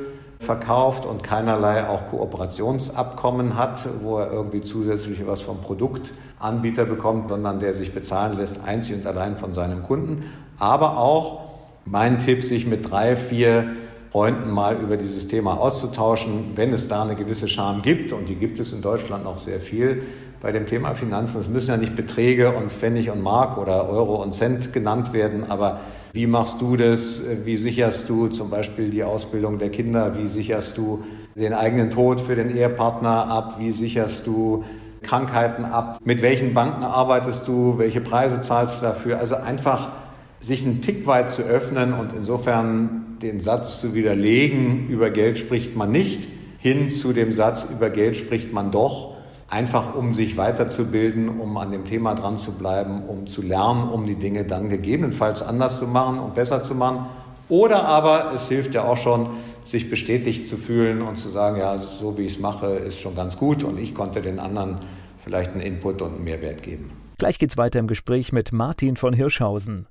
verkauft 0.45 1.05
und 1.05 1.23
keinerlei 1.23 1.87
auch 1.87 2.07
Kooperationsabkommen 2.07 3.57
hat, 3.57 3.87
wo 4.01 4.17
er 4.17 4.31
irgendwie 4.31 4.61
zusätzlich 4.61 5.25
was 5.27 5.41
vom 5.41 5.59
Produktanbieter 5.59 6.85
bekommt, 6.85 7.29
sondern 7.29 7.59
der 7.59 7.73
sich 7.73 7.93
bezahlen 7.93 8.37
lässt, 8.37 8.63
einzig 8.63 8.95
und 8.95 9.07
allein 9.07 9.37
von 9.37 9.53
seinem 9.53 9.83
Kunden. 9.83 10.23
Aber 10.57 10.97
auch 10.97 11.41
mein 11.85 12.19
Tipp, 12.19 12.43
sich 12.43 12.65
mit 12.65 12.89
drei, 12.89 13.15
vier 13.15 13.65
Freunden 14.11 14.49
mal 14.49 14.77
über 14.77 14.95
dieses 14.95 15.27
Thema 15.27 15.59
auszutauschen, 15.59 16.53
wenn 16.55 16.71
es 16.71 16.87
da 16.87 17.03
eine 17.03 17.15
gewisse 17.15 17.49
Scham 17.49 17.81
gibt, 17.81 18.13
und 18.13 18.29
die 18.29 18.35
gibt 18.35 18.59
es 18.61 18.71
in 18.71 18.81
Deutschland 18.81 19.25
noch 19.25 19.37
sehr 19.37 19.59
viel 19.59 20.03
bei 20.45 20.51
dem 20.51 20.67
Thema 20.67 20.93
Finanzen. 20.93 21.39
Es 21.39 21.49
müssen 21.49 21.71
ja 21.71 21.77
nicht 21.77 21.95
Beträge 21.95 22.51
und 22.51 22.71
Pfennig 22.71 23.09
und 23.09 23.23
Mark 23.23 23.57
oder 23.57 23.89
Euro 23.89 24.21
und 24.21 24.35
Cent 24.35 24.73
genannt 24.73 25.11
werden, 25.11 25.43
aber 25.49 25.79
wie 26.13 26.27
machst 26.27 26.61
du 26.61 26.77
das? 26.77 27.23
Wie 27.45 27.57
sicherst 27.57 28.07
du 28.09 28.27
zum 28.27 28.51
Beispiel 28.51 28.91
die 28.91 29.03
Ausbildung 29.03 29.57
der 29.57 29.69
Kinder? 29.69 30.15
Wie 30.19 30.27
sicherst 30.27 30.77
du 30.77 31.03
den 31.33 31.51
eigenen 31.51 31.89
Tod 31.89 32.21
für 32.21 32.35
den 32.35 32.55
Ehepartner 32.55 33.27
ab? 33.27 33.55
Wie 33.57 33.71
sicherst 33.71 34.27
du 34.27 34.63
Krankheiten 35.01 35.65
ab? 35.65 35.97
Mit 36.05 36.21
welchen 36.21 36.53
Banken 36.53 36.83
arbeitest 36.83 37.47
du? 37.47 37.79
Welche 37.79 38.01
Preise 38.01 38.41
zahlst 38.41 38.81
du 38.81 38.85
dafür? 38.85 39.17
Also 39.17 39.37
einfach 39.37 39.93
sich 40.39 40.63
einen 40.63 40.79
Tick 40.79 41.07
weit 41.07 41.31
zu 41.31 41.41
öffnen 41.41 41.91
und 41.93 42.13
insofern 42.13 43.17
den 43.19 43.39
Satz 43.39 43.81
zu 43.81 43.95
widerlegen, 43.95 44.89
über 44.89 45.09
Geld 45.09 45.39
spricht 45.39 45.75
man 45.75 45.89
nicht, 45.89 46.27
hin 46.59 46.91
zu 46.91 47.13
dem 47.13 47.33
Satz, 47.33 47.65
über 47.75 47.89
Geld 47.89 48.15
spricht 48.15 48.53
man 48.53 48.69
doch 48.69 49.14
einfach 49.49 49.95
um 49.95 50.13
sich 50.13 50.37
weiterzubilden, 50.37 51.29
um 51.39 51.57
an 51.57 51.71
dem 51.71 51.85
Thema 51.85 52.15
dran 52.15 52.37
zu 52.37 52.53
bleiben, 52.53 53.03
um 53.07 53.27
zu 53.27 53.41
lernen, 53.41 53.89
um 53.89 54.05
die 54.05 54.15
Dinge 54.15 54.43
dann 54.43 54.69
gegebenenfalls 54.69 55.43
anders 55.43 55.79
zu 55.79 55.87
machen 55.87 56.19
und 56.19 56.35
besser 56.35 56.61
zu 56.61 56.75
machen. 56.75 57.05
Oder 57.47 57.85
aber 57.85 58.31
es 58.33 58.47
hilft 58.47 58.73
ja 58.73 58.85
auch 58.85 58.97
schon, 58.97 59.29
sich 59.63 59.89
bestätigt 59.89 60.47
zu 60.47 60.57
fühlen 60.57 61.01
und 61.01 61.17
zu 61.17 61.29
sagen, 61.29 61.57
ja, 61.57 61.77
so 61.79 62.17
wie 62.17 62.23
ich 62.23 62.33
es 62.33 62.39
mache, 62.39 62.67
ist 62.67 62.99
schon 62.99 63.15
ganz 63.15 63.37
gut 63.37 63.63
und 63.63 63.79
ich 63.79 63.95
konnte 63.95 64.21
den 64.21 64.39
anderen 64.39 64.77
vielleicht 65.23 65.51
einen 65.51 65.61
Input 65.61 66.01
und 66.01 66.15
einen 66.15 66.23
Mehrwert 66.23 66.61
geben. 66.61 66.91
Gleich 67.17 67.39
geht's 67.39 67.57
weiter 67.57 67.79
im 67.79 67.87
Gespräch 67.87 68.31
mit 68.31 68.51
Martin 68.51 68.95
von 68.95 69.13
Hirschhausen. 69.13 69.87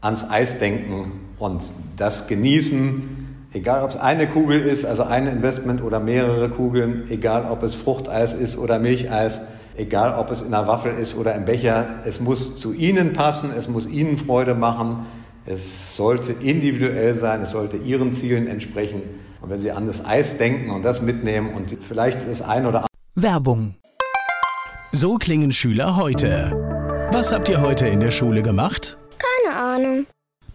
ans 0.00 0.28
Eis 0.28 0.58
denken 0.58 1.12
und 1.38 1.62
das 1.96 2.26
genießen, 2.26 3.17
Egal, 3.52 3.82
ob 3.82 3.90
es 3.90 3.96
eine 3.96 4.28
Kugel 4.28 4.60
ist, 4.60 4.84
also 4.84 5.04
ein 5.04 5.26
Investment 5.26 5.82
oder 5.82 6.00
mehrere 6.00 6.50
Kugeln, 6.50 7.04
egal, 7.08 7.50
ob 7.50 7.62
es 7.62 7.74
Fruchteis 7.74 8.34
ist 8.34 8.58
oder 8.58 8.78
Milcheis, 8.78 9.40
egal, 9.74 10.18
ob 10.18 10.30
es 10.30 10.42
in 10.42 10.52
einer 10.52 10.66
Waffel 10.66 10.92
ist 10.92 11.16
oder 11.16 11.34
im 11.34 11.46
Becher, 11.46 12.00
es 12.04 12.20
muss 12.20 12.56
zu 12.56 12.74
Ihnen 12.74 13.14
passen, 13.14 13.50
es 13.56 13.66
muss 13.66 13.86
Ihnen 13.86 14.18
Freude 14.18 14.54
machen, 14.54 15.06
es 15.46 15.96
sollte 15.96 16.32
individuell 16.32 17.14
sein, 17.14 17.40
es 17.40 17.52
sollte 17.52 17.78
Ihren 17.78 18.12
Zielen 18.12 18.46
entsprechen. 18.46 19.02
Und 19.40 19.48
wenn 19.48 19.58
Sie 19.58 19.70
an 19.70 19.86
das 19.86 20.04
Eis 20.04 20.36
denken 20.36 20.70
und 20.70 20.84
das 20.84 21.00
mitnehmen 21.00 21.54
und 21.54 21.74
vielleicht 21.82 22.28
das 22.28 22.42
ein 22.42 22.66
oder 22.66 22.80
andere. 22.80 22.88
Werbung. 23.14 23.76
So 24.92 25.16
klingen 25.16 25.52
Schüler 25.52 25.96
heute. 25.96 26.52
Was 27.12 27.32
habt 27.32 27.48
ihr 27.48 27.62
heute 27.62 27.88
in 27.88 28.00
der 28.00 28.10
Schule 28.10 28.42
gemacht? 28.42 28.98
Keine 29.18 29.56
Ahnung. 29.56 30.06